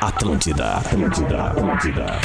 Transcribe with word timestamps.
Atlântida, 0.00 0.74
Atlântida, 0.74 1.44
Atlântida. 1.44 2.20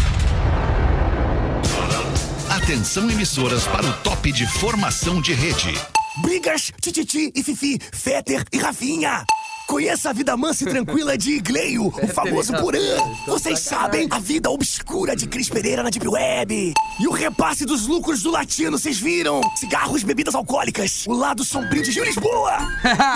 Atenção 2.50 3.10
emissoras 3.10 3.66
para 3.68 3.86
o 3.86 3.94
top 4.04 4.32
de 4.32 4.46
formação 4.46 5.22
de 5.22 5.34
rede. 5.34 5.74
Brigas, 6.22 6.72
Tititi 6.82 7.32
e 7.34 7.42
Fifi, 7.42 7.80
Fetter 7.94 8.44
e 8.52 8.58
Rafinha. 8.58 9.24
Conheça 9.72 10.10
a 10.10 10.14
vida 10.14 10.36
mansa 10.36 10.66
e 10.66 10.68
tranquila 10.68 11.18
de 11.18 11.32
Igleio, 11.32 11.88
o 11.88 12.08
famoso 12.14 12.52
Porã. 12.58 12.78
Vocês 13.26 13.58
sabem 13.62 14.06
a 14.12 14.20
vida 14.20 14.50
obscura 14.50 15.16
de 15.16 15.26
Cris 15.26 15.48
Pereira 15.48 15.82
na 15.82 15.90
Deep 15.90 16.06
Web. 16.10 16.74
E 17.00 17.08
o 17.08 17.12
repasse 17.12 17.66
dos 17.66 17.88
lucros 17.88 18.22
do 18.22 18.32
latino, 18.32 18.78
vocês 18.78 19.00
viram? 19.00 19.40
Cigarros, 19.56 20.04
bebidas 20.04 20.36
alcoólicas. 20.36 21.06
O 21.08 21.14
lado 21.14 21.46
sombrio 21.46 21.82
de 21.82 21.90
Gil 21.90 22.04
Lisboa. 22.04 22.58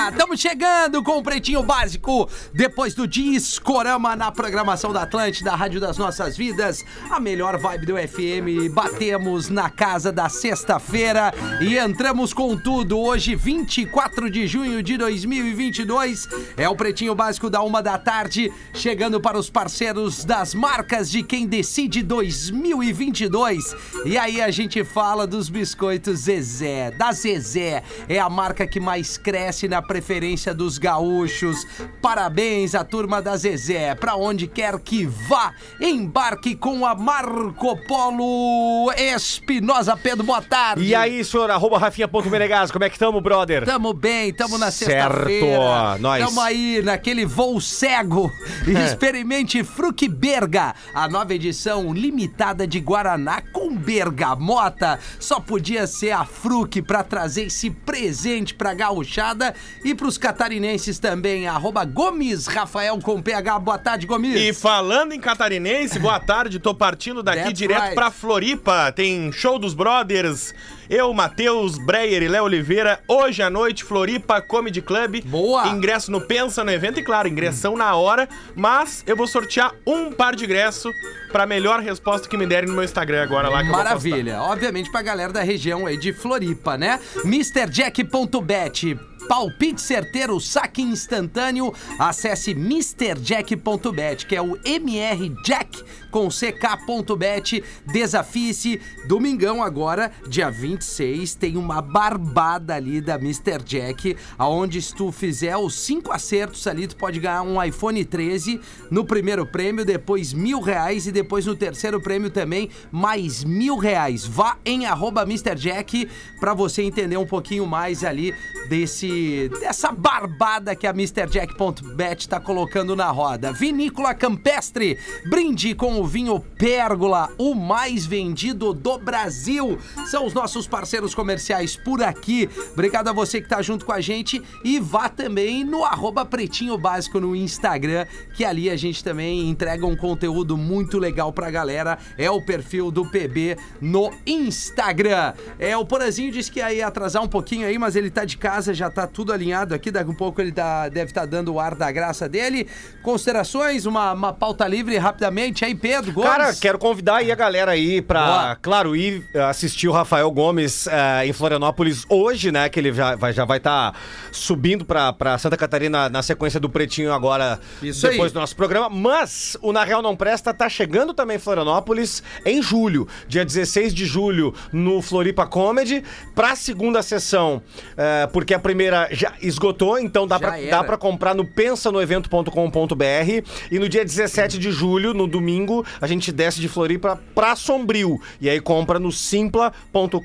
Estamos 0.10 0.40
chegando 0.40 1.04
com 1.04 1.18
o 1.18 1.24
Pretinho 1.24 1.62
Básico. 1.62 2.30
Depois 2.54 2.94
do 2.96 3.06
Discorama 3.06 4.16
na 4.16 4.32
programação 4.32 4.94
da 4.94 5.02
Atlântida, 5.02 5.52
a 5.52 5.58
Rádio 5.58 5.82
das 5.82 5.98
Nossas 5.98 6.38
Vidas. 6.38 6.86
A 7.10 7.20
melhor 7.20 7.58
vibe 7.58 7.86
do 7.86 7.96
FM. 7.98 8.74
Batemos 8.74 9.50
na 9.50 9.70
casa 9.70 10.10
da 10.10 10.30
sexta-feira 10.30 11.34
e 11.60 11.78
entramos 11.78 12.34
com 12.34 12.56
tudo. 12.56 12.98
Hoje, 12.98 13.36
24 13.36 14.32
de 14.32 14.48
junho 14.48 14.82
de 14.82 14.98
2022. 14.98 16.45
É 16.58 16.68
o 16.70 16.76
Pretinho 16.76 17.16
Básico 17.16 17.50
da 17.50 17.62
uma 17.62 17.82
da 17.82 17.98
tarde. 17.98 18.52
Chegando 18.74 19.20
para 19.20 19.38
os 19.38 19.50
parceiros 19.50 20.24
das 20.26 20.54
marcas 20.54 21.10
de 21.10 21.24
quem 21.24 21.46
decide 21.48 22.02
2022. 22.04 23.76
E 24.06 24.18
aí 24.18 24.42
a 24.42 24.50
gente 24.52 24.84
fala 24.84 25.26
dos 25.28 25.50
biscoitos 25.50 26.20
Zezé. 26.22 26.92
Da 26.92 27.12
Zezé. 27.12 27.84
É 28.08 28.20
a 28.20 28.30
marca 28.30 28.66
que 28.68 28.80
mais 28.80 29.18
cresce 29.18 29.68
na 29.68 29.82
preferência 29.82 30.54
dos 30.54 30.78
gaúchos. 30.78 31.66
Parabéns 32.02 32.76
à 32.76 32.84
turma 32.84 33.22
da 33.22 33.36
Zezé. 33.36 33.96
Pra 33.96 34.16
onde 34.16 34.48
quer 34.48 34.80
que 34.80 35.06
vá, 35.06 35.54
embarque 35.80 36.56
com 36.56 36.86
a 36.86 36.96
Marco 36.96 37.78
Polo 37.88 38.92
Espinosa 38.98 39.96
Pedro. 39.98 40.24
Boa 40.24 40.42
tarde. 40.42 40.84
E 40.84 40.96
aí, 40.96 41.24
senhor, 41.24 41.50
arroba 41.50 41.78
rafinha.menegas, 41.78 42.72
como 42.72 42.84
é 42.84 42.90
que 42.90 42.98
tamo, 43.00 43.20
brother? 43.22 43.66
Tamo 43.66 43.94
bem, 43.94 44.34
tamo 44.34 44.58
na 44.58 44.72
Certo, 44.72 44.92
sexta-feira. 45.14 45.98
nós. 46.00 46.24
Tamo 46.24 46.35
aí 46.40 46.82
naquele 46.84 47.26
voo 47.26 47.60
cego. 47.60 48.32
E 48.68 48.72
experimente 48.86 49.64
Fruc 49.64 50.08
Berga, 50.08 50.76
a 50.94 51.08
nova 51.08 51.34
edição 51.34 51.94
limitada 51.94 52.68
de 52.68 52.80
Guaraná 52.80 53.42
com 53.52 53.76
bergamota. 53.76 55.00
Só 55.20 55.40
podia 55.40 55.88
ser 55.88 56.12
a 56.12 56.26
Fruc 56.26 56.82
pra 56.82 57.04
trazer 57.04 57.44
esse 57.44 57.70
presente 57.70 58.54
pra 58.54 58.74
gauchada 58.74 59.54
e 59.84 59.94
pros 59.94 60.18
catarinenses 60.18 61.00
também. 61.00 61.48
Arroba 61.48 61.86
Gomes 61.86 62.48
Rafael 62.48 63.00
com 63.00 63.22
PH. 63.22 63.60
Boa 63.60 63.78
tarde, 63.78 64.06
Gomes. 64.06 64.40
E 64.40 64.54
falando 64.54 65.14
em 65.14 65.20
catarinense, 65.20 66.00
boa 66.00 66.20
tarde, 66.20 66.60
tô 66.60 66.74
partindo 66.74 67.22
daqui 67.22 67.44
That's 67.44 67.58
direto 67.58 67.82
right. 67.82 67.96
pra 67.96 68.12
Floripa. 68.12 68.92
Tem 68.92 69.32
show 69.32 69.60
dos 69.60 69.74
brothers. 69.74 70.54
Eu, 70.90 71.12
Matheus, 71.14 71.80
Breyer 71.80 72.22
e 72.22 72.28
Léo 72.28 72.44
Oliveira. 72.44 73.00
Hoje 73.08 73.42
à 73.42 73.50
noite, 73.50 73.84
Floripa 73.84 74.40
Comedy 74.40 74.84
Club. 74.84 75.24
Boa. 75.26 75.68
Ingresso 75.68 76.12
no 76.12 76.22
Pensa 76.22 76.64
no 76.64 76.72
evento 76.72 77.00
e, 77.00 77.04
claro, 77.04 77.28
ingressão 77.28 77.76
na 77.76 77.96
hora. 77.96 78.30
Mas 78.56 79.04
eu 79.08 79.16
vou 79.16 79.26
sortear 79.26 79.74
um 79.86 80.12
par 80.12 80.36
de 80.36 80.46
ingresso 80.46 80.92
pra 81.32 81.48
melhor 81.48 81.80
resposta 81.80 82.30
que 82.30 82.38
me 82.38 82.46
derem 82.46 82.70
no 82.70 82.76
meu 82.76 82.84
Instagram 82.84 83.24
agora 83.24 83.50
lá 83.50 83.64
que 83.64 83.70
eu 83.70 83.74
vou 83.74 83.82
postar. 83.82 83.90
Maravilha. 83.90 84.42
Obviamente 84.42 84.92
pra 84.92 85.02
galera 85.02 85.34
da 85.34 85.42
região 85.42 85.88
aí 85.88 85.98
de 85.98 86.14
Floripa, 86.14 86.78
né? 86.78 87.00
MrJack.bet. 87.24 88.96
Palpite 89.28 89.82
certeiro, 89.82 90.40
saque 90.40 90.84
instantâneo. 90.84 91.74
Acesse 91.98 92.52
MrJack.bet, 92.52 94.28
que 94.28 94.36
é 94.36 94.42
o 94.42 94.56
MR 94.64 95.30
Jack 95.44 95.84
com 96.16 96.30
CK.bet. 96.30 97.62
Desafie-se. 97.86 98.80
Domingão 99.06 99.62
agora, 99.62 100.10
dia 100.30 100.50
26, 100.50 101.36
tem 101.36 101.58
uma 101.58 101.82
barbada 101.82 102.74
ali 102.74 103.02
da 103.02 103.16
Mr. 103.16 103.62
Jack, 103.66 104.16
aonde 104.38 104.82
se 104.82 104.96
tu 104.96 105.12
fizer 105.12 105.58
os 105.58 105.76
cinco 105.76 106.14
acertos 106.14 106.66
ali, 106.68 106.88
tu 106.88 106.96
pode 106.96 107.20
ganhar 107.20 107.42
um 107.42 107.62
iPhone 107.62 108.06
13 108.06 108.62
no 108.90 109.04
primeiro 109.04 109.46
prêmio, 109.46 109.84
depois 109.84 110.32
mil 110.32 110.62
reais 110.62 111.06
e 111.06 111.12
depois 111.12 111.46
no 111.46 111.54
terceiro 111.54 112.00
prêmio 112.00 112.30
também 112.30 112.70
mais 112.90 113.44
mil 113.44 113.76
reais. 113.76 114.26
Vá 114.26 114.58
em 114.64 114.86
arroba 114.86 115.24
Mr. 115.24 115.56
Jack 115.56 116.08
pra 116.40 116.54
você 116.54 116.82
entender 116.82 117.18
um 117.18 117.26
pouquinho 117.26 117.68
mais 117.68 118.06
ali 118.06 118.34
desse 118.70 119.50
dessa 119.60 119.92
barbada 119.92 120.76
que 120.76 120.88
a 120.88 120.92
MrJack.bet 120.92 122.30
tá 122.30 122.40
colocando 122.40 122.96
na 122.96 123.12
roda. 123.12 123.52
Vinícola 123.52 124.14
Campestre, 124.14 124.98
brinde 125.30 125.76
com 125.76 126.00
o 126.00 126.05
vinho 126.06 126.40
Pérgola, 126.40 127.30
o 127.38 127.54
mais 127.54 128.06
vendido 128.06 128.74
do 128.74 128.98
Brasil. 128.98 129.78
São 130.06 130.26
os 130.26 130.34
nossos 130.34 130.68
parceiros 130.68 131.14
comerciais 131.14 131.76
por 131.76 132.02
aqui. 132.02 132.50
Obrigado 132.72 133.08
a 133.08 133.14
você 133.14 133.42
que 133.42 133.50
tá 133.50 133.62
junto 133.62 133.86
com 133.86 133.92
a 133.92 134.00
gente 134.00 134.42
e 134.64 134.80
vá 134.80 135.10
também 135.10 135.64
no 135.64 135.84
Pretinho 136.30 136.78
Básico 136.78 137.20
no 137.20 137.36
Instagram, 137.36 138.06
que 138.36 138.46
ali 138.46 138.70
a 138.70 138.76
gente 138.76 139.04
também 139.04 139.50
entrega 139.50 139.86
um 139.86 139.96
conteúdo 139.96 140.56
muito 140.56 140.98
legal 140.98 141.34
pra 141.34 141.50
galera. 141.50 141.98
É 142.18 142.30
o 142.30 142.42
perfil 142.42 142.92
do 142.92 143.06
PB 143.06 143.58
no 143.82 144.12
Instagram. 144.26 145.34
É, 145.60 145.76
o 145.76 145.86
Porazinho 145.86 146.32
disse 146.32 146.52
que 146.52 146.60
ia 146.60 146.88
atrasar 146.88 147.24
um 147.24 147.28
pouquinho 147.28 147.68
aí, 147.68 147.78
mas 147.78 147.96
ele 147.96 148.10
tá 148.10 148.26
de 148.26 148.38
casa, 148.38 148.74
já 148.74 148.90
tá 148.90 149.08
tudo 149.08 149.34
alinhado 149.34 149.74
aqui. 149.74 149.92
Daqui 149.92 150.10
um 150.10 150.16
pouco 150.16 150.42
ele 150.42 150.52
tá, 150.52 150.88
deve 150.90 151.12
estar 151.12 151.26
dando 151.26 151.54
o 151.54 151.60
ar 151.60 151.76
da 151.76 151.92
graça 151.92 152.30
dele. 152.30 152.68
Considerações, 153.02 153.86
uma, 153.86 154.14
uma 154.14 154.34
pauta 154.34 154.68
livre 154.68 154.98
rapidamente 154.98 155.66
aí, 155.66 155.74
Pedro 155.74 155.95
Gomes. 156.02 156.30
Cara, 156.30 156.54
quero 156.56 156.78
convidar 156.78 157.18
aí 157.18 157.32
a 157.32 157.36
galera 157.36 157.72
aí 157.72 158.02
pra, 158.02 158.26
Boa. 158.26 158.56
claro, 158.62 158.96
ir 158.96 159.24
eh, 159.34 159.42
assistir 159.42 159.88
o 159.88 159.92
Rafael 159.92 160.30
Gomes 160.32 160.88
eh, 160.88 161.28
em 161.28 161.34
Florianópolis 161.34 162.06
hoje, 162.10 162.52
né? 162.52 162.70
Que 162.70 162.80
ele 162.80 162.94
já 162.94 163.16
vai 163.16 163.34
já 163.34 163.46
vai 163.46 163.58
estar 163.58 163.96
subindo 164.32 164.86
pra, 164.86 165.14
pra 165.14 165.38
Santa 165.38 165.58
Catarina 165.58 166.10
na 166.10 166.22
sequência 166.22 166.60
do 166.60 166.70
Pretinho 166.70 167.14
agora, 167.14 167.60
Isso 167.82 168.02
depois 168.08 168.32
aí. 168.32 168.34
do 168.34 168.40
nosso 168.40 168.56
programa. 168.56 168.90
Mas 168.90 169.58
o 169.62 169.72
Na 169.72 169.84
Real 169.84 170.02
Não 170.02 170.16
Presta 170.16 170.54
tá 170.54 170.68
chegando 170.70 171.14
também 171.14 171.38
em 171.38 171.40
Florianópolis 171.40 172.24
em 172.46 172.62
julho, 172.62 173.08
dia 173.28 173.46
16 173.46 173.94
de 173.94 174.06
julho, 174.06 174.54
no 174.72 175.02
Floripa 175.02 175.46
Comedy, 175.46 176.04
pra 176.34 176.56
segunda 176.56 177.02
sessão, 177.04 177.62
eh, 177.98 178.28
porque 178.34 178.54
a 178.54 178.60
primeira 178.60 179.08
já 179.12 179.34
esgotou, 179.42 180.00
então 180.00 180.28
dá 180.28 180.36
Já 180.36 180.40
pra, 180.48 180.60
era. 180.60 180.72
dá 180.72 180.84
pra 180.84 180.98
comprar 180.98 181.34
no 181.36 181.46
pensanoevento.com.br 181.46 183.50
e 183.72 183.80
no 183.80 183.88
dia 183.90 184.04
17 184.04 184.58
de 184.58 184.72
julho, 184.72 185.14
no 185.14 185.28
domingo, 185.28 185.85
a 186.02 186.08
gente 186.08 186.32
desce 186.32 186.60
de 186.60 186.68
Floripa 186.68 187.20
pra 187.34 187.56
Sombrio 187.56 188.20
e 188.40 188.50
aí 188.50 188.60
compra 188.60 189.00
no 189.00 189.12
simpla.com.br 189.12 190.20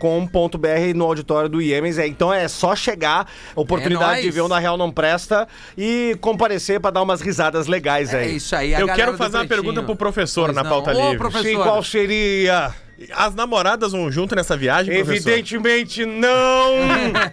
no 0.94 1.04
auditório 1.04 1.48
do 1.48 1.60
Iemens. 1.60 1.98
É, 1.98 2.06
então 2.06 2.32
é 2.32 2.48
só 2.48 2.74
chegar, 2.74 3.26
oportunidade 3.54 4.20
É 4.20 4.22
de 4.22 4.30
ver 4.30 4.40
o 4.42 4.48
Na 4.48 4.58
Real 4.58 4.76
Não 4.76 4.90
Presta 4.90 5.46
e 5.76 6.16
comparecer 6.20 6.80
pra 6.80 6.90
dar 6.90 7.02
umas 7.02 7.20
risadas 7.20 7.66
legais 7.66 8.12
É 8.12 8.20
aí. 8.20 8.36
isso 8.36 8.54
aí. 8.54 8.74
a 8.74 8.80
Eu 8.80 8.86
quero 8.88 9.16
fazer 9.16 9.36
uma 9.38 9.46
pergunta 9.46 9.82
pro 9.82 9.96
professor 9.96 10.46
Pois 10.46 10.56
na 10.56 10.62
não. 10.62 10.70
pauta 10.70 10.90
Ô, 10.92 11.00
livre. 11.02 11.18
professor. 11.18 11.46
Sim, 11.48 11.56
qual 11.56 11.82
seria? 11.82 12.74
As 13.14 13.34
namoradas 13.34 13.92
vão 13.92 14.12
junto 14.12 14.34
nessa 14.34 14.54
viagem, 14.58 14.94
professor? 14.94 15.30
Evidentemente 15.30 16.04
não! 16.04 16.74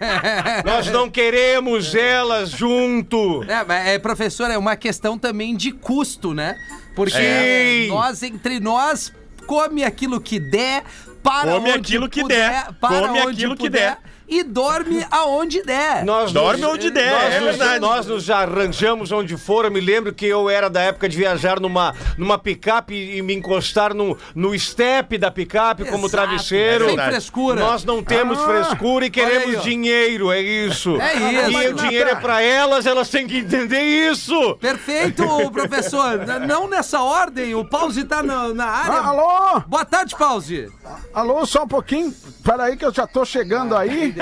Nós 0.66 0.88
não 0.88 1.10
queremos 1.10 1.94
elas 1.94 2.52
junto! 2.52 3.44
É, 3.44 3.66
mas, 3.66 3.88
é, 3.88 4.00
professor, 4.00 4.50
é 4.50 4.58
uma 4.58 4.78
questão 4.78 5.18
também 5.18 5.58
de 5.58 5.72
custo, 5.74 6.34
né? 6.34 6.56
Porque 6.98 7.84
Sim. 7.84 7.90
nós, 7.90 8.24
entre 8.24 8.60
nós, 8.60 9.14
come 9.46 9.84
aquilo 9.84 10.20
que 10.20 10.40
der, 10.40 10.84
para 11.22 11.52
Come 11.52 11.70
onde 11.70 11.78
aquilo 11.78 12.10
que 12.10 12.22
puder, 12.24 12.50
der, 12.50 12.74
para 12.74 13.08
come 13.08 13.20
onde 13.20 13.30
aquilo 13.34 13.56
que 13.56 13.70
puder, 13.70 13.98
der. 13.98 13.98
E 14.28 14.44
dorme 14.44 15.06
aonde 15.10 15.62
der. 15.64 16.04
Nós 16.04 16.32
Dorme 16.34 16.60
nos- 16.62 16.74
onde 16.74 16.92
der, 16.92 17.12
nós 17.14 17.34
é 17.34 17.40
nos- 17.40 17.50
verdade. 17.58 17.80
Nós 17.80 18.06
nos 18.06 18.30
arranjamos 18.30 19.12
onde 19.12 19.38
for. 19.38 19.64
Eu 19.66 19.72
me 19.72 19.80
lembro 19.80 20.14
que 20.14 20.26
eu 20.26 20.50
era 20.50 20.70
da 20.70 20.82
época 20.82 21.08
de 21.08 21.16
viajar 21.16 21.60
numa, 21.62 21.96
numa 22.18 22.38
picape 22.38 22.94
e 22.94 23.22
me 23.22 23.34
encostar 23.34 23.94
no, 23.94 24.18
no 24.36 24.58
step 24.60 25.18
da 25.18 25.32
picape 25.32 25.86
como 25.86 26.08
Exato, 26.08 26.12
travesseiro. 26.28 26.80
Sem 26.88 26.88
verdade. 26.96 27.12
frescura. 27.12 27.62
Nós 27.62 27.86
não 27.86 28.04
temos 28.04 28.38
frescura 28.44 29.06
e 29.06 29.08
aí, 29.08 29.12
queremos 29.12 29.58
ó. 29.58 29.62
dinheiro, 29.62 30.32
é 30.32 30.42
isso. 30.42 31.00
É 31.00 31.14
isso. 31.16 31.62
E 31.62 31.68
o 31.70 31.74
dinheiro 31.76 32.10
é 32.10 32.16
pra 32.16 32.42
elas, 32.42 32.86
elas 32.86 33.10
têm 33.10 33.26
que 33.28 33.38
entender 33.38 33.82
isso. 33.82 34.56
Perfeito, 34.58 35.24
professor. 35.52 36.20
Não 36.46 36.68
nessa 36.68 37.02
ordem. 37.02 37.56
O 37.56 37.64
Pause 37.64 38.04
tá 38.04 38.22
na, 38.22 38.50
na 38.54 38.66
área. 38.66 38.98
Ah, 39.00 39.08
alô? 39.08 39.60
Boa 39.68 39.86
tarde, 39.86 40.16
Pause. 40.18 40.70
Alô, 41.14 41.46
só 41.46 41.64
um 41.64 41.68
pouquinho. 41.68 42.14
Peraí 42.44 42.76
que 42.76 42.84
eu 42.86 42.94
já 42.94 43.08
tô 43.08 43.24
chegando 43.24 43.76
aí. 43.76 44.17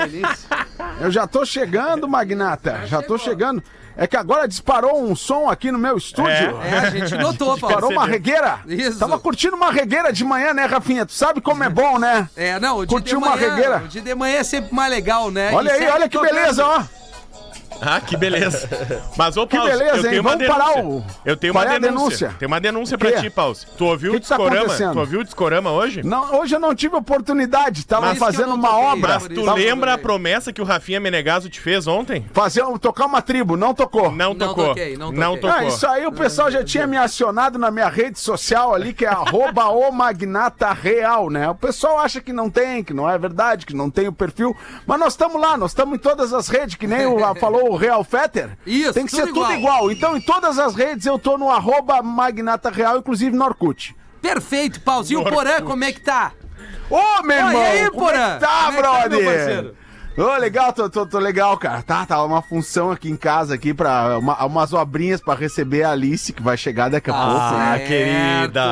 Eu 1.00 1.10
já 1.10 1.26
tô 1.26 1.44
chegando, 1.44 2.08
Magnata. 2.08 2.82
Já 2.86 3.02
tô 3.02 3.16
chegando. 3.18 3.62
É 3.98 4.06
que 4.06 4.14
agora 4.16 4.46
disparou 4.46 5.02
um 5.02 5.16
som 5.16 5.48
aqui 5.48 5.72
no 5.72 5.78
meu 5.78 5.96
estúdio. 5.96 6.30
É, 6.62 6.78
a 6.80 6.90
gente 6.90 7.14
notou, 7.16 7.52
Disparou 7.54 7.80
Pause. 7.80 7.94
uma 7.94 8.06
regueira. 8.06 8.58
Isso. 8.66 8.98
Tava 8.98 9.18
curtindo 9.18 9.56
uma 9.56 9.72
regueira 9.72 10.12
de 10.12 10.22
manhã, 10.22 10.52
né, 10.52 10.66
Rafinha? 10.66 11.06
Tu 11.06 11.12
sabe 11.14 11.40
como 11.40 11.64
é 11.64 11.70
bom, 11.70 11.98
né? 11.98 12.28
É, 12.36 12.60
não, 12.60 12.76
o 12.78 12.84
dia 12.86 12.94
Curtiu 12.98 13.18
de 13.18 13.24
uma 13.24 13.34
manhã, 13.34 13.48
regueira? 13.54 13.76
O 13.78 13.88
dia 13.88 14.02
de 14.02 14.14
manhã 14.14 14.36
é 14.36 14.44
sempre 14.44 14.74
mais 14.74 14.90
legal, 14.90 15.30
né? 15.30 15.50
Olha 15.50 15.70
E 15.70 15.72
aí, 15.84 15.88
olha 15.88 16.08
que 16.10 16.18
tocando. 16.18 16.34
beleza, 16.34 16.66
ó. 16.66 16.82
Ah, 17.80 18.00
que 18.00 18.16
beleza. 18.16 18.68
Mas, 19.16 19.36
ô, 19.36 19.46
beleza, 19.46 19.84
eu 19.84 20.02
tenho 20.02 20.14
hein? 20.14 20.20
uma 20.20 20.30
Vamos 20.32 20.46
parar 20.46 20.74
denúncia. 20.74 20.84
o- 20.84 21.04
Eu 21.24 21.36
tenho 21.36 21.52
Qual 21.52 21.64
uma 21.64 21.74
é 21.74 21.78
denúncia. 21.80 21.98
denúncia? 22.28 22.36
Tem 22.38 22.46
uma 22.46 22.60
denúncia 22.60 22.98
pra 22.98 23.12
ti, 23.20 23.30
Pause. 23.30 23.66
Tu 23.76 23.84
ouviu 23.84 24.10
Que 24.12 24.16
o 24.16 24.20
tá 24.20 24.36
discorama? 24.36 24.60
acontecendo? 24.62 24.92
tu 24.92 24.98
ouviu 25.00 25.20
o 25.20 25.24
discorama 25.24 25.70
hoje? 25.70 26.02
Não, 26.02 26.38
hoje 26.40 26.54
eu 26.54 26.60
não 26.60 26.74
tive 26.74 26.96
oportunidade. 26.96 27.84
Tava 27.86 28.06
Mas 28.06 28.18
fazendo 28.18 28.48
não 28.48 28.54
uma 28.56 28.68
toquei, 28.68 28.84
obra. 28.86 29.14
Mas 29.14 29.28
tu 29.28 29.52
lembra 29.52 29.94
a 29.94 29.98
promessa 29.98 30.52
que 30.52 30.60
o 30.60 30.64
Rafinha 30.64 31.00
Menegaso 31.00 31.48
te 31.50 31.60
fez 31.60 31.86
ontem? 31.86 32.24
Fazer, 32.32 32.64
tocar 32.80 33.06
uma 33.06 33.20
tribo, 33.22 33.56
não 33.56 33.74
tocou. 33.74 34.10
Não 34.10 34.26
Não 34.30 34.34
tocou. 34.34 34.68
toquei, 34.68 34.96
não 34.96 35.12
Não 35.12 35.34
toquei. 35.36 35.50
tocou. 35.50 35.56
Ah, 35.56 35.64
isso 35.66 35.86
aí 35.86 36.06
o 36.06 36.12
pessoal 36.12 36.50
já 36.50 36.64
tinha 36.64 36.86
me 36.86 36.96
acionado 36.96 37.58
na 37.58 37.70
minha 37.70 37.88
rede 37.88 38.18
social 38.18 38.74
ali, 38.74 38.92
que 38.92 39.04
é 39.04 39.08
arroba 39.08 39.66
o 39.70 39.90
magnata 39.90 40.72
real, 40.72 41.30
né? 41.30 41.48
O 41.50 41.54
pessoal 41.54 41.98
acha 41.98 42.20
que 42.20 42.32
não 42.32 42.48
tem, 42.50 42.82
que 42.82 42.92
não 42.94 43.08
é 43.08 43.18
verdade, 43.18 43.66
que 43.66 43.74
não 43.74 43.90
tem 43.90 44.08
o 44.08 44.12
perfil. 44.12 44.56
Mas 44.86 44.98
nós 44.98 45.12
estamos 45.12 45.40
lá, 45.40 45.56
nós 45.56 45.70
estamos 45.72 45.94
em 45.94 45.98
todas 45.98 46.32
as 46.32 46.48
redes, 46.48 46.74
que 46.76 46.86
nem 46.86 47.06
o, 47.06 47.18
falou 47.36 47.65
o 47.70 47.76
Real 47.76 48.02
Fetter. 48.04 48.56
Isso, 48.66 48.92
Tem 48.94 49.04
que 49.06 49.10
tudo 49.10 49.20
ser 49.26 49.26
tudo 49.32 49.52
igual. 49.52 49.58
igual. 49.58 49.90
Então, 49.92 50.16
em 50.16 50.20
todas 50.20 50.58
as 50.58 50.74
redes 50.74 51.06
eu 51.06 51.18
tô 51.18 51.36
no 51.38 51.50
arroba 51.50 52.02
magnata 52.02 52.70
real, 52.70 52.98
inclusive 52.98 53.36
no 53.36 53.44
Orkut. 53.44 53.94
Perfeito, 54.22 54.80
Pauzinho. 54.80 55.20
O 55.20 55.24
Porã, 55.30 55.60
como 55.62 55.84
é 55.84 55.92
que 55.92 56.00
tá? 56.00 56.32
Ô, 56.90 57.22
meu 57.22 57.36
Ô, 57.36 57.48
irmão! 57.48 57.52
e 57.62 57.66
aí, 57.66 57.90
como 57.90 58.10
é 58.10 58.12
Porã? 58.12 58.34
que 58.34 58.40
tá, 58.40 58.64
Como 58.64 58.78
é 58.78 59.08
que 59.08 59.62
tá, 59.62 59.70
Ô, 60.18 60.34
legal, 60.38 60.72
tô, 60.72 60.88
tô, 60.88 61.04
tô 61.04 61.18
legal, 61.18 61.58
cara. 61.58 61.82
Tá, 61.82 62.06
tá 62.06 62.22
uma 62.24 62.40
função 62.40 62.90
aqui 62.90 63.10
em 63.10 63.16
casa 63.16 63.52
aqui 63.54 63.74
para 63.74 64.18
umas 64.46 64.72
obrinhas 64.72 65.20
pra 65.20 65.34
receber 65.34 65.82
a 65.82 65.90
Alice 65.90 66.32
que 66.32 66.42
vai 66.42 66.56
chegar 66.56 66.88
daqui 66.88 67.10
a 67.10 67.12
pouco. 67.12 67.34
né? 67.34 67.74
Ah, 67.74 67.78
querida. 67.78 68.62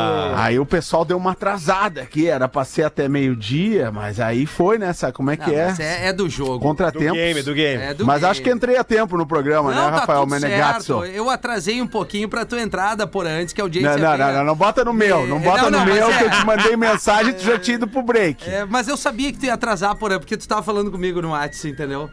Aí 0.42 0.58
o 0.58 0.64
pessoal 0.64 1.04
deu 1.04 1.18
uma 1.18 1.32
atrasada 1.32 2.00
aqui, 2.00 2.28
era 2.28 2.48
pra 2.48 2.64
ser 2.64 2.84
até 2.84 3.10
meio-dia, 3.10 3.92
mas 3.92 4.20
aí 4.20 4.46
foi, 4.46 4.78
né? 4.78 4.94
Sabe 4.94 5.12
como 5.12 5.30
é 5.30 5.36
Não, 5.36 5.44
que 5.44 5.54
é? 5.54 5.74
é, 5.80 6.08
é 6.08 6.12
do 6.14 6.30
jogo. 6.30 6.54
Do 6.54 6.60
Contratempo. 6.60 7.12
game, 7.14 7.42
do 7.42 7.52
game. 7.52 7.82
É 7.82 7.92
do 7.92 8.06
Mas 8.06 8.20
game. 8.20 8.30
acho 8.30 8.40
que 8.42 8.50
entrei 8.50 8.78
a 8.78 8.84
tempo 8.84 9.18
no 9.18 9.26
programa, 9.26 9.70
Não, 9.70 9.84
né, 9.84 9.90
tá 9.90 9.96
Rafael 10.00 10.20
tudo 10.20 10.30
Menegazzo? 10.30 11.00
certo. 11.02 11.14
Eu 11.14 11.28
atrasei 11.28 11.82
um 11.82 11.86
pouquinho 11.86 12.26
pra 12.26 12.46
tua 12.46 12.62
entrada, 12.62 13.06
por 13.06 13.26
antes 13.26 13.52
que 13.52 13.60
a 13.60 13.64
audiência 13.64 13.98
Não, 13.98 14.12
não, 14.12 14.16
não, 14.18 14.32
não, 14.32 14.44
não 14.46 14.54
bota 14.56 14.82
no 14.82 14.94
meu, 14.94 15.26
não 15.26 15.36
É, 15.36 15.40
bota 15.40 15.70
não, 15.70 15.80
no 15.80 15.84
meu, 15.84 16.06
mas 16.08 16.16
que 16.16 16.24
é. 16.24 16.26
eu 16.26 16.30
te 16.30 16.46
mandei 16.46 16.74
mensagem 16.74 17.32
e 17.32 17.34
tu 17.34 17.42
já 17.44 17.58
tinha 17.58 17.74
ido 17.74 17.86
pro 17.86 18.00
break. 18.02 18.48
É, 18.48 18.64
mas 18.64 18.88
eu 18.88 18.96
sabia 18.96 19.30
que 19.30 19.38
tu 19.38 19.44
ia 19.44 19.52
atrasar, 19.52 19.94
Porã, 19.96 20.18
porque 20.18 20.38
tu 20.38 20.48
tava 20.48 20.62
falando 20.62 20.90
comigo 20.90 21.20
no 21.20 21.33
WhatsApp, 21.34 21.68
entendeu? 21.70 22.10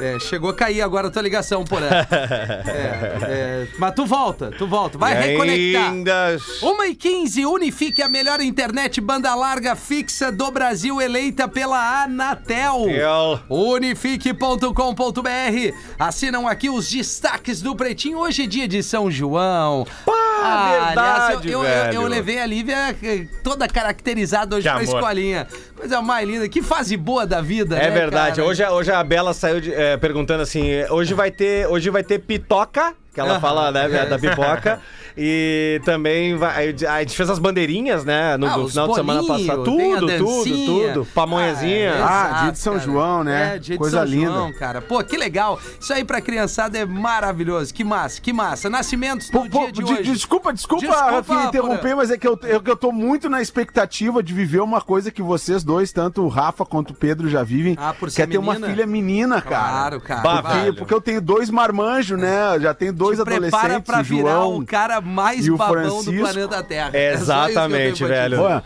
É, 0.00 0.20
chegou 0.20 0.50
a 0.50 0.54
cair 0.54 0.80
agora 0.82 1.08
a 1.08 1.10
tua 1.10 1.20
ligação, 1.20 1.64
Porã. 1.64 1.88
É, 2.70 3.18
é, 3.22 3.66
mas 3.78 3.94
tu 3.94 4.06
volta, 4.06 4.52
tu 4.56 4.66
volta. 4.68 4.96
Vai 4.96 5.12
E 5.14 5.26
reconectar. 5.32 5.90
ainda... 5.90 6.36
1 6.62 6.84
e 6.84 6.94
15 6.94 7.46
Unifique 7.46 8.00
a 8.00 8.08
melhor 8.08 8.40
internet 8.40 9.00
banda 9.00 9.34
larga 9.34 9.74
fixa 9.74 10.30
do 10.30 10.48
Brasil, 10.52 11.00
eleita 11.00 11.48
pela 11.48 12.04
Anatel. 12.04 12.88
Eu- 12.88 13.40
Unifique.com.br 13.48 15.74
Assinam 15.98 16.46
aqui 16.46 16.70
os 16.70 16.88
destaques 16.88 17.60
do 17.60 17.74
Pretinho. 17.74 18.18
Hoje 18.18 18.44
é 18.44 18.46
dia 18.46 18.68
de 18.68 18.82
São 18.82 19.10
João. 19.10 19.84
Pá, 20.06 20.84
verdade, 20.86 21.48
eu, 21.50 21.62
eu, 21.62 21.64
eu, 21.64 21.84
velho. 21.84 21.94
eu 22.02 22.06
levei 22.06 22.38
a 22.40 22.46
Lívia 22.46 22.96
eh, 23.02 23.26
toda 23.42 23.66
caracterizada 23.68 24.56
hoje 24.56 24.68
Que 24.68 24.74
pra 24.74 24.82
amor. 24.84 24.94
escolinha. 25.00 25.46
Coisa 25.80 26.02
mais 26.02 26.28
linda. 26.28 26.46
Que 26.48 26.60
fase 26.62 26.94
boa 26.96 27.26
da 27.26 27.40
vida, 27.40 27.76
É 27.78 27.88
né, 27.88 27.90
verdade. 27.90 28.36
cara? 28.36 28.46
Hoje, 28.48 28.62
a- 28.62 28.70
hoje 28.70 28.92
a 28.92 29.02
Bela 29.02 29.32
saiu 29.32 29.60
de- 29.62 29.72
é, 29.72 29.96
perguntando 29.96 30.42
assim: 30.42 30.68
hoje 30.90 31.14
vai 31.14 31.30
ter, 31.30 31.66
hoje 31.68 31.88
vai 31.88 32.02
ter 32.02 32.18
pitoca, 32.18 32.92
que 33.14 33.18
ela 33.18 33.40
fala 33.40 33.70
né, 33.72 34.04
da 34.04 34.18
pipoca. 34.20 34.78
E 35.22 35.82
também 35.84 36.34
vai, 36.34 36.68
a 36.88 37.00
gente 37.00 37.14
fez 37.14 37.28
as 37.28 37.38
bandeirinhas, 37.38 38.06
né? 38.06 38.38
No, 38.38 38.46
Ah, 38.46 38.56
no 38.56 38.68
final 38.68 38.88
de 38.88 38.94
semana 38.94 39.20
bolinhos, 39.22 39.46
passado. 39.48 39.64
tem 39.76 39.94
a 39.94 39.98
Tudo, 39.98 40.16
tudo, 40.16 40.64
tudo. 40.64 41.06
Pamonhazinha. 41.14 41.92
Ah, 41.92 41.96
exato, 41.98 42.42
dia 42.44 42.52
de 42.52 42.58
São 42.58 42.72
cara. 42.74 42.84
João, 42.86 43.24
né? 43.24 43.56
É, 43.56 43.58
dia 43.58 43.76
Coisa 43.76 44.00
de 44.06 44.10
São 44.10 44.18
linda. 44.18 44.32
João, 44.32 44.52
cara. 44.54 44.80
Pô, 44.80 45.04
que 45.04 45.18
legal. 45.18 45.60
Isso 45.78 45.92
aí 45.92 46.04
pra 46.04 46.22
criançada 46.22 46.78
é 46.78 46.86
maravilhoso. 46.86 47.74
Que 47.74 47.84
massa, 47.84 48.18
que 48.18 48.32
massa. 48.32 48.70
Nascimentos 48.70 49.28
Pô, 49.30 49.44
no 49.44 49.50
pô, 49.50 49.58
dia 49.64 49.72
de 49.72 49.84
de- 49.84 49.92
hoje. 49.92 50.12
Desculpa, 50.12 50.52
desculpa, 50.54 50.86
Desculpa, 50.86 51.10
Rafinha, 51.10 51.44
interromper, 51.44 51.94
mas 51.94 52.10
é 52.10 52.16
que 52.16 52.26
eu, 52.26 52.38
eu, 52.44 52.62
que 52.62 52.70
eu 52.70 52.76
tô 52.76 52.90
muito 52.90 53.28
na 53.28 53.42
expectativa 53.42 54.22
de 54.22 54.32
viver 54.32 54.60
uma 54.60 54.80
coisa 54.80 55.10
que 55.10 55.20
vocês 55.22 55.62
dois, 55.62 55.92
tanto 55.92 56.22
o 56.22 56.28
Rafa 56.28 56.64
quanto 56.64 56.90
o 56.92 56.94
Pedro, 56.94 57.28
já 57.28 57.42
vivem. 57.42 57.76
Ah, 57.78 57.92
por 57.92 58.08
que 58.08 58.14
ser 58.14 58.22
é 58.22 58.26
ter 58.26 58.38
uma 58.38 58.54
filha 58.54 58.86
menina, 58.86 59.42
cara. 59.42 59.68
Claro, 59.70 60.00
cara. 60.00 60.20
Bah, 60.22 60.40
velho. 60.40 60.74
Porque 60.76 60.94
eu 60.94 61.00
tenho 61.00 61.20
dois 61.20 61.50
marmanjos, 61.50 62.18
né? 62.18 62.58
Já 62.58 62.72
tenho 62.72 62.92
dois 62.92 63.16
Te 63.18 63.22
adolescentes, 63.22 63.50
prepara 63.60 63.80
pra 63.82 64.00
o 64.00 64.04
virar 64.04 64.30
João. 64.30 64.56
o 64.58 64.64
cara 64.66 65.00
mais 65.10 65.46
e 65.46 65.50
o 65.50 65.56
babão 65.56 65.82
do 65.98 66.04
Francisco. 66.04 66.20
planeta 66.20 66.62
Terra. 66.62 66.90
É 66.94 67.10
eu 67.10 67.14
Exatamente, 67.14 67.96
te 67.96 68.04
velho. 68.04 68.40
É. 68.46 68.62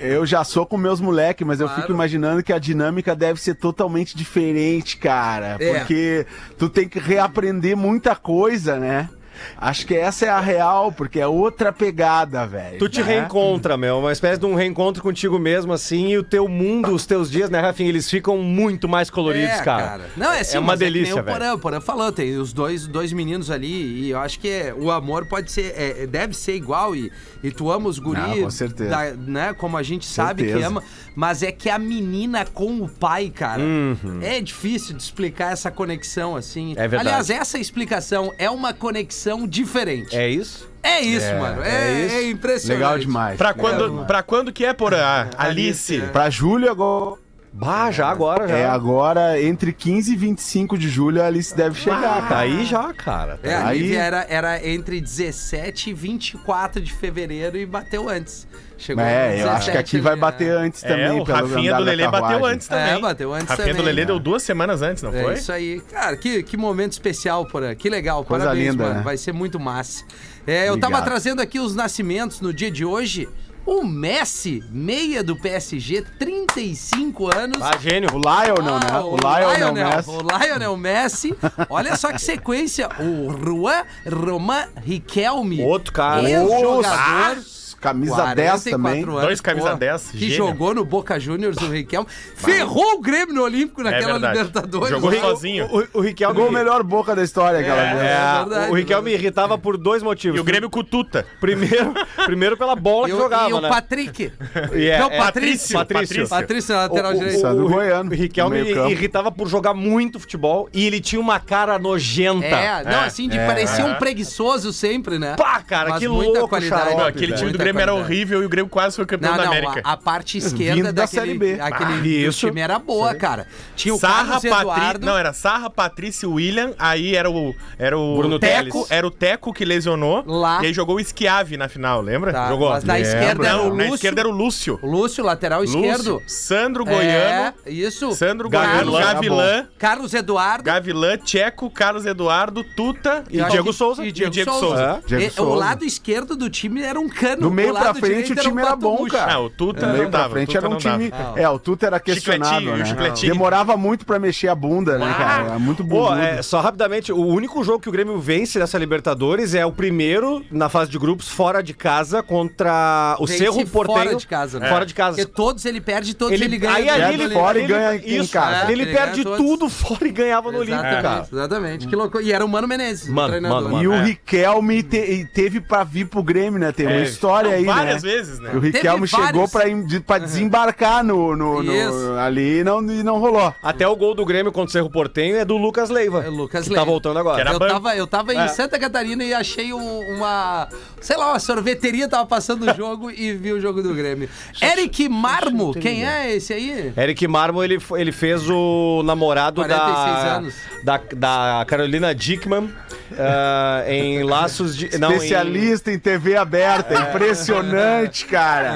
eu 0.00 0.24
já 0.24 0.42
sou 0.42 0.64
com 0.64 0.76
meus 0.78 1.00
moleques, 1.00 1.46
mas 1.46 1.60
eu 1.60 1.66
Claro. 1.66 1.82
fico 1.82 1.92
imaginando 1.92 2.42
que 2.42 2.52
a 2.52 2.58
dinâmica 2.58 3.14
deve 3.14 3.38
ser 3.40 3.54
totalmente 3.54 4.16
diferente, 4.16 4.96
cara. 4.96 5.56
É. 5.60 5.74
Porque 5.80 6.26
tu 6.58 6.68
tem 6.70 6.88
que 6.88 6.98
reaprender 6.98 7.76
muita 7.76 8.16
coisa, 8.16 8.78
né? 8.78 9.08
Acho 9.56 9.86
que 9.86 9.94
essa 9.94 10.26
é 10.26 10.28
a 10.28 10.40
real, 10.40 10.92
porque 10.92 11.20
é 11.20 11.26
outra 11.26 11.72
pegada, 11.72 12.46
velho. 12.46 12.78
Tu 12.78 12.88
te 12.88 13.00
né? 13.02 13.06
reencontra, 13.06 13.76
meu. 13.76 13.98
Uma 13.98 14.12
espécie 14.12 14.38
de 14.40 14.46
um 14.46 14.54
reencontro 14.54 15.02
contigo 15.02 15.38
mesmo, 15.38 15.72
assim, 15.72 16.08
e 16.10 16.18
o 16.18 16.22
teu 16.22 16.48
mundo, 16.48 16.92
os 16.94 17.06
teus 17.06 17.30
dias, 17.30 17.50
né, 17.50 17.60
Rafinha? 17.60 17.88
Eles 17.88 18.08
ficam 18.10 18.38
muito 18.38 18.88
mais 18.88 19.10
coloridos, 19.10 19.50
É, 19.58 19.62
cara. 19.62 20.06
Não, 20.16 20.32
é 20.32 20.40
assim, 20.40 20.56
É 20.56 20.60
uma 20.60 20.68
mas 20.68 20.78
delícia, 20.78 21.14
que 21.14 21.20
o 21.20 21.22
velho. 21.24 21.36
Porã, 21.38 21.54
o 21.54 21.58
Porã 21.58 21.80
falou, 21.80 22.10
tem 22.12 22.36
os 22.36 22.52
dois, 22.52 22.86
dois 22.86 23.12
meninos 23.12 23.50
ali 23.50 24.04
e 24.06 24.10
eu 24.10 24.18
acho 24.18 24.38
que 24.38 24.48
é- 24.48 24.74
o 24.76 24.90
amor 24.90 25.26
pode 25.26 25.50
ser, 25.50 25.74
é, 25.76 26.06
deve 26.06 26.34
ser 26.34 26.54
igual 26.54 26.94
e, 26.94 27.10
e 27.42 27.50
tu 27.50 27.70
ama 27.70 27.88
os 27.88 27.98
guris, 27.98 28.22
Não, 28.22 28.42
com 28.42 28.50
certeza. 28.50 28.90
da- 28.90 29.12
né, 29.12 29.54
como 29.54 29.76
a 29.76 29.82
gente 29.82 30.06
sabe 30.06 30.42
que 30.42 30.48
Certeza. 30.48 30.68
ama, 30.68 30.82
mas 31.14 31.42
é 31.42 31.52
que 31.52 31.68
a 31.70 31.78
menina 31.78 32.44
com 32.44 32.80
o 32.82 32.88
pai, 32.88 33.30
cara, 33.34 33.62
Uhum. 33.62 34.20
é 34.22 34.40
difícil 34.40 34.96
de 34.96 35.02
explicar 35.02 35.52
essa 35.52 35.70
conexão 35.70 36.36
assim. 36.36 36.72
É 36.76 36.88
verdade. 36.88 37.08
Aliás, 37.08 37.30
essa 37.30 37.58
explicação 37.58 38.32
é 38.38 38.48
uma 38.50 38.72
conexão 38.72 39.46
diferente. 39.46 40.16
É 40.16 40.28
isso? 40.28 40.68
É 40.82 41.00
isso, 41.00 41.24
É, 41.26 41.38
mano, 41.38 41.62
é, 41.62 41.68
é 42.02 42.06
isso. 42.06 42.14
é 42.14 42.30
impressionante. 42.30 42.78
Legal 42.78 42.98
demais. 42.98 43.36
Pra 43.38 43.50
Legal 43.50 43.64
quando, 43.64 43.88
demais. 43.88 44.06
pra 44.06 44.22
quando 44.22 44.52
que 44.52 44.64
é, 44.66 44.72
Porã? 44.74 45.30
Alice. 45.38 46.00
Pra 46.12 46.28
julho 46.28 46.70
agora. 46.70 47.23
Bah, 47.56 47.88
já 47.92 48.08
agora, 48.08 48.48
já. 48.48 48.56
É 48.58 48.66
agora, 48.66 49.40
entre 49.40 49.72
15 49.72 50.12
e 50.12 50.16
25 50.16 50.76
de 50.76 50.88
julho, 50.88 51.22
a 51.22 51.26
Alice 51.26 51.56
deve 51.56 51.78
chegar, 51.78 52.00
Tá 52.22 52.22
cara. 52.28 52.38
aí 52.40 52.64
já, 52.64 52.92
cara. 52.92 53.36
Tá 53.40 53.48
É, 53.48 53.54
a 53.54 53.68
Aí- 53.68 53.94
era, 53.94 54.26
era 54.28 54.68
entre 54.68 55.00
17 55.00 55.90
e 55.90 55.92
24 55.92 56.80
de 56.82 56.92
fevereiro 56.92 57.56
e 57.56 57.64
bateu 57.64 58.08
antes. 58.08 58.44
Chegou 58.76 59.04
É, 59.04 59.40
eu 59.40 59.50
acho 59.50 59.66
que 59.66 59.70
17 59.72 59.78
aqui 59.78 60.00
vai 60.00 60.16
bater 60.16 60.48
né? 60.52 60.66
antes 60.66 60.82
também. 60.82 61.04
É, 61.04 61.12
o 61.12 61.24
pelo 61.24 61.46
Rafinha 61.48 61.74
do 61.76 61.82
Lelê 61.84 62.08
bateu 62.08 62.44
antes 62.44 62.66
também. 62.66 62.94
É, 62.94 63.00
bateu 63.00 63.32
antes 63.32 63.48
Rafinha 63.48 63.66
do 63.68 63.70
também, 63.76 63.86
Lelê 63.86 64.00
né? 64.00 64.06
deu 64.08 64.18
duas 64.18 64.42
semanas 64.42 64.82
antes, 64.82 65.00
não 65.04 65.14
É 65.14 65.22
foi? 65.22 65.34
isso 65.34 65.52
aí. 65.52 65.80
Cara, 65.92 66.16
que, 66.16 66.42
que 66.42 66.56
momento 66.56 66.90
especial, 66.90 67.46
Porã. 67.46 67.72
Que 67.76 67.88
legal. 67.88 68.24
Coisa 68.24 68.46
Parabéns, 68.46 68.72
linda, 68.72 68.82
mano. 68.82 68.96
né? 68.96 69.02
Vai 69.02 69.16
ser 69.16 69.32
muito 69.32 69.60
massa. 69.60 70.04
É, 70.44 70.62
eu 70.68 70.72
tava 70.76 70.94
Obrigado. 70.94 71.04
trazendo 71.04 71.40
aqui 71.40 71.60
os 71.60 71.72
nascimentos 71.76 72.40
no 72.40 72.52
dia 72.52 72.70
de 72.70 72.84
hoje. 72.84 73.28
O 73.66 73.82
Messi, 73.82 74.62
meia 74.70 75.22
do 75.24 75.34
PSG, 75.34 76.02
35 76.18 77.34
anos. 77.34 77.62
Ah, 77.62 77.76
gênio. 77.78 78.10
O 78.12 78.18
Lionel, 78.18 78.78
né? 78.78 78.86
Ah, 78.90 79.04
O 79.04 79.16
Lionel 79.16 79.72
Messi. 79.72 80.10
O 80.10 80.20
Lionel 80.20 80.76
Messi. 80.76 81.34
Olha 81.70 81.96
só 81.96 82.12
que 82.12 82.20
sequência. 82.20 82.88
O 83.00 83.32
Juan 83.32 83.84
Roman 84.06 84.66
Riquelme. 84.84 85.62
Outro 85.62 85.92
cara. 85.94 86.28
Ex-jogador. 86.28 87.42
Camisa 87.84 88.34
10 88.34 88.64
também. 88.64 89.02
anos, 89.02 89.20
Dois 89.20 89.40
camisa 89.40 89.70
pô, 89.72 89.76
10, 89.76 90.10
Que 90.12 90.18
gênio. 90.18 90.36
jogou 90.36 90.74
no 90.74 90.84
Boca 90.84 91.20
Juniors, 91.20 91.56
o 91.58 91.68
Riquelme. 91.68 92.08
Ferrou 92.34 92.94
o 92.94 93.00
Grêmio 93.00 93.34
no 93.34 93.42
Olímpico 93.42 93.82
naquela 93.82 94.12
verdade. 94.12 94.38
Libertadores. 94.38 94.88
Jogou 94.88 95.12
sozinho. 95.12 95.66
O, 95.66 95.80
o, 95.80 95.86
o 95.94 96.00
Riquelme... 96.00 96.34
Jogou 96.34 96.50
o 96.50 96.52
melhor 96.52 96.82
boca 96.82 97.14
da 97.14 97.22
história 97.22 97.60
aquela 97.60 97.82
É. 97.82 97.84
É, 97.84 97.90
É 97.90 98.38
verdade, 98.44 98.70
o 98.72 98.74
Riquelme 98.74 99.10
me 99.10 99.14
irritava 99.14 99.58
por 99.58 99.76
dois 99.76 100.02
motivos. 100.02 100.38
E 100.38 100.40
o 100.40 100.44
Grêmio 100.44 100.70
com 100.70 100.82
tuta. 100.82 101.26
Primeiro, 101.40 101.92
primeiro 102.24 102.56
pela 102.56 102.74
bola 102.74 103.06
E 103.06 103.10
que 103.10 103.16
o, 103.16 103.20
jogava, 103.20 103.50
e 103.50 103.52
o 103.52 103.60
né? 103.60 103.68
Patrick. 103.68 104.32
E 104.74 104.86
é- 104.88 104.98
Não, 104.98 105.10
é- 105.10 105.18
Patrício. 105.18 105.78
Patrício. 105.78 106.28
Patrício, 106.28 106.74
na 106.74 106.80
lateral 106.82 107.12
O- 107.12 107.14
o- 107.16 107.18
direito. 107.18 107.42
Do 107.54 107.66
o- 107.66 107.68
Goiano, 107.68 108.10
O 108.10 108.14
Riquelme 108.14 108.58
irritava 108.90 109.30
por 109.30 109.46
jogar 109.48 109.74
muito 109.74 110.18
futebol 110.18 110.68
e 110.72 110.86
ele 110.86 111.00
tinha 111.00 111.20
uma 111.20 111.38
cara 111.38 111.78
nojenta. 111.78 112.46
É, 112.46 112.82
não, 112.84 113.00
assim, 113.00 113.28
de 113.28 113.36
É. 113.38 113.46
parecer 113.46 113.84
um 113.84 113.94
preguiçoso 113.94 114.72
sempre, 114.72 115.18
né? 115.18 115.34
Pá, 115.36 115.60
cara, 115.60 115.90
Mas 115.90 115.98
que 115.98 116.08
louco, 116.08 116.48
qualidade. 116.48 117.00
aquele 117.02 117.32
time 117.34 117.50
do 117.50 117.58
Muita 117.58 117.64
Grêmio 117.74 117.82
era 117.82 117.94
horrível 117.94 118.42
e 118.42 118.46
o 118.46 118.48
Grêmio 118.48 118.70
quase 118.70 118.96
foi 118.96 119.06
campeão 119.06 119.30
Não, 119.32 119.38
da 119.38 119.44
não, 119.44 119.52
América. 119.52 119.80
a, 119.84 119.92
a 119.92 119.96
parte 119.96 120.38
esquerda 120.38 120.74
Vindo 120.76 120.92
da 120.92 121.02
daquele, 121.02 121.20
Série 121.26 121.38
B. 121.38 121.60
aquele 121.60 122.26
Ah, 122.28 122.32
time 122.32 122.60
era 122.60 122.78
boa, 122.78 123.14
cara. 123.14 123.46
Tinha 123.76 123.94
o 123.94 123.98
Sarra, 123.98 124.14
Carlos 124.40 124.42
Patrício. 124.42 124.60
Eduardo. 124.60 125.06
Não, 125.06 125.18
era 125.18 125.32
Sarra, 125.32 125.70
Patrício, 125.70 126.32
William. 126.32 126.72
Aí 126.78 127.14
era 127.14 127.30
o. 127.30 127.54
Era 127.78 127.98
o 127.98 128.16
Bruno 128.16 128.38
Teco. 128.38 128.70
Teles. 128.70 128.90
Era 128.90 129.06
o 129.06 129.10
Teco 129.10 129.52
que 129.52 129.64
lesionou. 129.64 130.24
Lá. 130.26 130.62
E 130.62 130.66
aí 130.66 130.72
jogou 130.72 130.96
o 130.96 131.04
Schiavi 131.04 131.56
na 131.56 131.68
final, 131.68 132.00
lembra? 132.00 132.32
Tá, 132.32 132.48
Jogou. 132.48 132.70
Mas 132.70 132.84
na 132.84 132.94
Lembro. 132.94 133.08
esquerda 133.08 133.46
era 133.48 133.58
o 133.58 133.68
Lúcio. 133.68 133.76
na 133.76 133.94
esquerda 133.94 134.20
era 134.20 134.28
o 134.28 134.32
Lúcio. 134.32 134.80
Lúcio, 134.82 135.24
lateral 135.24 135.64
esquerdo. 135.64 136.14
Lúcio, 136.14 136.22
Sandro 136.28 136.84
Goiano. 136.84 137.54
É, 137.64 137.70
isso. 137.70 138.12
Sandro. 138.14 138.48
Goiano, 138.50 138.92
Gavilã. 138.92 139.66
Carlos 139.78 140.14
Eduardo. 140.14 140.64
Gavilã, 140.64 141.16
Tcheco, 141.16 141.70
Carlos 141.70 142.04
Eduardo, 142.06 142.62
Tuta 142.76 143.24
E 143.30 143.42
Diego 143.44 143.72
Souza. 143.72 144.04
E 144.04 144.12
Diego, 144.12 144.34
Souza. 144.44 145.02
É, 145.10 145.40
O 145.40 145.54
lado 145.54 145.84
esquerdo 145.84 146.36
do 146.36 146.48
time 146.50 146.82
era 146.82 146.98
um 147.00 147.08
cano. 147.08 147.42
Do 147.42 147.50
meio 147.50 147.63
meio 147.72 147.74
pra 147.74 147.94
frente 147.94 148.32
o 148.32 148.36
time 148.36 148.62
era 148.62 148.76
bom, 148.76 149.06
cara. 149.06 149.32
Ah, 149.34 149.40
o 149.40 149.50
Tuta 149.50 149.86
meio 149.86 150.10
pra 150.10 150.28
frente 150.28 150.56
era 150.56 150.68
um 150.68 150.76
time. 150.76 151.12
É, 151.36 151.48
o 151.48 151.58
Tuta 151.58 151.86
era 151.86 152.00
questionável, 152.00 152.58
Chicletinho, 152.58 152.78
né? 152.78 152.84
chicletinho. 152.86 153.32
Demorava 153.32 153.76
muito 153.76 154.04
pra 154.06 154.18
mexer 154.18 154.48
a 154.48 154.54
bunda, 154.54 154.98
né, 154.98 155.14
cara? 155.16 155.44
Era 155.44 155.58
muito 155.58 155.84
Pô, 155.84 156.08
bonito. 156.08 156.22
é, 156.24 156.42
só 156.42 156.60
rapidamente, 156.60 157.12
o 157.12 157.24
único 157.26 157.62
jogo 157.64 157.80
que 157.80 157.88
o 157.88 157.92
Grêmio 157.92 158.18
vence 158.18 158.58
nessa 158.58 158.78
Libertadores 158.78 159.54
é 159.54 159.64
o 159.64 159.72
primeiro 159.72 160.44
na 160.50 160.68
fase 160.68 160.90
de 160.90 160.98
grupos 160.98 161.28
fora 161.28 161.62
de 161.62 161.74
casa 161.74 162.22
contra 162.22 163.16
o 163.18 163.26
Cerro 163.26 163.64
Portenho. 163.66 163.98
fora 163.98 164.14
de 164.16 164.26
casa, 164.26 164.60
né? 164.60 164.68
Fora 164.68 164.86
de 164.86 164.94
casa. 164.94 165.16
Porque 165.16 165.32
todos 165.32 165.64
ele 165.64 165.80
perde, 165.80 166.14
todos 166.14 166.32
ele, 166.34 166.44
Ele, 166.44 166.58
ganha. 166.58 166.92
aí 166.92 167.00
Perde 167.00 167.22
ele, 167.22 167.34
fora 167.34 167.58
e 167.58 167.62
ele- 167.62 167.72
ganha 167.72 167.96
em 167.96 168.26
casa. 168.26 168.68
é, 168.68 168.72
ele, 168.72 168.86
perde 168.86 169.24
tudo 169.24 169.68
fora 169.68 170.06
e 170.06 170.10
ganhava 170.10 170.50
no 170.52 170.58
Olímpico, 170.58 170.82
cara. 170.82 171.26
Exatamente. 171.30 171.86
Que 171.88 171.96
loucura. 171.96 172.22
E 172.22 172.32
era 172.32 172.44
o 172.44 172.48
Mano 172.48 172.68
Menezes, 172.68 173.08
Mano, 173.08 173.82
E 173.82 173.88
o 173.88 173.92
é. 173.92 174.04
Riquelme 174.04 174.82
te- 174.82 175.28
teve 175.32 175.60
pra 175.60 175.84
vir 175.84 176.06
pro 176.06 176.22
Grêmio, 176.22 176.58
né? 176.58 176.72
Tem 176.72 176.86
uma 176.86 177.00
história 177.02 177.53
aí, 177.54 177.64
várias 177.64 178.02
né? 178.02 178.10
vezes, 178.10 178.38
né? 178.40 178.50
O 178.54 178.58
Riquelme 178.58 179.08
Teve 179.08 179.22
chegou 179.26 179.48
pra, 179.48 179.64
de- 179.68 180.00
pra 180.00 180.18
desembarcar 180.24 181.02
no, 181.04 181.34
no- 181.36 181.62
no- 181.62 182.18
ali 182.18 182.60
e 182.60 182.64
não, 182.64 182.80
e 182.82 183.02
não 183.02 183.18
rolou. 183.18 183.54
Até 183.62 183.86
o 183.88 183.96
gol 183.96 184.14
do 184.14 184.24
Grêmio 184.24 184.52
contra 184.52 184.68
o 184.68 184.72
Cerro 184.72 184.90
Portenho 184.90 185.36
é 185.36 185.44
do 185.44 185.56
Lucas 185.56 185.90
Leiva. 185.90 186.24
É 186.24 186.28
o 186.28 186.32
Lucas 186.34 186.64
que 186.64 186.70
Leiva. 186.70 186.84
Tá 186.84 186.90
voltando 186.90 187.18
agora. 187.18 187.50
Eu 187.52 187.58
tava, 187.58 187.96
eu 187.96 188.06
tava 188.06 188.34
em 188.34 188.48
Santa 188.48 188.78
Catarina 188.78 189.24
e 189.24 189.32
achei 189.34 189.72
um- 189.72 190.16
uma. 190.16 190.68
Sei 191.00 191.16
lá, 191.16 191.28
uma 191.30 191.38
sorveteria 191.38 192.08
tava 192.08 192.26
passando 192.26 192.70
o 192.70 192.74
jogo 192.76 193.10
e 193.10 193.32
vi 193.32 193.52
o 193.52 193.60
jogo 193.60 193.82
do 193.82 193.94
Grêmio. 193.94 194.28
Eric 194.60 195.08
Marmo, 195.08 195.72
quem 195.74 196.06
é 196.06 196.34
esse 196.34 196.52
aí? 196.52 196.92
Eric 196.96 197.26
Marmo, 197.28 197.62
ele, 197.62 197.78
ele 197.96 198.12
fez 198.12 198.48
o 198.48 199.02
namorado 199.04 199.60
46 199.62 199.94
da, 199.94 200.36
anos. 200.36 200.54
da 200.82 201.00
da 201.14 201.64
Carolina 201.66 202.14
Dickman 202.14 202.70
ah, 203.18 203.84
em 203.86 204.22
Laços 204.22 204.76
de... 204.76 204.98
não, 204.98 205.10
em- 205.12 205.14
Especialista 205.16 205.90
em... 205.92 205.98
TV 205.98 206.36
aberta. 206.36 206.94
Impressionante, 206.94 208.24
cara. 208.26 208.72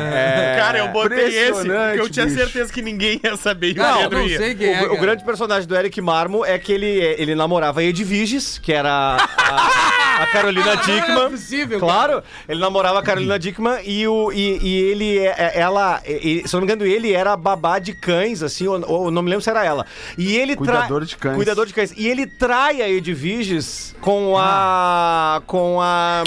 Cara, 0.56 0.78
eu 0.78 0.88
botei 0.88 1.26
esse, 1.26 1.52
porque 1.64 2.00
eu 2.00 2.08
tinha 2.08 2.26
bicho. 2.26 2.38
certeza 2.38 2.72
que 2.72 2.82
ninguém 2.82 3.20
ia 3.22 3.36
saber. 3.36 3.68
E 3.76 3.80
o 3.80 3.82
Não, 3.82 4.10
não 4.10 4.28
sei 4.28 4.54
quem 4.54 4.72
é. 4.74 4.82
O, 4.82 4.84
o 4.84 4.88
cara. 4.90 5.00
grande 5.00 5.24
personagem 5.24 5.68
do 5.68 5.76
Eric 5.76 6.00
Marmo 6.00 6.44
é 6.44 6.58
que 6.58 6.72
ele, 6.72 6.86
ele 6.86 7.34
namorava 7.34 7.80
a 7.80 7.84
Edviges, 7.84 8.58
que 8.58 8.72
era 8.72 9.16
a, 9.18 10.22
a 10.22 10.26
Carolina 10.26 10.66
Não 10.66 10.72
é 10.72 10.76
Dickman. 10.86 11.30
possível, 11.30 11.80
cara. 11.80 11.92
Claro, 11.92 12.22
ele 12.48 12.60
namorava 12.60 12.98
a 12.98 13.02
Carolina 13.02 13.38
Dickman 13.38 13.78
e, 13.84 14.06
o, 14.06 14.32
e, 14.32 14.58
e 14.62 14.76
ele, 14.90 15.18
é- 15.18 15.34
é- 15.54 15.60
ela, 15.60 16.00
e- 16.06 16.42
se 16.46 16.54
eu 16.54 16.60
não 16.60 16.66
me 16.66 16.72
engano, 16.72 16.90
ele 16.90 17.12
era 17.12 17.36
babá 17.36 17.78
de 17.78 17.92
cães, 17.92 18.42
assim, 18.42 18.66
ou, 18.66 18.82
ou 18.90 19.10
não 19.10 19.22
me 19.22 19.30
lembro 19.30 19.42
se 19.42 19.50
era 19.50 19.64
ela. 19.64 19.86
E 20.16 20.36
ele 20.36 20.56
Cuidador 20.56 21.04
de 21.04 21.16
cães. 21.16 21.36
Cuidador 21.36 21.66
de 21.66 21.74
cães. 21.74 21.92
E 21.96 22.08
ele 22.08 22.26
trai 22.26 22.82
a 22.82 22.88
Edviges 22.88 23.94
com 24.00 24.17
a. 24.36 25.42
com 25.46 25.78
a. 25.80 26.22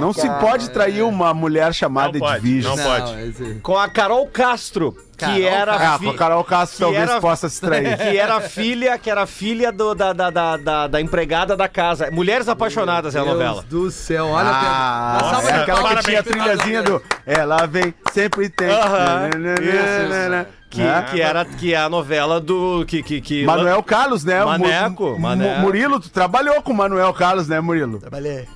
Não 0.00 0.12
se 0.12 0.28
pode 0.38 0.70
trair 0.70 1.02
uma 1.02 1.34
mulher 1.34 1.74
chamada 1.74 2.12
Não 2.12 2.20
pode, 2.20 2.36
Edviges. 2.36 2.64
não 2.64 2.76
Não, 2.76 2.84
pode. 2.84 3.20
esse- 3.28 3.54
com 3.64 3.76
a 3.76 3.88
Carol 3.88 4.24
Castro, 4.28 4.96
Carol 5.18 5.34
que 5.34 5.44
era. 5.44 5.74
Ah, 5.74 5.98
fi- 5.98 6.04
com 6.04 6.10
a 6.12 6.14
Carol 6.16 6.44
Castro 6.44 6.76
que 6.76 6.82
talvez 6.84 7.10
era- 7.10 7.20
possa 7.20 7.48
se 7.48 7.60
trair. 7.60 7.96
que 7.98 8.16
era 8.16 8.40
filha, 8.42 8.96
que 8.96 9.10
era 9.10 9.26
filha 9.26 9.72
do- 9.72 9.92
da, 9.92 10.12
da, 10.12 10.30
da, 10.30 10.56
da, 10.56 10.86
da 10.86 11.00
empregada 11.00 11.56
da 11.56 11.66
casa. 11.66 12.12
Mulheres 12.12 12.48
Apaixonadas 12.48 13.16
é 13.16 13.18
a 13.18 13.22
Deus 13.24 13.34
novela. 13.34 13.64
do 13.68 13.90
céu, 13.90 14.26
olha 14.28 14.50
Ah. 14.52 15.18
Dá 15.20 15.30
salva 15.30 15.48
é 15.48 15.52
de 15.52 15.58
aquela 15.62 15.96
que 15.96 16.02
tinha 16.04 16.20
a 16.20 16.22
trilhazinha 16.22 16.82
do 16.84 17.02
Ela 17.26 17.66
vem, 17.66 17.92
sempre 18.12 18.48
tem. 18.48 18.70
Aham, 18.70 19.30
Nananana. 19.36 20.48
Que, 20.68 20.82
É? 20.82 21.02
que 21.02 21.20
era 21.20 21.44
que 21.44 21.72
é 21.74 21.76
a 21.78 21.88
novela 21.88 22.40
do. 22.40 22.84
Que, 22.86 23.02
que, 23.02 23.20
que 23.20 23.44
Manuel 23.46 23.82
Carlos, 23.82 24.24
né? 24.24 24.44
Maneco, 24.44 25.10
Mu- 25.10 25.18
Maneco. 25.20 25.60
Murilo, 25.60 26.00
tu 26.00 26.10
trabalhou 26.10 26.60
com 26.60 26.72
o 26.72 26.76
Manuel 26.76 27.12
Carlos, 27.14 27.46
né, 27.48 27.60
Murilo? 27.60 27.98
Trabalhei. 28.00 28.46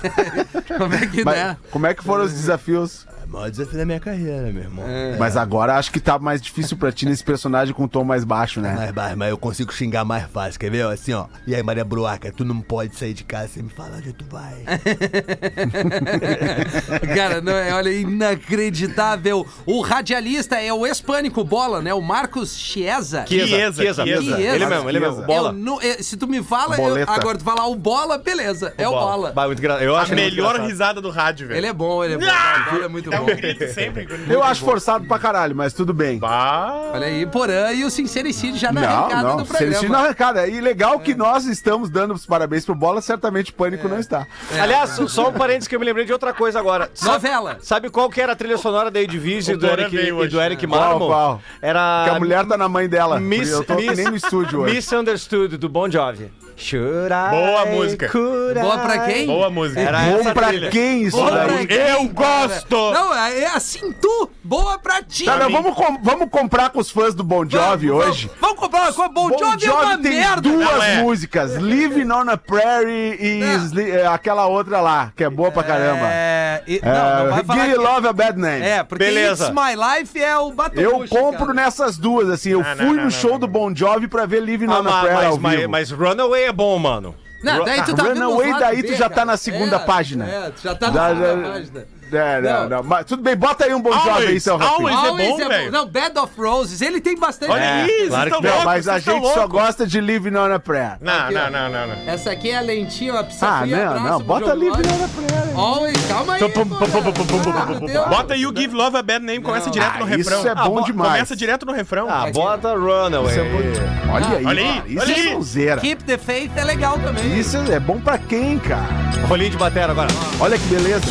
Como 0.78 0.94
é 0.94 1.06
que 1.06 1.24
Mas 1.24 1.36
né? 1.36 1.56
como 1.70 1.86
é 1.86 1.94
que 1.94 2.04
foram 2.04 2.24
os 2.24 2.32
desafios? 2.32 3.06
É 3.28 3.30
o 3.30 3.32
maior 3.32 3.50
desafio 3.50 3.78
da 3.78 3.84
minha 3.84 4.00
carreira, 4.00 4.50
meu 4.52 4.62
irmão. 4.62 4.84
Mas 5.18 5.36
agora 5.36 5.76
acho 5.76 5.92
que 5.92 6.00
tá 6.00 6.18
mais 6.18 6.40
difícil 6.40 6.76
pra 6.78 6.90
ti 6.90 7.04
nesse 7.04 7.22
personagem 7.22 7.74
com 7.74 7.84
um 7.84 7.88
tom 7.88 8.02
mais 8.02 8.24
baixo, 8.24 8.60
né? 8.60 8.74
Mas, 8.76 8.92
mas, 8.94 9.16
mas 9.16 9.30
eu 9.30 9.36
consigo 9.38 9.72
xingar 9.72 10.04
mais 10.04 10.24
fácil, 10.30 10.58
quer 10.58 10.70
ver? 10.70 10.86
Assim, 10.86 11.12
ó. 11.12 11.26
E 11.46 11.54
aí, 11.54 11.62
Maria 11.62 11.84
Bruaca, 11.84 12.32
tu 12.32 12.44
não 12.44 12.60
pode 12.60 12.96
sair 12.96 13.12
de 13.12 13.24
casa 13.24 13.48
sem 13.48 13.62
me 13.62 13.68
falar 13.70 13.98
onde 13.98 14.12
tu 14.14 14.24
vai. 14.30 14.54
Cara, 17.14 17.40
não, 17.40 17.52
é, 17.52 17.72
olha, 17.74 17.90
inacreditável. 17.92 19.46
O 19.66 19.80
radialista 19.80 20.56
é 20.60 20.72
o 20.72 20.86
hispânico 20.86 21.42
bola, 21.44 21.82
né? 21.82 21.92
O 21.92 22.00
Marcos 22.00 22.56
Chiesa. 22.56 23.24
Chiesa, 23.26 23.46
Chiesa, 23.48 23.82
Chiesa. 23.82 24.04
Chiesa. 24.04 24.22
Chiesa. 24.36 24.54
Ele 24.56 24.66
mesmo, 24.66 24.88
ele 24.88 25.00
mesmo. 25.00 25.14
Chiesa. 25.16 25.26
Bola. 25.26 25.52
Não- 25.52 25.80
é, 25.80 26.02
se 26.02 26.16
tu 26.16 26.26
me 26.26 26.42
fala, 26.42 26.76
eu- 26.78 27.04
agora 27.06 27.38
tu 27.38 27.44
falar 27.44 27.66
o 27.66 27.74
bola, 27.74 28.18
beleza. 28.18 28.72
é 28.78 28.88
o 28.88 28.92
bola. 28.92 29.32
Bah, 29.32 29.46
muito 29.46 29.58
engra- 29.58 29.82
Eu 29.82 29.96
A 29.96 30.02
acho 30.02 30.12
ele 30.14 30.22
muito 30.22 30.34
melhor 30.36 30.60
risada 30.60 31.00
do 31.00 31.10
rádio, 31.10 31.48
velho. 31.48 31.58
Ele 31.58 31.66
é 31.66 31.72
bom, 31.72 32.04
ele 32.04 32.14
é 32.14 32.18
bom. 32.18 32.24
O 32.68 32.70
bola 32.72 32.84
é 32.84 32.88
muito 32.88 33.10
É 33.18 33.32
um 33.32 33.36
grito 33.36 33.68
sempre. 33.72 34.08
Eu 34.28 34.42
acho 34.42 34.64
forçado 34.64 35.06
pra 35.06 35.18
caralho, 35.18 35.54
mas 35.54 35.72
tudo 35.72 35.92
bem. 35.92 36.18
Bah. 36.18 36.90
Olha 36.94 37.06
aí, 37.06 37.26
Porã 37.26 37.72
e 37.72 37.84
o 37.84 37.90
Sincericídio 37.90 38.58
já 38.58 38.72
na 38.72 38.80
Não, 38.80 38.88
arrancada 38.88 39.22
não, 39.28 39.36
do 39.38 39.44
Celestino 39.46 39.70
na 39.70 39.78
programa. 39.78 40.04
arrancada. 40.04 40.46
E 40.48 40.60
legal 40.60 41.00
que 41.00 41.14
nós 41.14 41.44
estamos 41.46 41.90
dando 41.90 42.14
os 42.14 42.24
parabéns 42.26 42.64
pro 42.64 42.74
Bola, 42.74 43.00
certamente 43.00 43.50
o 43.50 43.54
Pânico 43.54 43.88
não 43.88 43.98
está. 43.98 44.26
Aliás, 44.60 44.90
só- 44.90 45.06
só 45.08 45.28
um 45.28 45.32
parênteses 45.32 45.68
que 45.68 45.74
eu 45.76 45.80
me 45.80 45.86
lembrei 45.86 46.04
de 46.04 46.12
outra 46.12 46.32
coisa 46.32 46.58
agora. 46.58 46.90
Novela. 47.02 47.58
sabe 47.60 47.90
qual 47.90 48.08
que 48.10 48.20
era 48.20 48.32
a 48.32 48.36
trilha 48.36 48.56
sonora 48.58 48.90
da 48.90 49.00
Edvise 49.00 49.52
e 49.52 49.56
do 49.56 49.66
Eric, 49.66 49.96
e 49.96 50.28
do 50.28 50.40
Eric 50.40 50.66
né? 50.66 50.76
Marmo? 50.76 50.98
Qual, 50.98 51.08
qual? 51.08 51.42
Era. 51.60 52.02
Porque 52.04 52.16
a 52.16 52.18
mulher 52.20 52.46
tá 52.46 52.56
na 52.56 52.68
mãe 52.68 52.88
dela. 52.88 53.18
Miss, 53.20 53.50
eu 53.50 53.64
tô 53.64 53.76
que 53.76 53.88
Miss- 53.88 53.96
nem 53.96 54.06
no 54.08 54.16
estúdio 54.16 54.60
hoje. 54.60 54.74
Misunderstood 54.74 55.56
do 55.56 55.68
Bon 55.68 55.90
Jovi. 55.90 56.30
Should 56.58 57.12
I 57.12 57.30
Boa 57.30 57.66
música. 57.66 58.08
could 58.08 58.60
Boa 58.60 58.78
pra 58.78 58.96
I- 59.08 59.12
quem? 59.14 59.26
Boa 59.26 59.48
música. 59.48 59.80
Era 59.80 59.98
Bom 60.00 60.18
essa 60.20 60.34
pra 60.34 60.48
trilha. 60.48 60.70
quem 60.70 61.02
isso 61.04 61.16
Boa 61.16 61.30
daí? 61.30 61.66
quem, 61.66 61.78
Eu 61.78 62.08
gosto! 62.08 62.90
Não, 62.92 63.14
é 63.14 63.46
assim 63.46 63.92
tu. 63.92 64.28
Boa 64.42 64.78
pra 64.78 65.02
ti. 65.02 65.24
Tá, 65.24 65.36
não, 65.36 65.50
vamos, 65.50 65.74
com- 65.74 65.98
vamos 66.02 66.28
comprar 66.30 66.70
com 66.70 66.80
os 66.80 66.90
fãs 66.90 67.14
do 67.14 67.22
Bon 67.22 67.48
Jovi 67.48 67.88
Vamos, 67.88 68.06
hoje. 68.06 68.26
Vamos, 68.26 68.40
vamos 68.40 68.58
comprar 68.58 68.82
uma 68.82 68.92
coisa. 68.92 69.12
Bon 69.12 69.28
Jovi 69.38 69.66
é 69.66 69.72
uma 69.72 69.98
tem 69.98 70.12
merda. 70.12 70.40
duas 70.40 70.70
Não 70.72 70.82
é. 70.82 70.96
músicas, 71.02 71.54
Living 71.54 72.10
on 72.10 72.28
a 72.28 72.36
Prairie 72.36 73.16
e 73.20 73.42
É. 73.42 73.54
Sli- 73.56 73.90
é, 73.90 74.06
aquela 74.06 74.46
outra 74.46 74.80
lá, 74.80 75.12
que 75.14 75.22
é 75.22 75.30
boa 75.30 75.52
pra 75.52 75.62
caramba. 75.62 76.06
É, 76.10 76.62
e- 76.66 76.80
não, 76.82 76.90
É, 76.90 77.22
não 77.24 77.30
vai 77.30 77.44
falar 77.44 77.60
Give 77.60 77.72
que- 77.76 77.78
Love 77.84 78.08
a 78.08 78.12
Bad 78.12 78.38
Name. 78.38 78.62
É, 78.66 78.82
porque 78.82 79.04
Beleza. 79.04 79.44
It's 79.48 79.54
My 79.54 79.76
Life 79.76 80.20
é 80.20 80.36
o 80.38 80.50
Batom 80.52 80.80
Eu 80.80 81.04
compro 81.08 81.52
nessas 81.54 81.96
duas, 81.98 82.28
assim. 82.30 82.50
Eu 82.50 82.62
Não, 82.62 82.68
não, 82.70 82.76
fui 82.76 82.86
não, 82.86 82.94
no 82.94 83.02
não, 83.02 83.10
show 83.10 83.32
não, 83.32 83.38
do 83.38 83.46
Bon 83.46 83.72
Jovi 83.74 84.08
pra 84.08 84.26
ver 84.26 84.40
Living 84.42 84.66
Ah, 84.68 84.76
on 84.76 84.78
a 84.78 84.82
mas, 84.82 85.00
Prairie 85.02 85.26
ao 85.26 85.38
mas, 85.38 85.56
vivo. 85.56 85.68
mas, 85.70 85.90
mas 85.92 85.98
Runaway 86.08 86.47
é 86.48 86.52
bom, 86.52 86.78
mano. 86.78 87.14
Não, 87.42 87.64
daí 87.64 87.82
tu 87.84 87.94
tá 87.94 88.02
vendo 88.02 88.14
Runaway, 88.30 88.58
daí 88.58 88.82
tu 88.82 88.94
já 88.94 89.08
tá 89.08 89.24
na 89.24 89.36
segunda 89.36 89.76
É, 89.76 89.78
página. 89.78 90.26
É, 90.28 90.50
tu 90.50 90.60
já 90.62 90.74
tá 90.74 90.88
na 90.90 90.92
Da- 90.92 91.08
segunda 91.08 91.36
da- 91.36 91.48
página. 91.52 91.86
É, 92.12 92.40
não, 92.40 92.50
Não. 92.62 92.68
não. 92.68 92.82
Mas 92.82 93.04
tudo 93.06 93.22
bem, 93.22 93.36
bota 93.36 93.64
aí 93.64 93.74
um 93.74 93.80
Bon 93.80 93.92
Jovi 93.92 94.08
aí, 94.08 94.14
Always, 94.14 94.42
seu 94.42 94.56
Rafinha. 94.56 94.76
always. 94.78 94.96
é 94.96 95.08
Always 95.08 95.28
bom, 95.30 95.48
velho. 95.48 95.72
Não, 95.72 95.86
Bed 95.86 96.18
of 96.18 96.32
Roses, 96.40 96.80
ele 96.80 97.00
tem 97.00 97.16
bastante. 97.18 97.50
Olha 97.52 97.60
É. 97.62 97.86
isso, 97.86 98.08
claro 98.08 98.30
que 98.30 98.42
não, 98.42 98.64
mas 98.64 98.88
a 98.88 98.98
gente 98.98 99.34
só 99.34 99.46
gosta 99.46 99.86
de 99.86 100.00
Living 100.00 100.36
on 100.36 100.52
a 100.52 100.58
Prayer. 100.58 100.96
Não, 101.00 101.12
Aqui, 101.12 101.34
não, 101.34 101.50
não, 101.50 101.68
não, 101.70 101.86
não. 101.86 101.96
Essa 102.12 102.30
aqui 102.30 102.50
é 102.50 102.58
a 102.58 102.60
lentinha, 102.60 103.12
uma 103.12 103.24
pizza 103.24 103.46
Ah, 103.48 103.60
fria, 103.60 103.76
não, 103.90 104.00
não. 104.00 104.20
Bota 104.20 104.54
Gomes. 104.54 104.68
on 104.68 104.72
a 104.72 105.08
Prayer. 105.08 105.58
Always, 105.58 106.06
calma 106.06 106.34
aí, 106.34 106.40
Pum, 106.40 106.50
pum, 106.50 106.68
pô. 106.68 106.76
pum, 106.76 106.90
pum, 106.90 107.02
pum, 107.02 107.12
pum, 107.12 107.38
pum, 107.42 107.50
Ah, 107.50 107.66
pum, 107.66 107.78
pum, 107.80 107.86
Deus. 107.86 108.04
pum. 108.04 108.10
Bota 108.10 108.36
You 108.36 108.52
Give 108.56 108.74
Love 108.74 108.96
a 108.96 109.02
Bad 109.02 109.24
Name, 109.24 109.42
começa 109.42 109.66
Não. 109.66 109.72
direto 109.72 109.92
Ah, 109.96 109.98
no 109.98 110.04
refrão. 110.06 110.38
isso 110.38 110.48
é 110.48 110.54
bom 110.54 110.74
bo- 110.76 110.84
demais. 110.84 111.12
Começa 111.12 111.36
direto 111.36 111.66
no 111.66 111.72
refrão. 111.72 112.06
Ah, 112.08 112.30
bota 112.32 112.74
Runaway. 112.74 113.30
Isso 113.30 113.40
é 113.40 113.44
bom. 113.44 114.12
Olha 114.12 114.28
aí, 114.38 114.46
Olha 114.46 114.62
aí, 114.62 114.82
isso 114.86 115.10
é 115.10 115.32
sonzeira. 115.32 115.80
Keep 115.80 116.04
the 116.04 116.16
Faith 116.18 116.52
é 116.56 116.64
legal 116.64 116.98
também. 116.98 117.38
Isso 117.38 117.56
é 117.70 117.80
bom 117.80 118.00
pra 118.00 118.18
quem, 118.18 118.58
cara? 118.58 118.86
Rolinho 119.28 119.50
de 119.50 119.56
batera 119.56 119.92
agora. 119.92 120.08
Olha 120.40 120.56
que 120.58 120.64
beleza. 120.66 121.02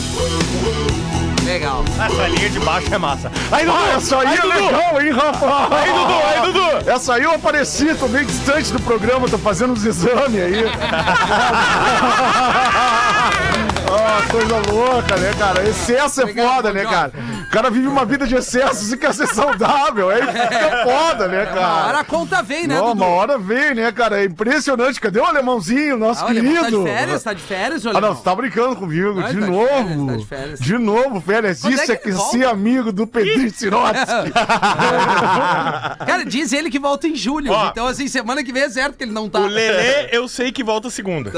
Legal. 1.46 1.84
Essa 1.98 2.28
linha 2.28 2.50
de 2.50 2.60
baixo 2.60 2.94
é 2.94 2.98
massa. 2.98 3.32
Aí, 3.52 3.66
Dudu! 3.66 3.78
Ah, 3.78 3.94
essa 3.96 4.20
aí, 4.20 4.38
é 4.38 4.42
Dudu! 4.42 4.54
legal, 4.54 5.02
hein, 5.02 5.12
Rafa? 5.12 5.76
Aí, 5.76 5.94
Dudu! 5.94 6.14
Aí, 6.26 6.42
Dudu! 6.42 6.90
Essa 6.92 7.14
aí 7.14 7.24
eu 7.24 7.32
apareci, 7.32 7.96
tô 7.96 8.08
meio 8.08 8.26
distante 8.26 8.74
do 8.74 8.82
programa, 8.82 9.30
tô 9.30 9.38
fazendo 9.38 9.72
uns 9.74 9.86
exames 9.86 10.42
aí. 10.42 10.66
Ah, 14.18 14.32
coisa 14.32 14.56
louca, 14.72 15.16
né, 15.18 15.32
cara? 15.38 15.68
Excesso 15.68 16.22
é 16.24 16.28
foda, 16.34 16.74
né, 16.74 16.84
cara? 16.84 17.12
O 17.48 17.50
cara 17.52 17.70
vive 17.70 17.88
uma 17.88 18.04
vida 18.06 18.26
de 18.26 18.36
excesso 18.36 18.94
e 18.94 18.98
quer 18.98 19.14
ser 19.14 19.28
saudável. 19.28 20.10
Aí 20.10 20.22
fica 20.22 20.84
foda, 20.84 21.28
né, 21.28 21.44
Uma 21.44 21.52
hora 21.52 21.84
cara? 21.86 22.00
a 22.00 22.04
conta 22.04 22.42
vem, 22.42 22.68
né, 22.68 22.76
Não, 22.76 22.88
Dudu? 22.88 23.04
uma 23.04 23.08
hora 23.08 23.38
vem, 23.38 23.76
né, 23.76 23.92
cara? 23.92 24.20
É 24.22 24.26
impressionante. 24.26 25.00
Cadê 25.00 25.20
o 25.20 25.26
alemãozinho, 25.26 25.98
nosso 25.98 26.24
Ah, 26.24 26.28
olha, 26.28 26.42
querido? 26.42 26.62
tá 26.64 26.70
de 26.70 26.84
férias? 26.84 27.24
Tá 27.24 27.34
de 27.34 27.42
férias, 27.42 27.86
Ah, 27.86 27.90
Alemão? 27.90 28.10
não, 28.10 28.18
você 28.18 28.24
tá 28.24 28.36
brincando 28.36 28.76
comigo, 28.76 29.14
Não, 29.14 29.16
de 29.16 29.22
tá 29.22 29.30
de 29.30 29.40
novo. 29.40 29.68
férias, 29.68 30.06
tá 30.08 30.16
de 30.16 30.26
férias. 30.26 30.60
De 30.60 30.78
novo, 30.78 31.22
férias. 31.22 31.62
Quando 31.62 31.74
é 31.80 31.84
Isso 31.84 31.92
é 31.92 31.96
que 31.96 32.12
ser 32.14 32.46
amigo 32.48 32.92
do 32.92 33.06
Pedrinho 33.06 33.52
Sirotsky. 33.54 34.32
Cara, 36.06 36.24
diz 36.26 36.52
ele 36.54 36.70
que 36.70 36.80
volta 36.80 37.08
em 37.08 37.16
julho. 37.16 37.52
Ó. 37.52 37.68
então, 37.70 37.86
assim, 37.88 38.08
semana 38.08 38.44
que 38.44 38.52
vem 38.52 38.64
é 38.64 38.70
certo 38.70 38.98
que 38.98 39.04
ele 39.04 39.12
não 39.14 39.30
tá. 39.30 39.40
O 39.40 39.48
Lelê, 39.48 40.10
eu 40.12 40.28
sei 40.28 40.52
que 40.52 40.64
volta 40.64 40.90
segunda. 40.90 41.32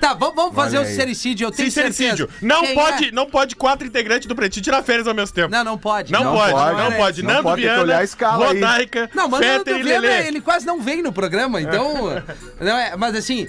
Tá, 0.00 0.14
vamos, 0.18 0.34
vamos 0.34 0.54
fazer 0.54 0.76
Olha 0.78 0.84
o 0.84 0.88
aí. 0.88 0.94
sincericídio. 0.94 1.46
Eu 1.46 1.50
tenho 1.50 1.59
Sincericídio. 1.64 2.28
Não 2.40 2.62
Quem 2.62 2.74
pode, 2.74 3.08
é? 3.08 3.12
não 3.12 3.26
pode 3.26 3.56
quatro 3.56 3.86
integrantes 3.86 4.26
do 4.26 4.34
Pretinho 4.34 4.62
tirar 4.64 4.82
férias 4.82 5.06
ao 5.06 5.14
mesmo 5.14 5.34
tempo. 5.34 5.50
Não, 5.50 5.64
não 5.64 5.78
pode. 5.78 6.12
Não, 6.12 6.22
pode, 6.34 6.52
pode, 6.52 6.76
não 6.76 6.86
é 6.86 6.96
pode. 6.96 7.22
Não 7.22 7.30
Nando 7.30 7.42
pode, 7.42 7.62
Viana, 7.62 7.82
olhar 7.82 7.98
a 7.98 8.04
escala 8.04 8.50
aí. 8.50 8.60
Rodaica, 8.60 9.10
Não, 9.14 9.28
mas 9.28 9.40
Fetter 9.40 9.76
e 9.76 9.82
vendo, 9.82 10.02
Lelê. 10.02 10.26
ele 10.28 10.40
quase 10.40 10.66
não 10.66 10.80
vem 10.80 11.02
no 11.02 11.12
programa, 11.12 11.60
então. 11.60 12.22
não 12.60 12.76
é, 12.76 12.96
mas 12.96 13.14
assim, 13.14 13.46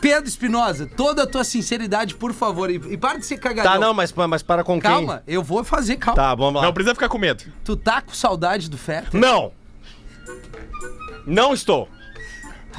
Pedro 0.00 0.28
Espinosa, 0.28 0.86
toda 0.96 1.22
a 1.22 1.26
tua 1.26 1.44
sinceridade, 1.44 2.14
por 2.14 2.32
favor. 2.32 2.70
E, 2.70 2.74
e 2.74 2.96
para 2.96 3.18
de 3.18 3.26
ser 3.26 3.38
cagadão. 3.38 3.72
Tá, 3.72 3.78
não, 3.78 3.94
mas, 3.94 4.12
mas 4.12 4.42
para 4.42 4.64
com 4.64 4.80
quem? 4.80 4.90
Calma, 4.90 5.22
eu 5.26 5.42
vou 5.42 5.62
fazer, 5.62 5.96
calma. 5.96 6.20
Tá, 6.20 6.34
vamos 6.34 6.60
lá. 6.60 6.66
Não 6.66 6.72
precisa 6.72 6.94
ficar 6.94 7.08
com 7.08 7.18
medo. 7.18 7.44
Tu 7.64 7.76
tá 7.76 8.00
com 8.00 8.12
saudade 8.12 8.68
do 8.68 8.76
Fetter? 8.76 9.18
Não! 9.18 9.52
Não 11.26 11.54
estou. 11.54 11.88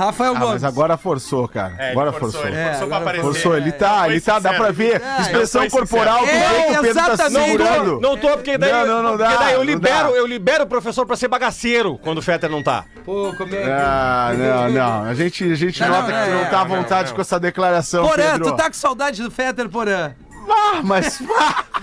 Rafael 0.05 0.35
Ah, 0.35 0.39
Gomes. 0.39 0.53
mas 0.53 0.63
agora 0.63 0.97
forçou, 0.97 1.47
cara. 1.47 1.73
É, 1.77 1.91
agora 1.91 2.11
forçou, 2.11 2.31
forçou. 2.41 2.47
ele 2.47 2.57
É, 2.57 2.69
forçou 2.71 2.87
pra 2.87 2.97
aparecer. 2.97 3.23
Forçou, 3.23 3.57
ele 3.57 3.71
tá, 3.71 4.09
ele 4.09 4.21
tá, 4.21 4.39
dá 4.39 4.53
pra 4.53 4.71
ver. 4.71 5.01
É, 5.01 5.21
Expressão 5.21 5.69
corporal, 5.69 6.19
tu 6.19 6.25
sincero. 6.25 6.49
vê 6.53 6.63
que 6.63 6.71
o 6.71 6.81
Pedro 6.81 6.93
tá 7.03 7.13
exatamente. 7.13 7.45
segurando. 7.51 7.99
Não 8.01 8.17
tô, 8.17 8.29
porque 8.29 8.57
daí. 8.57 8.71
Não, 8.71 8.85
não, 8.87 9.03
não 9.03 9.17
porque 9.17 9.23
dá, 9.33 9.35
daí 9.39 9.53
eu 9.53 9.57
não 9.59 9.65
libero, 9.65 10.09
eu 10.09 10.25
libero 10.27 10.63
o 10.63 10.67
professor 10.67 11.05
pra 11.05 11.15
ser 11.15 11.27
bagaceiro 11.27 11.97
quando 12.03 12.17
o 12.17 12.21
Fetter 12.21 12.49
não 12.49 12.61
tá. 12.63 12.85
Pô, 13.05 13.33
como 13.37 13.55
é 13.55 13.61
que... 13.63 13.69
Ah, 13.69 14.31
não, 14.37 14.69
não. 14.69 15.03
A 15.09 15.13
gente, 15.13 15.43
a 15.51 15.55
gente 15.55 15.79
Não, 15.81 15.89
nota 15.89 16.01
não, 16.11 16.19
que 16.19 16.25
tu 16.25 16.29
não 16.35 16.41
é, 16.41 16.45
tá 16.45 16.61
à 16.61 16.65
não, 16.65 16.75
vontade 16.75 17.09
não. 17.09 17.15
com 17.15 17.21
essa 17.21 17.39
declaração, 17.39 18.07
Porã, 18.07 18.31
Pedro. 18.33 18.51
tu 18.51 18.55
tá 18.55 18.65
com 18.65 18.73
saudade 18.73 19.21
do 19.23 19.31
Fetter, 19.31 19.69
Porã? 19.69 20.11
Ah, 20.49 20.81
mas... 20.83 21.21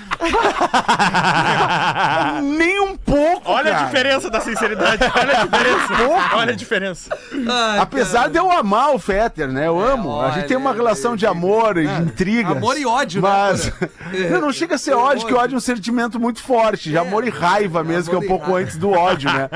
Nem 2.43 2.81
um 2.81 2.97
pouco, 2.97 3.51
Olha 3.51 3.71
a 3.71 3.75
cara. 3.75 3.87
diferença 3.87 4.31
da 4.31 4.41
sinceridade. 4.41 5.03
Olha 5.15 5.41
a 5.41 5.45
diferença. 5.47 5.95
Olha 6.35 6.53
a 6.53 6.57
diferença. 6.57 7.19
Ai, 7.49 7.79
Apesar 7.79 8.19
cara. 8.21 8.31
de 8.31 8.39
eu 8.39 8.51
amar 8.51 8.95
o 8.95 8.99
Fetter, 8.99 9.49
né? 9.49 9.67
Eu 9.67 9.79
amo. 9.81 10.21
a 10.21 10.31
gente 10.31 10.47
tem 10.49 10.57
uma 10.57 10.71
olha, 10.71 10.77
relação 10.79 11.17
de 11.17 11.27
amor 11.27 11.77
e 11.79 11.87
de 11.87 12.03
intrigas. 12.03 12.57
amor 12.57 12.77
e 12.79 12.87
ódio, 12.87 13.23
né, 13.23 13.29
mas... 13.29 13.69
Porã? 13.71 13.89
Não, 14.31 14.41
não 14.41 14.53
chega 14.53 14.77
a 14.77 14.79
ser 14.79 14.95
ódio, 14.95 15.27
que 15.27 15.35
ódio 15.35 15.55
é 15.55 15.59
um 15.59 15.61
sentimento 15.61 16.19
muito 16.19 16.43
forte. 16.43 16.89
De 16.91 16.97
amor 16.97 17.27
e 17.27 17.31
raiva 17.31 17.85
mesmo, 17.85 18.09
que 18.11 18.17
é 18.17 18.19
um 18.19 18.27
pouco 18.27 18.47
raiva. 18.47 18.61
antes 18.61 18.77
do 18.79 18.91
ódio, 18.91 19.31
né? 19.31 19.49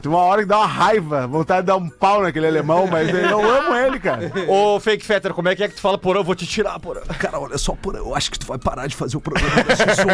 Tem 0.00 0.10
uma 0.10 0.20
hora 0.20 0.42
que 0.42 0.48
dá 0.48 0.56
uma 0.58 0.66
raiva, 0.66 1.26
vontade 1.26 1.60
de 1.62 1.66
dar 1.66 1.76
um 1.76 1.88
pau 1.90 2.22
naquele 2.22 2.46
alemão, 2.46 2.86
mas 2.86 3.08
eu 3.12 3.38
amo 3.38 3.74
ele, 3.76 3.98
cara. 4.00 4.32
Ô, 4.48 4.80
Fake 4.80 5.04
Fetter, 5.04 5.34
como 5.34 5.48
é 5.48 5.54
que 5.56 5.62
é 5.62 5.68
que 5.68 5.74
tu 5.74 5.80
fala, 5.80 5.98
porra, 5.98 6.18
eu 6.20 6.24
vou 6.24 6.34
te 6.34 6.46
tirar, 6.46 6.78
porra. 6.80 7.02
Cara, 7.18 7.38
olha 7.38 7.58
só, 7.58 7.74
porra, 7.74 7.98
eu 7.98 8.14
acho 8.14 8.30
que 8.30 8.38
tu 8.38 8.46
vai 8.48 8.58
parar 8.58 8.86
de 8.86 8.96
fazer 8.96 9.16
o 9.16 9.20
programa 9.20 9.62
das 9.62 9.78
18. 9.78 10.08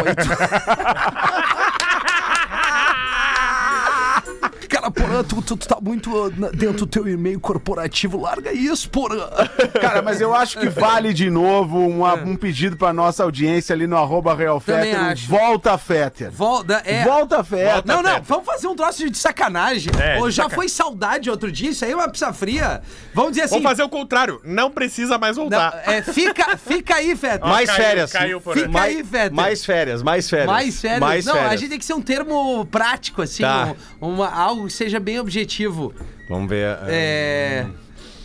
Tu, 5.23 5.41
tu, 5.41 5.57
tu 5.57 5.67
tá 5.67 5.77
muito 5.81 6.29
na- 6.37 6.49
dentro 6.49 6.85
do 6.85 6.87
teu 6.87 7.07
e-mail 7.07 7.39
corporativo. 7.39 8.19
Larga 8.21 8.51
isso, 8.53 8.89
porra. 8.89 9.29
Cara, 9.79 10.01
mas 10.01 10.19
eu 10.21 10.33
acho 10.33 10.59
que 10.59 10.67
vale 10.69 11.13
de 11.13 11.29
novo 11.29 11.79
uma- 11.87 12.15
um 12.15 12.35
pedido 12.35 12.75
pra 12.77 12.91
nossa 12.93 13.23
audiência 13.23 13.73
ali 13.73 13.87
no 13.87 13.97
arroba 13.97 14.33
Real 14.35 14.59
Fetter. 14.59 15.15
Volta, 15.27 15.77
Fetter. 15.77 16.31
Volta, 16.31 16.81
é... 16.85 17.03
Volta, 17.03 17.43
Fetter. 17.43 17.83
Não, 17.85 18.01
não, 18.01 18.09
Fetter. 18.11 18.23
vamos 18.23 18.45
fazer 18.45 18.67
um 18.67 18.75
troço 18.75 19.09
de 19.09 19.17
sacanagem. 19.17 19.91
É, 20.01 20.17
Ou 20.19 20.29
já 20.29 20.43
saca- 20.43 20.55
foi 20.55 20.69
saudade 20.69 21.29
outro 21.29 21.51
dia, 21.51 21.69
isso 21.69 21.85
aí 21.85 21.91
é 21.91 21.95
uma 21.95 22.09
pizza 22.09 22.31
fria. 22.33 22.81
Vamos 23.13 23.31
dizer 23.31 23.43
assim... 23.43 23.55
Vamos 23.55 23.69
fazer 23.69 23.83
o 23.83 23.89
contrário. 23.89 24.41
Não 24.43 24.69
precisa 24.71 25.17
mais 25.17 25.37
não, 25.37 25.43
voltar. 25.43 25.83
é, 25.85 26.01
fica, 26.01 26.57
fica 26.57 26.95
aí, 26.95 27.15
Fetter. 27.15 27.47
Mais 27.47 27.69
caiu, 27.69 27.83
férias. 27.83 28.11
caiu 28.11 28.41
por 28.41 28.57
Fica 28.57 28.81
aí, 28.81 29.03
Fetter. 29.03 29.33
mais 29.33 29.65
férias, 29.65 30.03
mais 30.03 30.29
férias. 30.29 30.47
Mais 30.47 30.73
sério. 30.75 30.99
Mais 30.99 31.25
não, 31.25 31.33
férias. 31.33 31.51
a 31.51 31.55
gente 31.55 31.69
tem 31.69 31.79
que 31.79 31.85
ser 31.85 31.93
um 31.93 32.01
termo 32.01 32.65
prático, 32.65 33.21
assim, 33.21 33.43
Tá. 33.43 33.73
um- 34.01 34.15
uma, 34.15 34.29
algo 34.29 34.65
que 34.67 34.73
seja 34.73 34.99
bem 35.05 35.19
objetivo. 35.19 35.93
Vamos 36.27 36.49
ver. 36.49 36.79
É... 36.87 37.67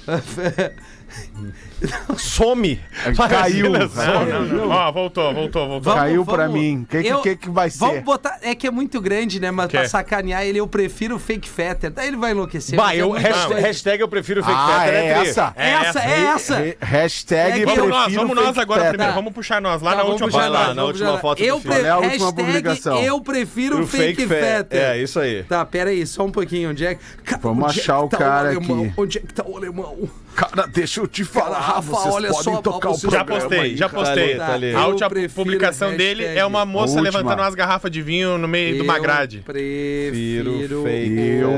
Some. 2.17 2.81
Caiu. 3.29 3.71
Não, 3.71 4.27
não, 4.27 4.43
não. 4.45 4.69
Ó, 4.69 4.93
voltou, 4.93 5.33
voltou, 5.35 5.69
voltou. 5.69 5.95
Caiu 5.95 6.25
pra 6.25 6.49
mim. 6.49 6.87
Que 6.89 7.03
que- 7.03 7.09
Eu- 7.09 7.21
que 7.23 7.37
que 7.37 7.51
vai 7.51 7.71
ser? 7.71 7.79
Vamos 7.79 8.03
botar. 8.03 8.39
É 8.43 8.55
que 8.55 8.67
é 8.67 8.71
muito 8.71 9.01
grande, 9.01 9.41
né? 9.41 9.51
Mas 9.51 9.69
Que? 9.69 9.79
pra 9.79 9.89
sacanear 9.89 10.43
ele, 10.45 10.59
eu 10.59 10.67
prefiro 10.67 11.19
fake 11.19 11.49
fetter. 11.49 11.91
Daí 11.91 12.09
ele 12.09 12.17
vai 12.17 12.33
enlouquecer. 12.33 12.77
Bah, 12.77 12.95
é 12.95 12.99
eu, 12.99 13.11
muito 13.11 13.23
hashtag, 13.23 13.61
hashtag 13.61 14.01
eu 14.03 14.09
prefiro 14.09 14.43
Fake 14.45 14.57
Ah, 14.59 14.81
Fetter. 14.85 14.95
é 14.95 15.15
tri. 15.21 15.29
essa? 15.29 15.55
É 15.57 15.71
essa, 15.71 16.01
é 16.01 16.21
essa. 16.25 16.77
Hashtag 16.81 17.63
É 17.63 17.67
que- 17.67 17.75
Vamos 17.77 17.89
nós, 17.91 18.15
vamos 18.15 18.37
nós 18.37 18.59
agora 18.59 18.81
Fetter. 18.81 18.89
primeiro. 18.91 19.13
Tá. 19.13 19.17
Vamos 19.19 19.33
puxar 19.33 19.61
nós 19.61 19.83
lá 19.83 19.91
Tá, 19.91 19.97
na 19.97 20.03
vamos 20.03 20.21
última 20.21 20.41
Vai 20.41 20.49
lá, 20.51 20.59
na 20.69 20.75
vamos 20.75 21.01
última 21.01 21.19
foto 21.19 21.39
do 21.39 21.45
Eu 21.45 21.61
filme. 21.61 21.77
pre... 21.77 21.85
Olha 21.85 21.93
a 21.93 21.99
última 21.99 22.27
hashtag 22.27 22.43
publicação. 22.47 22.99
Eu 23.03 23.21
prefiro 23.21 23.77
Pro 23.77 23.87
fake, 23.87 24.27
fetter. 24.27 24.81
É, 24.81 24.99
isso 24.99 25.19
aí. 25.21 25.43
Tá, 25.45 25.65
pera 25.65 25.91
aí, 25.91 26.07
só 26.07 26.25
um 26.25 26.31
pouquinho. 26.31 26.71
Onde 26.71 26.85
é 26.87 26.95
que... 26.95 27.01
Vamos 27.41 27.77
é 27.77 27.81
achar 27.81 28.01
o 28.01 28.09
tá 28.09 28.17
cara 28.19 28.51
aqui. 28.53 28.93
Onde 28.97 29.19
é 29.19 29.21
que 29.21 29.33
tá 29.35 29.45
o 29.47 29.57
alemão? 29.57 30.09
Cara, 30.35 30.67
deixa 30.67 31.01
eu 31.01 31.07
te 31.07 31.25
falar, 31.25 31.59
Rafa, 31.61 31.83
vocês 31.83 32.15
olha 32.15 32.29
podem 32.31 32.55
só, 32.55 32.63
tocar 32.63 32.91
o 32.91 32.95
vocês- 32.95 33.13
Já 33.13 33.25
programa 33.25 33.41
postei, 33.49 33.61
aí, 33.71 33.77
já 33.77 33.89
postei. 33.89 34.37
Tá 34.37 34.55
ali. 34.55 34.75
A 34.75 34.81
Eu 34.83 34.89
última 34.89 35.09
prefiro 35.11 35.33
publicação 35.35 35.97
dele 35.97 36.25
é 36.25 36.45
uma 36.47 36.65
moça 36.65 36.95
Última. 36.95 37.03
levantando 37.03 37.41
umas 37.43 37.55
garrafas 37.55 37.90
de 37.90 38.01
vinho 38.01 38.38
no 38.38 38.49
meio 38.49 38.77
de 38.77 38.81
uma 38.83 38.99
grade. 38.99 39.43
Prefiro 39.45 40.62
Eu 40.62 40.83
prefiro... 40.83 41.51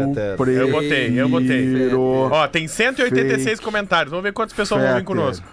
Eu 0.53 0.71
botei, 0.71 1.21
eu 1.21 1.29
botei. 1.29 1.95
Ó, 2.31 2.49
tem 2.49 2.67
186 2.67 3.45
Fake 3.59 3.63
comentários. 3.65 4.11
Vamos 4.11 4.25
ver 4.25 4.33
quantas 4.33 4.55
pessoas 4.57 4.83
vão 4.83 4.95
vir 4.97 5.05
conosco. 5.05 5.47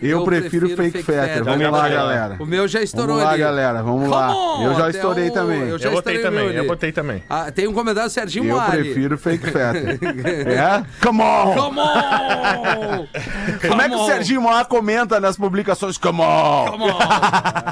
Eu, 0.00 0.24
prefiro, 0.24 0.68
fake, 0.76 1.02
fetter. 1.02 1.44
Vamos 1.44 1.70
lá, 1.70 1.88
galera. 1.88 2.36
O 2.38 2.46
meu 2.46 2.66
já 2.68 2.82
estourou 2.82 3.16
Vamos 3.16 3.24
lá, 3.24 3.30
ali. 3.32 3.40
galera. 3.40 3.82
Vamos 3.82 4.08
lá. 4.08 4.26
Come 4.28 4.38
on, 4.38 4.62
Eu 4.70 4.74
já 4.74 4.90
estourei 4.90 5.28
o- 5.28 5.32
também. 5.32 5.60
eu 5.68 5.78
já 5.78 5.88
Eu 5.88 5.92
botei 5.92 6.18
também, 6.18 6.46
eu 6.50 6.66
botei 6.66 6.92
também. 6.92 7.22
Ah, 7.28 7.50
tem 7.50 7.66
um 7.66 7.72
comentário 7.72 8.08
do 8.08 8.12
Serginho 8.12 8.44
Eu 8.50 8.56
Moali. 8.56 8.82
prefiro 8.84 9.18
fake 9.18 9.50
fetter. 9.50 9.98
é? 10.48 10.84
Come 11.04 11.22
on! 11.22 11.54
Come 11.54 11.80
on! 11.80 13.06
Como 13.68 13.82
é 13.82 13.88
que 13.88 13.94
o. 13.94 14.04
Serginho 14.06 14.42
Moá 14.42 14.64
comenta 14.64 15.18
nas 15.20 15.36
publicações? 15.36 15.96
Come 15.98 16.20
on! 16.20 16.66
Come 16.70 16.84
on! 16.84 16.98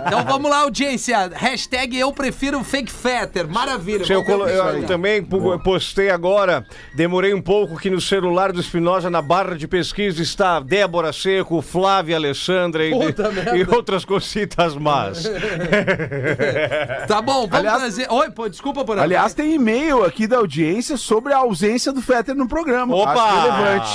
Então 0.07 0.25
vamos 0.25 0.51
lá, 0.51 0.61
audiência. 0.61 1.31
Hashtag 1.35 1.99
eu 1.99 2.13
prefiro 2.13 2.63
fake 2.65 2.91
fetter. 2.91 3.49
Maravilha. 3.49 4.05
Eu, 4.09 4.25
colo- 4.25 4.49
eu 4.49 4.85
também 4.85 5.23
pu- 5.23 5.59
postei 5.61 6.11
agora, 6.11 6.65
demorei 6.95 7.35
um 7.35 7.43
pouco 7.43 7.77
que 7.79 7.91
no 7.91 8.01
celular 8.01 8.53
do 8.53 8.61
Espinosa, 8.61 9.11
na 9.11 9.21
barra 9.23 9.57
de 9.57 9.67
pesquisa, 9.69 10.23
está 10.23 10.61
Débora 10.61 11.13
Seco, 11.13 11.61
Flávia 11.63 12.12
Alessandra 12.14 12.85
e, 12.85 12.90
e 12.92 13.75
outras 13.75 14.05
cositas 14.05 14.75
más. 14.77 15.25
Tá 17.07 17.20
bom, 17.20 17.46
vamos 17.46 17.55
Aliás- 17.55 17.79
trazer. 17.79 18.07
Oi, 18.11 18.31
pô, 18.31 18.48
desculpa 18.48 18.85
por 18.85 18.98
Aliás, 18.98 19.35
tem 19.35 19.55
e-mail 19.55 20.05
aqui 20.05 20.27
da 20.27 20.38
audiência 20.38 20.96
sobre 20.96 21.33
a 21.33 21.38
ausência 21.38 21.92
do 21.92 22.01
Fetter 22.01 22.35
no 22.35 22.46
programa. 22.48 22.94
Opa! 22.94 23.12
Acho 23.12 23.40
relevante. 23.40 23.90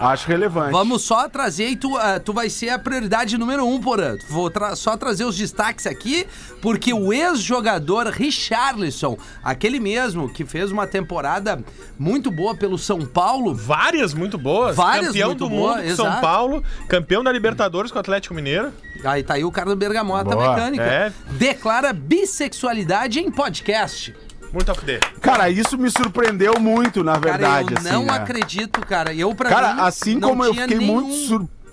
Acho 0.00 0.28
relevante. 0.28 0.72
Vamos 0.72 1.02
só 1.02 1.28
trazer 1.28 1.68
e 1.68 1.76
tu, 1.76 1.96
ah, 1.96 2.18
tu 2.20 2.32
vai 2.32 2.48
ser 2.50 2.70
a 2.70 2.78
prioridade 2.78 3.36
número 3.38 3.66
um, 3.66 3.80
Porã. 3.80 4.16
Vou 4.28 4.50
tra- 4.50 4.76
só 4.76 4.96
trazer 4.96 5.24
os 5.24 5.36
destaques 5.36 5.86
aqui, 5.86 6.26
porque 6.64 6.94
o 6.94 7.12
ex-jogador 7.12 8.06
Richarlison, 8.06 9.18
aquele 9.42 9.78
mesmo 9.78 10.32
que 10.32 10.46
fez 10.46 10.72
uma 10.72 10.86
temporada 10.86 11.62
muito 11.98 12.30
boa 12.30 12.54
pelo 12.54 12.78
São 12.78 13.04
Paulo, 13.04 13.54
Várias 13.54 14.14
muito 14.14 14.38
boas. 14.38 14.74
Várias 14.74 15.08
campeão 15.08 15.28
muito 15.28 15.38
do 15.40 15.50
boas, 15.50 15.76
mundo 15.82 15.90
com 15.90 15.96
São. 15.96 16.20
Paulo. 16.22 16.64
Campeão 16.88 17.22
da 17.22 17.30
Libertadores 17.30 17.90
com 17.92 17.98
o 17.98 18.00
Atlético 18.00 18.32
Mineiro. 18.34 18.72
aí 19.04 19.22
tá 19.22 19.34
aí 19.34 19.44
o 19.44 19.52
cara 19.52 19.68
do 19.68 19.76
Bergamota 19.76 20.34
Boa. 20.34 20.54
Mecânica, 20.54 20.82
É. 20.84 21.12
declara 21.32 21.92
bissexualidade 21.92 23.20
em 23.20 23.30
podcast. 23.30 24.16
Muito 24.50 24.70
a 24.70 24.74
fuder. 24.74 25.00
Cara, 25.20 25.50
isso 25.50 25.76
me 25.76 25.90
surpreendeu 25.90 26.58
muito, 26.58 27.04
na 27.04 27.18
verdade. 27.18 27.74
cara, 27.74 27.88
eu 27.88 27.92
não 27.92 28.00
assim, 28.00 28.06
né? 28.06 28.12
acredito, 28.16 28.80
cara. 28.80 29.12
Eu, 29.12 29.34
pra 29.34 29.50
Cara, 29.50 29.74
mim, 29.74 29.80
assim 29.82 30.14
não 30.14 30.30
como 30.30 30.44
eu 30.44 30.54
fiquei 30.54 30.78
nenhum... 30.78 30.94
muito 31.02 31.12
surpreso 31.14 31.63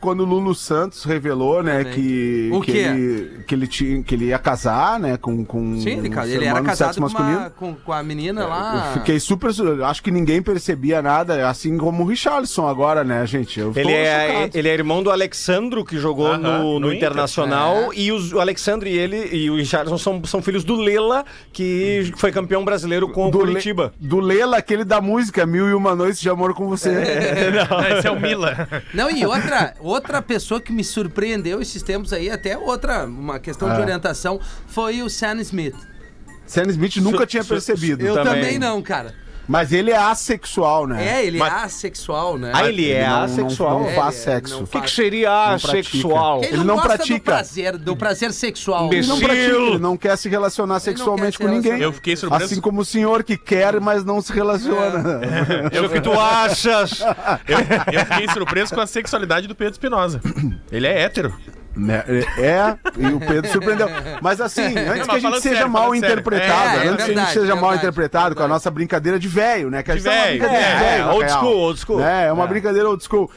quando 0.00 0.20
o 0.20 0.24
Lulu 0.24 0.54
Santos 0.54 1.04
revelou, 1.04 1.62
né, 1.62 1.78
Também. 1.84 1.92
que, 1.92 2.50
O 2.52 2.60
que, 2.60 2.72
quê? 2.72 2.78
ele, 2.78 3.30
que, 3.46 3.54
ele 3.54 3.66
tinha, 3.66 4.02
que 4.02 4.14
ele 4.14 4.24
ia 4.26 4.38
casar, 4.38 4.98
né, 4.98 5.16
com, 5.16 5.44
com 5.44 5.78
Sim, 5.78 5.90
ele, 5.98 6.08
um 6.08 6.10
cara, 6.12 6.26
ser 6.26 6.34
ele 6.34 6.44
era 6.46 6.60
casado 6.62 6.94
sexo 6.94 7.00
com, 7.00 7.02
masculino. 7.06 7.38
uma, 7.38 7.50
com, 7.50 7.74
com 7.74 7.92
a 7.92 8.02
menina 8.02 8.46
lá. 8.46 8.86
Eu 8.94 9.00
fiquei 9.00 9.20
super. 9.20 9.52
su- 9.52 9.84
Acho 9.84 10.02
que 10.02 10.10
ninguém 10.10 10.42
percebia 10.42 11.00
nada, 11.00 11.48
assim 11.48 11.76
como 11.78 12.02
o 12.02 12.06
Richarlison 12.06 12.66
agora, 12.66 13.04
né, 13.04 13.26
gente? 13.26 13.60
Ele 13.60 13.92
é, 13.92 14.26
chocado. 14.28 14.58
ele 14.58 14.68
é 14.68 14.72
irmão 14.74 15.02
do 15.02 15.10
Alexandro, 15.10 15.84
que 15.84 15.96
jogou 15.98 16.26
Aham, 16.28 16.38
no, 16.38 16.58
no 16.74 16.80
no 16.80 16.86
Inter. 16.92 17.08
Internacional. 17.08 17.92
E 17.94 18.10
os- 18.12 18.32
o 18.32 18.40
Alexandro 18.40 18.88
e 18.88 18.96
ele 18.98 19.28
e 19.34 19.50
o 19.50 19.56
Richardson 19.56 19.98
são, 19.98 20.24
são 20.24 20.42
filhos 20.42 20.64
do 20.64 20.74
Lela, 20.76 21.24
que 21.52 22.12
foi 22.16 22.32
campeão 22.32 22.64
brasileiro 22.64 23.08
com 23.08 23.28
o 23.28 23.30
do, 23.30 23.38
Curitiba. 23.38 23.92
Le, 24.00 24.08
do 24.08 24.20
Lela, 24.20 24.56
aquele 24.58 24.84
da 24.84 25.00
música 25.00 25.46
Mil 25.46 25.68
e 25.68 25.74
Uma 25.74 25.94
Noites 25.94 26.20
de 26.20 26.28
Amor 26.28 26.54
com 26.54 26.68
Você. 26.68 26.90
Não, 27.70 27.98
esse 27.98 28.06
é 28.06 28.10
o 28.10 28.20
Mila. 28.20 28.68
Não, 28.92 29.10
e 29.10 29.24
outra, 29.26 29.43
outra 29.80 30.20
pessoa 30.22 30.60
que 30.60 30.72
me 30.72 30.82
surpreendeu 30.84 31.60
esses 31.60 31.82
tempos 31.82 32.12
aí, 32.12 32.30
até 32.30 32.56
outra, 32.56 33.04
uma 33.04 33.38
questão 33.38 33.68
de 33.68 33.76
Ah. 33.76 33.80
orientação, 33.80 34.40
foi 34.66 35.02
o 35.02 35.08
Sam 35.10 35.40
Smith. 35.40 35.76
Sam 36.46 36.64
Smith 36.68 36.96
nunca 36.96 37.26
tinha 37.26 37.42
percebido. 37.44 38.04
Eu 38.04 38.14
também, 38.14 38.42
Também. 38.42 38.58
não, 38.58 38.82
cara. 38.82 39.14
Mas 39.46 39.72
ele 39.72 39.90
é 39.90 39.96
assexual, 39.96 40.86
né? 40.86 41.06
É, 41.20 41.26
ele 41.26 41.38
Mas- 41.38 41.52
é 41.52 41.56
assexual, 41.64 42.38
né? 42.38 42.50
Ah, 42.54 42.66
ele 42.68 42.90
é 42.90 43.06
não- 43.06 43.16
não- 43.16 43.22
assexual? 43.24 43.80
Não, 43.80 43.88
É, 43.90 43.94
faz 43.94 44.14
ele 44.14 44.24
sexo. 44.24 44.62
O 44.64 44.66
que, 44.66 44.80
que 44.80 44.90
seria 44.90 45.28
pratica. 45.30 45.68
assexual? 45.70 46.38
Ele, 46.42 46.46
Ele 46.54 46.64
não, 46.64 46.74
gosta 46.76 46.88
do 46.88 46.96
pratica. 46.96 47.20
prazer, 47.20 47.76
do 47.78 47.96
prazer 47.96 48.32
sexual. 48.32 48.92
Ele 48.92 49.06
não 49.06 49.18
pratica, 49.20 49.42
ele 49.42 49.78
não 49.78 49.96
quer 49.96 50.16
se 50.16 50.28
relacionar 50.28 50.80
sexualmente 50.80 51.38
com 51.38 51.46
ninguém. 51.48 51.80
Eu 51.80 51.92
fiquei 51.92 52.16
surpreso. 52.16 52.44
Assim 52.44 52.60
como 52.60 52.80
o 52.80 52.84
senhor 52.84 53.22
que 53.22 53.36
quer, 53.36 53.80
mas 53.80 54.04
não 54.04 54.20
se 54.20 54.32
relaciona. 54.32 55.20
É 55.72 55.80
o 55.80 55.88
que 55.90 56.00
tu 56.00 56.12
achas? 56.12 57.00
Eu, 57.46 57.58
eu 57.92 58.06
fiquei 58.06 58.28
surpreso 58.32 58.74
com 58.74 58.80
a 58.80 58.86
sexualidade 58.86 59.46
do 59.46 59.54
Pedro 59.54 59.72
Espinosa. 59.72 60.20
Ele 60.72 60.86
é 60.86 61.02
hétero. 61.02 61.34
Né, 61.76 62.04
É, 62.38 62.76
e 62.96 63.06
o 63.06 63.18
Pedro 63.20 63.50
surpreendeu. 63.50 63.88
Mas 64.20 64.40
assim, 64.40 64.62
antes 64.62 65.06
mas 65.06 65.20
que 65.20 65.26
a 65.26 65.30
gente 65.30 65.40
seja 65.40 65.66
mal 65.66 65.94
interpretado, 65.94 66.78
É, 66.80 66.86
é 66.86 66.88
antes 66.88 67.04
que 67.06 67.12
a 67.12 67.14
gente 67.24 67.32
seja 67.32 67.56
mal 67.56 67.74
interpretado 67.74 68.34
com 68.34 68.42
a 68.42 68.48
nossa 68.48 68.70
brincadeira 68.70 69.18
de 69.18 69.26
velho, 69.28 69.70
né? 69.70 69.82
Que 69.82 69.90
a 69.90 69.94
De 69.94 70.00
gente 70.02 70.08
uma 70.12 70.22
velho, 70.24 70.38
brincadeira 70.38 70.64
é, 70.66 70.74
de 70.76 70.84
velho, 70.84 71.04
na 71.06 71.12
old 71.14 71.30
school, 71.32 71.56
old 71.58 71.80
school. 71.80 72.00
É, 72.00 72.26
é 72.26 72.32
uma 72.32 72.44
É. 72.44 72.46
brincadeira 72.46 72.88
old 72.88 73.02
school. 73.02 73.30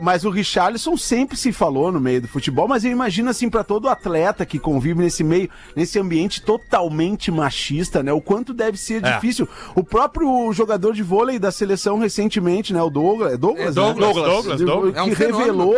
Mas 0.00 0.24
o 0.24 0.30
Richarlison 0.30 0.96
sempre 0.96 1.36
se 1.36 1.52
falou 1.52 1.90
no 1.90 2.00
meio 2.00 2.20
do 2.22 2.28
futebol, 2.28 2.68
mas 2.68 2.84
eu 2.84 2.90
imagino 2.92 3.30
assim, 3.30 3.48
pra 3.50 3.64
todo 3.64 3.88
atleta 3.88 4.44
que 4.46 4.58
convive 4.58 5.00
nesse 5.02 5.24
meio, 5.24 5.48
nesse 5.74 5.98
ambiente 5.98 6.42
totalmente 6.42 7.30
machista, 7.30 8.02
né? 8.02 8.12
O 8.12 8.20
quanto 8.20 8.52
deve 8.54 8.76
ser 8.78 9.04
É. 9.04 9.12
difícil. 9.14 9.48
O 9.74 9.82
próprio 9.82 10.52
jogador 10.52 10.92
de 10.94 11.02
vôlei 11.02 11.38
da 11.38 11.50
seleção 11.50 11.98
recentemente, 11.98 12.72
né? 12.72 12.82
O 12.82 12.90
Douglas. 12.90 13.38
Douglas, 13.38 13.64
É 13.64 13.68
né? 13.68 13.72
Douglas, 13.74 14.14
Douglas, 14.14 14.60
Douglas. 14.60 14.96
É 14.96 15.02
que 15.04 15.14
revelou. 15.14 15.74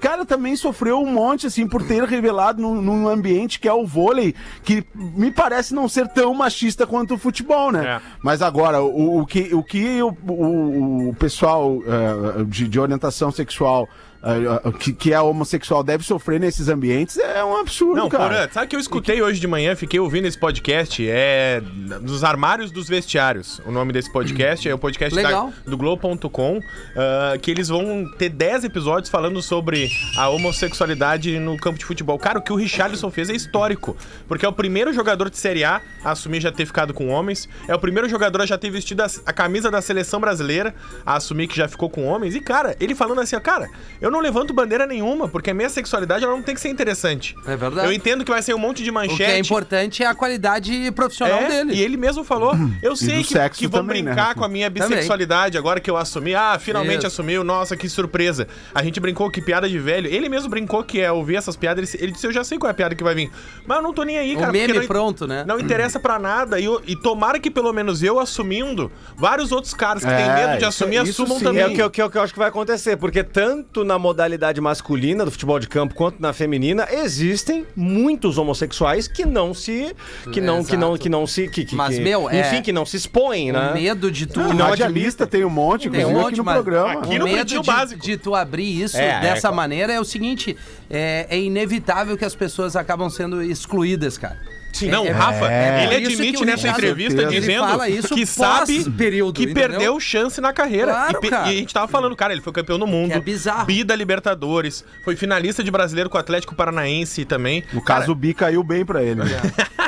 Cara, 0.00 0.24
também 0.24 0.54
sofreu 0.56 1.07
um 1.08 1.12
monte, 1.12 1.46
assim, 1.46 1.66
por 1.66 1.82
ter 1.82 2.04
revelado 2.04 2.60
num, 2.60 2.80
num 2.80 3.08
ambiente 3.08 3.58
que 3.58 3.66
é 3.68 3.72
o 3.72 3.86
vôlei, 3.86 4.34
que 4.62 4.84
me 4.94 5.30
parece 5.30 5.74
não 5.74 5.88
ser 5.88 6.06
tão 6.08 6.34
machista 6.34 6.86
quanto 6.86 7.14
o 7.14 7.18
futebol, 7.18 7.72
né? 7.72 7.96
É. 7.96 8.00
Mas 8.22 8.42
agora, 8.42 8.82
o, 8.82 9.20
o 9.20 9.26
que 9.26 9.54
o, 9.54 9.62
que 9.62 10.02
o, 10.02 10.08
o- 10.28 11.14
pessoal 11.18 11.78
eh, 11.86 12.44
de, 12.44 12.68
de 12.68 12.78
orientação 12.80 13.30
sexual. 13.32 13.88
Eh, 14.22 14.72
que, 14.78 14.92
que 14.92 15.12
é 15.12 15.20
homossexual 15.20 15.82
deve 15.82 16.02
sofrer 16.04 16.40
nesses 16.40 16.68
ambientes 16.68 17.16
é 17.18 17.44
um 17.44 17.56
absurdo, 17.56 17.96
Não, 17.96 18.08
cara. 18.08 18.24
Porã, 18.28 18.48
sabe 18.52 18.66
que 18.66 18.76
eu 18.76 18.80
escutei 18.80 19.22
hoje 19.22 19.40
de 19.40 19.46
manhã, 19.46 19.74
fiquei 19.76 20.00
ouvindo 20.00 20.26
esse 20.26 20.38
podcast, 20.38 21.06
é 21.08 21.60
dos 22.02 22.24
armários 22.24 22.70
dos 22.70 22.88
vestiários. 22.88 23.60
O 23.64 23.70
nome 23.70 23.92
desse 23.92 24.12
podcast 24.12 24.68
é 24.68 24.74
o 24.74 24.78
podcast 24.78 25.20
da- 25.22 25.50
do 25.66 25.76
Globo.com, 25.76 26.60
ah, 26.96 27.38
que 27.40 27.50
eles 27.50 27.68
vão 27.68 28.04
ter 28.18 28.28
10 28.28 28.64
episódios 28.64 29.10
falando 29.10 29.40
sobre 29.42 29.88
a 30.16 30.28
homossexualidade 30.28 31.38
no 31.38 31.56
campo 31.56 31.78
de 31.78 31.84
futebol. 31.84 32.18
Cara, 32.18 32.38
o 32.38 32.42
que 32.42 32.52
o 32.52 32.56
Richarlison 32.56 33.10
fez 33.10 33.30
é 33.30 33.34
histórico, 33.34 33.96
porque 34.26 34.44
é 34.44 34.48
o 34.48 34.52
primeiro 34.52 34.92
jogador 34.92 35.30
de 35.30 35.38
Série 35.38 35.64
A 35.64 35.80
a 36.04 36.10
assumir 36.12 36.40
já 36.40 36.50
ter 36.52 36.66
ficado 36.66 36.92
com 36.92 37.08
homens, 37.08 37.48
é 37.66 37.74
o 37.74 37.78
primeiro 37.78 38.08
jogador 38.08 38.42
a 38.42 38.46
já 38.46 38.58
ter 38.58 38.70
vestido 38.70 39.02
a, 39.02 39.06
a 39.26 39.32
camisa 39.32 39.70
da 39.70 39.80
seleção 39.80 40.20
brasileira, 40.20 40.74
a 41.06 41.16
assumir 41.16 41.46
que 41.48 41.56
já 41.56 41.68
ficou 41.68 41.88
com 41.88 42.04
homens. 42.06 42.34
E, 42.34 42.40
cara, 42.40 42.76
ele 42.80 42.94
falando 42.94 43.20
assim, 43.20 43.36
ó, 43.36 43.40
cara, 43.40 43.68
eu 44.00 44.07
não 44.10 44.20
levanto 44.20 44.52
bandeira 44.52 44.86
nenhuma, 44.86 45.28
porque 45.28 45.50
a 45.50 45.54
minha 45.54 45.68
sexualidade 45.68 46.24
ela 46.24 46.34
não 46.34 46.42
tem 46.42 46.54
que 46.54 46.60
ser 46.60 46.68
interessante. 46.68 47.34
É 47.46 47.56
verdade. 47.56 47.86
Eu 47.86 47.92
entendo 47.92 48.24
que 48.24 48.30
vai 48.30 48.42
ser 48.42 48.54
um 48.54 48.58
monte 48.58 48.82
de 48.82 48.90
O 48.90 48.94
manchete. 48.94 49.16
que 49.16 49.22
é 49.24 49.38
importante 49.38 50.02
é 50.02 50.06
a 50.06 50.14
qualidade 50.14 50.90
profissional 50.92 51.38
É, 51.40 51.48
dele. 51.48 51.74
E 51.74 51.82
ele 51.82 51.96
mesmo 51.96 52.22
falou, 52.24 52.54
eu 52.82 52.94
sei 52.96 53.22
que, 53.22 53.34
que 53.50 53.66
vão 53.66 53.80
também, 53.80 54.02
né, 54.02 54.10
brincar 54.12 54.28
Rafa? 54.28 54.34
com 54.38 54.44
a 54.44 54.48
minha 54.48 54.70
Também. 54.70 54.88
bissexualidade 54.88 55.56
agora 55.58 55.80
que 55.80 55.90
eu 55.90 55.96
assumi. 55.96 56.34
Ah, 56.34 56.58
finalmente 56.60 56.98
Isso. 56.98 57.06
assumiu, 57.08 57.42
nossa, 57.44 57.76
que 57.76 57.88
surpresa. 57.88 58.46
A 58.74 58.82
gente 58.82 59.00
brincou 59.00 59.30
que 59.30 59.40
piada 59.40 59.68
de 59.68 59.78
velho. 59.78 60.08
Ele 60.08 60.28
mesmo 60.28 60.48
brincou 60.48 60.82
que 60.84 61.00
é 61.00 61.10
ouvir 61.10 61.36
essas 61.36 61.56
piadas, 61.56 61.94
ele, 61.94 62.02
ele 62.04 62.12
disse, 62.12 62.26
eu 62.26 62.32
já 62.32 62.44
sei 62.44 62.58
qual 62.58 62.68
é 62.68 62.72
a 62.72 62.74
piada 62.74 62.94
que 62.94 63.02
vai 63.04 63.14
vir. 63.14 63.30
Mas 63.66 63.76
eu 63.78 63.82
não 63.82 63.92
tô 63.92 64.02
nem 64.02 64.18
aí, 64.18 64.34
O 64.36 64.38
cara. 64.40 64.52
meme 64.52 64.66
porque 64.66 64.80
não, 64.80 64.86
pronto, 64.86 65.26
né? 65.26 65.44
Não 65.46 65.58
interessa 65.58 65.98
pra 65.98 66.18
nada. 66.18 66.60
E, 66.60 66.64
eu- 66.64 66.80
e 66.86 66.94
tomara 66.96 67.38
que 67.38 67.50
pelo 67.50 67.72
menos 67.72 68.02
eu 68.02 68.18
assumindo, 68.20 68.90
vários 69.16 69.52
outros 69.52 69.74
caras 69.74 70.04
que 70.04 70.10
É, 70.10 70.16
têm 70.16 70.34
medo 70.34 70.50
de 70.52 70.56
isso- 70.58 70.66
assumir, 70.66 71.02
isso 71.06 71.22
assumam 71.22 71.38
sim. 71.38 71.44
também. 71.44 71.62
É 71.62 71.66
o 71.66 71.74
que, 71.74 71.82
eu- 71.82 71.90
que, 71.90 72.02
eu- 72.02 72.10
que 72.10 72.18
eu 72.18 72.22
acho 72.22 72.32
que 72.32 72.38
vai 72.38 72.48
acontecer, 72.48 72.96
porque 72.96 73.22
tanto 73.24 73.84
na 73.84 73.97
modalidade 73.98 74.60
masculina 74.60 75.24
do 75.24 75.30
futebol 75.30 75.58
de 75.58 75.68
campo 75.68 75.94
quanto 75.94 76.20
na 76.20 76.32
feminina 76.32 76.86
existem 76.90 77.66
muitos 77.76 78.38
homossexuais 78.38 79.08
que 79.08 79.24
não 79.26 79.52
se 79.54 79.94
que 80.32 80.40
não 80.40 80.64
que 80.64 80.76
não 80.76 80.96
que 80.96 81.08
não 81.08 81.26
se 81.26 81.48
que, 81.48 81.64
que- 81.64 81.76
Mas, 81.76 81.96
que- 81.96 82.00
meu, 82.02 82.28
é- 82.30 82.40
enfim, 82.40 82.62
que 82.62 82.72
não 82.72 82.84
se 82.86 82.96
expõem, 82.96 83.52
né? 83.52 83.70
O 83.70 83.74
medo 83.74 84.10
de 84.10 84.26
tu. 84.26 84.40
Não, 84.40 84.52
não 84.54 84.66
radialista 84.66 85.26
tem 85.26 85.44
um 85.44 85.50
monte, 85.50 85.88
Tem 85.90 86.04
um 86.04 86.10
aqui 86.10 86.18
monte, 86.18 86.36
no 86.38 86.44
mas 86.44 86.54
programa. 86.54 87.00
aqui 87.00 87.16
o 87.16 87.18
no 87.18 87.24
medo 87.24 87.44
de, 87.44 87.62
Básico. 87.62 88.00
de 88.02 88.16
tu 88.16 88.34
abrir 88.34 88.82
isso 88.82 88.96
É, 88.96 89.20
dessa 89.20 89.48
é, 89.48 89.52
maneira 89.52 89.92
é 89.92 90.00
o 90.00 90.04
seguinte: 90.04 90.56
é, 90.90 91.26
é 91.30 91.38
inevitável 91.38 92.16
que 92.16 92.24
as 92.24 92.34
pessoas 92.34 92.76
acabam 92.76 93.08
sendo 93.10 93.42
excluídas, 93.42 94.16
cara. 94.18 94.38
Sim, 94.78 94.90
não, 94.90 95.06
É- 95.06 95.10
o 95.10 95.14
Rafa, 95.14 95.50
é 95.52 95.84
ele 95.84 95.96
isso 96.02 96.12
admite 96.14 96.36
que 96.38 96.42
o 96.42 96.46
nessa 96.46 96.62
Richard- 96.68 96.78
entrevista 96.84 97.22
Ele 97.22 97.40
dizendo 97.40 97.60
fala 97.66 97.88
isso 97.88 98.14
que 98.14 98.24
sabe 98.26 98.76
pós-período, 98.84 99.34
que 99.36 99.42
entendeu? 99.44 99.68
perdeu 99.70 100.00
chance 100.00 100.40
na 100.40 100.52
carreira. 100.52 100.92
Claro, 100.92 101.16
e, 101.16 101.20
pe- 101.20 101.28
cara. 101.30 101.48
e 101.48 101.50
a 101.50 101.58
gente 101.58 101.74
tava 101.74 101.88
falando, 101.88 102.14
cara, 102.16 102.32
ele 102.32 102.42
foi 102.42 102.52
campeão 102.52 102.78
do 102.78 102.86
mundo. 102.86 103.10
Que 103.12 103.16
é 103.16 103.20
bizarro. 103.20 103.66
Bi 103.66 103.82
da 103.84 103.94
Libertadores, 103.96 104.84
foi 105.04 105.16
finalista 105.16 105.62
de 105.64 105.70
brasileiro 105.70 106.08
com 106.10 106.16
o 106.16 106.20
Atlético 106.20 106.54
Paranaense 106.54 107.24
também. 107.24 107.64
No 107.72 107.82
caso, 107.82 108.12
o 108.12 108.14
Bi 108.14 108.32
caiu 108.34 108.62
bem 108.62 108.84
pra 108.84 109.02
ele. 109.02 109.16
né? 109.16 109.26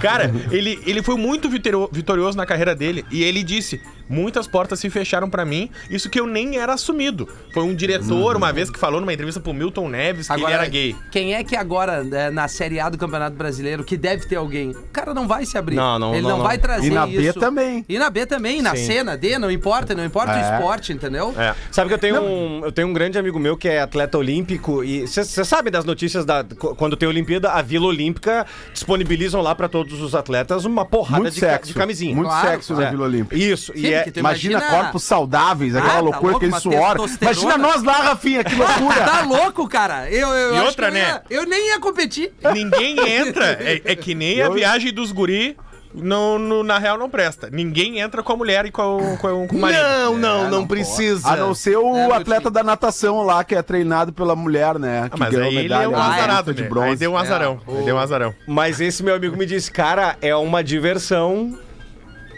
Cara, 0.00 0.32
ele, 0.50 0.80
ele 0.86 1.02
foi 1.02 1.16
muito 1.16 1.48
vitorioso 1.48 2.36
na 2.36 2.46
carreira 2.46 2.74
dele 2.74 3.04
e 3.10 3.22
ele 3.22 3.42
disse: 3.42 3.80
muitas 4.08 4.46
portas 4.46 4.80
se 4.80 4.88
fecharam 4.90 5.28
pra 5.30 5.44
mim, 5.44 5.70
isso 5.88 6.08
que 6.10 6.18
eu 6.18 6.26
nem 6.26 6.58
era 6.58 6.74
assumido. 6.74 7.28
Foi 7.52 7.62
um 7.62 7.74
diretor, 7.74 8.36
uma 8.36 8.52
vez, 8.52 8.70
que 8.70 8.78
falou 8.78 9.00
numa 9.00 9.12
entrevista 9.12 9.40
pro 9.40 9.52
Milton 9.52 9.88
Neves 9.88 10.26
que 10.28 10.32
ele 10.34 10.44
era 10.52 10.66
gay. 10.66 10.96
Quem 11.10 11.34
é 11.34 11.44
que 11.44 11.54
agora, 11.56 12.02
né, 12.02 12.30
na 12.30 12.48
Série 12.48 12.80
A 12.80 12.88
do 12.88 12.98
Campeonato 12.98 13.36
Brasileiro, 13.36 13.84
que 13.84 13.96
deve 13.96 14.26
ter 14.26 14.36
alguém? 14.36 14.70
O 14.70 14.82
cara 14.92 15.12
não 15.14 15.28
vai 15.28 15.44
se 15.46 15.56
abrir. 15.58 15.76
Não, 15.76 15.98
não, 15.98 16.12
Ele 16.14 16.22
não, 16.22 16.30
não, 16.30 16.38
não. 16.38 16.44
vai 16.44 16.58
trazer 16.58 16.86
E 16.88 16.90
na 16.90 17.06
isso. 17.06 17.20
B 17.20 17.32
também. 17.34 17.84
E 17.88 17.98
na 17.98 18.10
B 18.10 18.26
também, 18.26 18.62
na 18.62 18.74
Sim. 18.74 18.86
C, 18.86 19.02
na 19.04 19.16
D, 19.16 19.38
não 19.38 19.50
importa, 19.50 19.94
não 19.94 20.04
importa 20.04 20.32
o 20.32 20.36
É. 20.36 20.54
esporte, 20.54 20.92
entendeu? 20.92 21.34
É. 21.38 21.54
Sabe 21.70 21.88
que 21.88 21.94
eu 21.94 21.98
tenho, 21.98 22.20
um, 22.22 22.64
eu 22.64 22.72
tenho 22.72 22.88
um 22.88 22.92
grande 22.92 23.18
amigo 23.18 23.38
meu 23.38 23.56
que 23.56 23.68
é 23.68 23.80
atleta 23.80 24.16
olímpico 24.18 24.82
e 24.84 25.06
você 25.06 25.44
sabe 25.44 25.70
das 25.70 25.84
notícias 25.84 26.24
da 26.24 26.44
qu- 26.44 26.74
quando 26.74 26.96
tem 26.96 27.08
Olimpíada, 27.08 27.50
a 27.52 27.62
Vila 27.62 27.86
Olímpica 27.86 28.46
disponibilizam 28.72 29.40
lá 29.40 29.54
pra 29.54 29.68
todos 29.68 29.89
os 29.98 30.14
atletas 30.14 30.64
uma 30.64 30.84
porrada 30.84 31.22
Muito 31.22 31.34
de, 31.34 31.40
ca- 31.40 31.50
sexo. 31.52 31.72
de 31.72 31.74
camisinha. 31.74 32.14
Muito 32.14 32.28
Claro, 32.28 32.48
sexo 32.48 32.72
É. 32.74 32.84
na 32.84 32.90
Vila 32.90 33.04
Olímpica. 33.06 33.36
Isso, 33.36 33.72
Sim, 33.72 33.80
e 33.80 33.86
é 33.92 34.04
Imagina, 34.14 34.20
imagina- 34.58 34.60
corpos 34.60 35.02
saudáveis, 35.02 35.74
aquela 35.74 35.92
Ah, 35.92 35.96
tá 35.96 36.00
loucura, 36.02 36.30
louco, 36.32 36.46
aquele 36.46 36.60
suor. 36.60 37.08
Imagina 37.20 37.58
nós 37.58 37.82
lá, 37.82 37.94
Rafinha, 37.94 38.44
que 38.44 38.54
loucura. 38.54 39.04
Tá 39.04 39.22
louco, 39.22 39.68
cara? 39.68 40.10
Eu, 40.10 40.28
eu 40.28 40.54
E 40.54 40.56
acho 40.58 40.66
outra, 40.66 40.90
que 40.90 40.96
eu 40.98 41.02
né? 41.02 41.08
ia- 41.08 41.22
eu 41.30 41.46
nem 41.46 41.68
ia 41.68 41.80
competir. 41.80 42.32
Ninguém 42.52 42.96
entra. 43.08 43.58
É, 43.60 43.80
é 43.84 43.96
que 43.96 44.14
nem 44.14 44.40
a 44.40 44.46
Eu- 44.46 44.52
viagem 44.52 44.92
dos 44.92 45.10
guri. 45.10 45.56
No, 45.92 46.38
no- 46.38 46.62
na 46.62 46.78
real 46.78 46.96
não 46.96 47.10
presta. 47.10 47.48
Ninguém 47.50 47.98
entra 47.98 48.22
com 48.22 48.32
a 48.32 48.36
mulher 48.36 48.64
e 48.64 48.70
com, 48.70 49.16
com, 49.20 49.48
com 49.48 49.56
o 49.56 49.58
marido. 49.60 49.82
Não, 49.82 50.16
não, 50.16 50.38
É, 50.38 50.42
não, 50.44 50.50
não 50.50 50.66
precisa. 50.66 51.28
A 51.28 51.36
não 51.36 51.52
ser 51.52 51.76
o 51.76 51.96
É, 51.96 52.12
atleta 52.12 52.42
time. 52.42 52.52
da 52.54 52.62
natação 52.62 53.22
lá, 53.24 53.42
que 53.42 53.54
é 53.56 53.62
treinado 53.62 54.12
pela 54.12 54.36
mulher, 54.36 54.78
né? 54.78 55.02
Ah, 55.06 55.10
Que 55.10 55.18
mas 55.18 55.30
ganhou 55.34 55.48
aí 55.48 55.56
ele 55.56 55.72
é 55.74 55.88
um 55.88 55.96
azarado, 55.96 56.54
de 56.54 56.62
né? 56.62 56.68
bronze. 56.68 56.90
Aí 56.90 56.96
deu 56.96 57.12
um 57.12 57.16
azarão. 57.18 57.60
É, 57.66 57.78
Aí 57.78 57.84
deu 57.84 57.96
um 57.96 57.98
azarão. 57.98 58.34
Mas 58.46 58.80
esse 58.80 59.02
meu 59.02 59.16
amigo 59.16 59.36
me 59.36 59.44
disse, 59.46 59.68
cara, 59.70 60.16
é 60.22 60.34
uma 60.36 60.62
diversão 60.62 61.58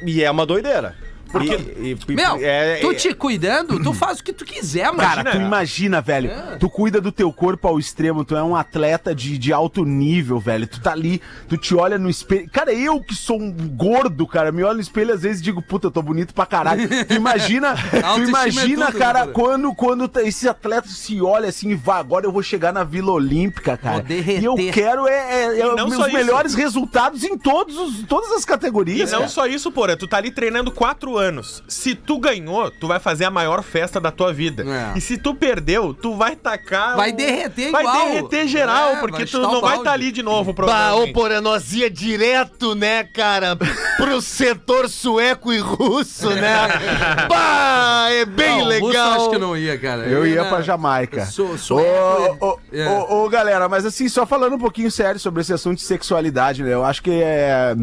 e 0.04 0.24
é 0.24 0.30
uma 0.30 0.46
doideira. 0.46 0.94
Porque 1.32 1.54
e- 1.54 1.96
e- 2.08 2.14
Meu, 2.14 2.36
é- 2.40 2.76
tu 2.80 2.90
é- 2.90 2.94
te 2.94 3.14
cuidando, 3.14 3.82
tu 3.82 3.92
faz 3.92 4.20
o 4.20 4.24
que 4.24 4.32
tu 4.32 4.44
quiser, 4.44 4.86
mano. 4.92 4.98
Cara, 4.98 5.24
tu 5.32 5.36
imagina, 5.38 6.00
velho. 6.00 6.30
É. 6.30 6.56
Tu 6.58 6.68
cuida 6.68 7.00
do 7.00 7.10
teu 7.10 7.32
corpo 7.32 7.66
ao 7.66 7.78
extremo, 7.78 8.24
tu 8.24 8.36
é 8.36 8.42
um 8.42 8.54
atleta 8.54 9.14
de, 9.14 9.38
de 9.38 9.52
alto 9.52 9.84
nível, 9.84 10.38
velho. 10.38 10.66
Tu 10.66 10.80
tá 10.80 10.92
ali, 10.92 11.20
tu 11.48 11.56
te 11.56 11.74
olha 11.74 11.98
no 11.98 12.08
espelho. 12.10 12.48
Cara, 12.50 12.72
eu 12.72 13.00
que 13.00 13.14
sou 13.14 13.40
um 13.40 13.50
gordo, 13.50 14.26
cara, 14.26 14.52
me 14.52 14.62
olho 14.62 14.74
no 14.76 14.80
espelho 14.80 15.14
às 15.14 15.22
vezes 15.22 15.40
e 15.40 15.44
digo, 15.44 15.62
puta, 15.62 15.86
eu 15.86 15.90
tô 15.90 16.02
bonito 16.02 16.34
pra 16.34 16.44
caralho. 16.46 16.88
Tu 17.06 17.14
imagina, 17.14 17.74
tu 17.90 17.96
Autoestima 18.06 18.28
imagina, 18.48 18.82
é 18.84 18.86
tudo, 18.88 18.98
cara, 18.98 19.24
Gordura. 19.26 19.34
quando, 19.34 19.74
quando 19.74 20.20
esse 20.20 20.48
atleta 20.48 20.88
se 20.88 21.20
olha 21.20 21.48
assim 21.48 21.70
e 21.70 21.74
vai, 21.74 21.98
agora 21.98 22.26
eu 22.26 22.32
vou 22.32 22.42
chegar 22.42 22.72
na 22.72 22.84
Vila 22.84 23.12
Olímpica, 23.12 23.76
cara. 23.76 23.96
Vou 23.96 24.04
derreter. 24.04 24.42
E 24.42 24.44
eu 24.44 24.54
quero 24.72 25.06
é, 25.08 25.12
é, 25.14 25.60
é 25.60 25.66
E 25.66 25.74
não 25.74 25.86
os 25.88 25.94
isso. 25.94 26.12
melhores 26.12 26.54
resultados 26.54 27.24
em 27.24 27.38
todos 27.38 27.76
os, 27.78 28.02
todas 28.06 28.30
as 28.32 28.42
E 28.42 28.46
categorias. 28.46 29.10
não 29.10 29.20
cara. 29.20 29.30
só 29.30 29.46
isso, 29.46 29.70
porra, 29.72 29.96
tu 29.96 30.06
tá 30.06 30.16
ali 30.18 30.30
treinando 30.30 30.70
quatro 30.70 31.16
anos. 31.16 31.21
Se 31.68 31.94
tu 31.94 32.18
ganhou, 32.18 32.70
tu 32.70 32.86
vai 32.88 32.98
fazer 32.98 33.24
a 33.24 33.30
maior 33.30 33.62
festa 33.62 34.00
da 34.00 34.10
tua 34.10 34.32
vida. 34.32 34.64
É. 34.94 34.98
E 34.98 35.00
se 35.00 35.16
tu 35.18 35.34
perdeu, 35.34 35.92
tu 35.94 36.16
vai 36.16 36.34
tacar. 36.36 36.96
Vai 36.96 37.10
o- 37.12 37.16
derreter 37.16 37.70
vai 37.70 37.82
igual. 37.82 38.06
derreter 38.06 38.46
geral, 38.48 38.90
É, 38.92 38.96
porque 39.00 39.18
vai 39.18 39.26
tu 39.26 39.38
não 39.40 39.60
vai 39.60 39.78
estar 39.78 39.92
ali 39.92 40.10
de 40.12 40.22
novo, 40.22 40.52
Bah, 40.52 40.52
ô, 40.52 40.54
provavelmente. 40.54 41.12
porra, 41.12 41.40
nós 41.40 41.72
ia 41.72 41.90
direto, 41.90 42.74
né, 42.74 43.04
cara, 43.04 43.56
pro 43.96 44.20
setor 44.20 44.88
sueco 44.88 45.52
e 45.52 45.58
russo, 45.58 46.30
né? 46.30 46.56
Bah, 47.28 48.06
é 48.10 48.24
bem 48.24 48.58
Não, 48.58 48.64
russo 48.66 48.68
legal. 48.86 49.06
eu 49.14 49.20
acho 49.20 49.30
que 49.30 49.38
não 49.38 49.56
ia, 49.56 49.78
cara. 49.78 50.02
Eu 50.02 50.26
ia 50.26 50.42
na- 50.42 50.48
pra 50.48 50.60
Jamaica. 50.62 51.20
Eu 51.20 51.26
sou- 51.26 51.52
Ô, 51.52 51.58
sou 51.58 51.78
ô, 51.80 52.36
ô, 52.46 52.58
É. 52.72 52.88
ô, 52.88 53.24
ô, 53.24 53.28
galera, 53.28 53.68
mas 53.68 53.84
assim, 53.84 54.08
só 54.08 54.24
falando 54.24 54.54
um 54.54 54.58
pouquinho 54.58 54.90
sério 54.90 55.18
sobre 55.20 55.40
esse 55.42 55.52
assunto 55.52 55.76
de 55.78 55.82
sexualidade, 55.84 56.62
né? 56.62 56.72
Eu 56.72 56.84
acho 56.84 57.02
que 57.02 57.10
é, 57.10 57.74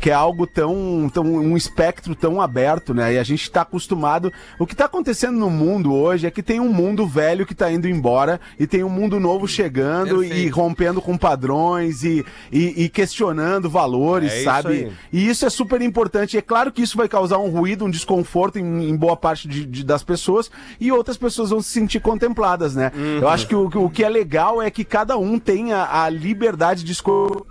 que 0.00 0.10
é 0.10 0.14
algo 0.14 0.46
tão, 0.46 1.08
tão. 1.12 1.24
um 1.24 1.56
espectro 1.56 2.14
tão 2.14 2.40
aberto, 2.40 2.73
né? 2.94 3.14
E 3.14 3.18
a 3.18 3.22
gente 3.22 3.50
tá 3.50 3.60
acostumado. 3.62 4.32
O 4.58 4.66
que 4.66 4.74
tá 4.74 4.86
acontecendo 4.86 5.38
no 5.38 5.50
mundo 5.50 5.94
hoje 5.94 6.26
é 6.26 6.30
que 6.30 6.42
tem 6.42 6.58
um 6.58 6.72
mundo 6.72 7.06
velho 7.06 7.44
que 7.46 7.54
tá 7.54 7.70
indo 7.70 7.86
embora 7.86 8.40
e 8.58 8.66
tem 8.66 8.82
um 8.82 8.88
mundo 8.88 9.20
novo 9.20 9.46
chegando 9.46 10.24
e 10.24 10.28
Perfeito. 10.28 10.56
rompendo 10.56 11.00
com 11.02 11.16
padrões 11.16 12.02
e, 12.04 12.24
e, 12.50 12.84
e 12.84 12.88
questionando 12.88 13.68
valores, 13.70 14.32
É 14.32 14.36
isso 14.36 14.44
sabe? 14.44 14.68
aí. 14.68 14.92
E 15.12 15.28
isso 15.28 15.44
é 15.46 15.50
super 15.50 15.80
importante. 15.82 16.34
E 16.34 16.38
é 16.38 16.42
claro 16.42 16.72
que 16.72 16.82
isso 16.82 16.96
vai 16.96 17.08
causar 17.08 17.38
um 17.38 17.48
ruído, 17.50 17.84
um 17.84 17.90
desconforto 17.90 18.58
em, 18.58 18.88
em 18.88 18.96
boa 18.96 19.16
parte 19.16 19.46
de- 19.46 19.66
de- 19.66 19.84
das 19.84 20.02
pessoas 20.02 20.50
e 20.80 20.90
outras 20.90 21.16
pessoas 21.16 21.50
vão 21.50 21.60
se 21.62 21.68
sentir 21.70 22.00
contempladas, 22.00 22.74
né? 22.74 22.90
Eu 23.20 23.28
acho 23.28 23.46
que 23.46 23.54
o, 23.54 23.66
o 23.66 23.90
que 23.90 24.02
é 24.04 24.08
legal 24.08 24.60
é 24.62 24.70
que 24.70 24.84
cada 24.84 25.16
um 25.18 25.38
tenha 25.38 25.88
a 25.90 26.08
liberdade 26.08 26.82
de 26.84 26.92
escolher. 26.92 27.42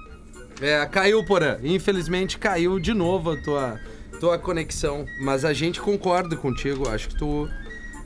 É, 0.61 0.85
caiu, 0.85 1.23
Porã. 1.25 1.57
Infelizmente 1.63 2.37
caiu 2.37 2.79
de 2.79 2.93
novo 2.93 3.31
a 3.31 3.37
tua, 3.41 3.79
tua 4.23 4.39
conexão. 4.39 5.05
Mas 5.19 5.43
a 5.43 5.51
gente 5.51 5.81
concorda 5.81 6.37
contigo. 6.37 6.87
Acho 6.87 7.09
que 7.09 7.15
tu 7.17 7.49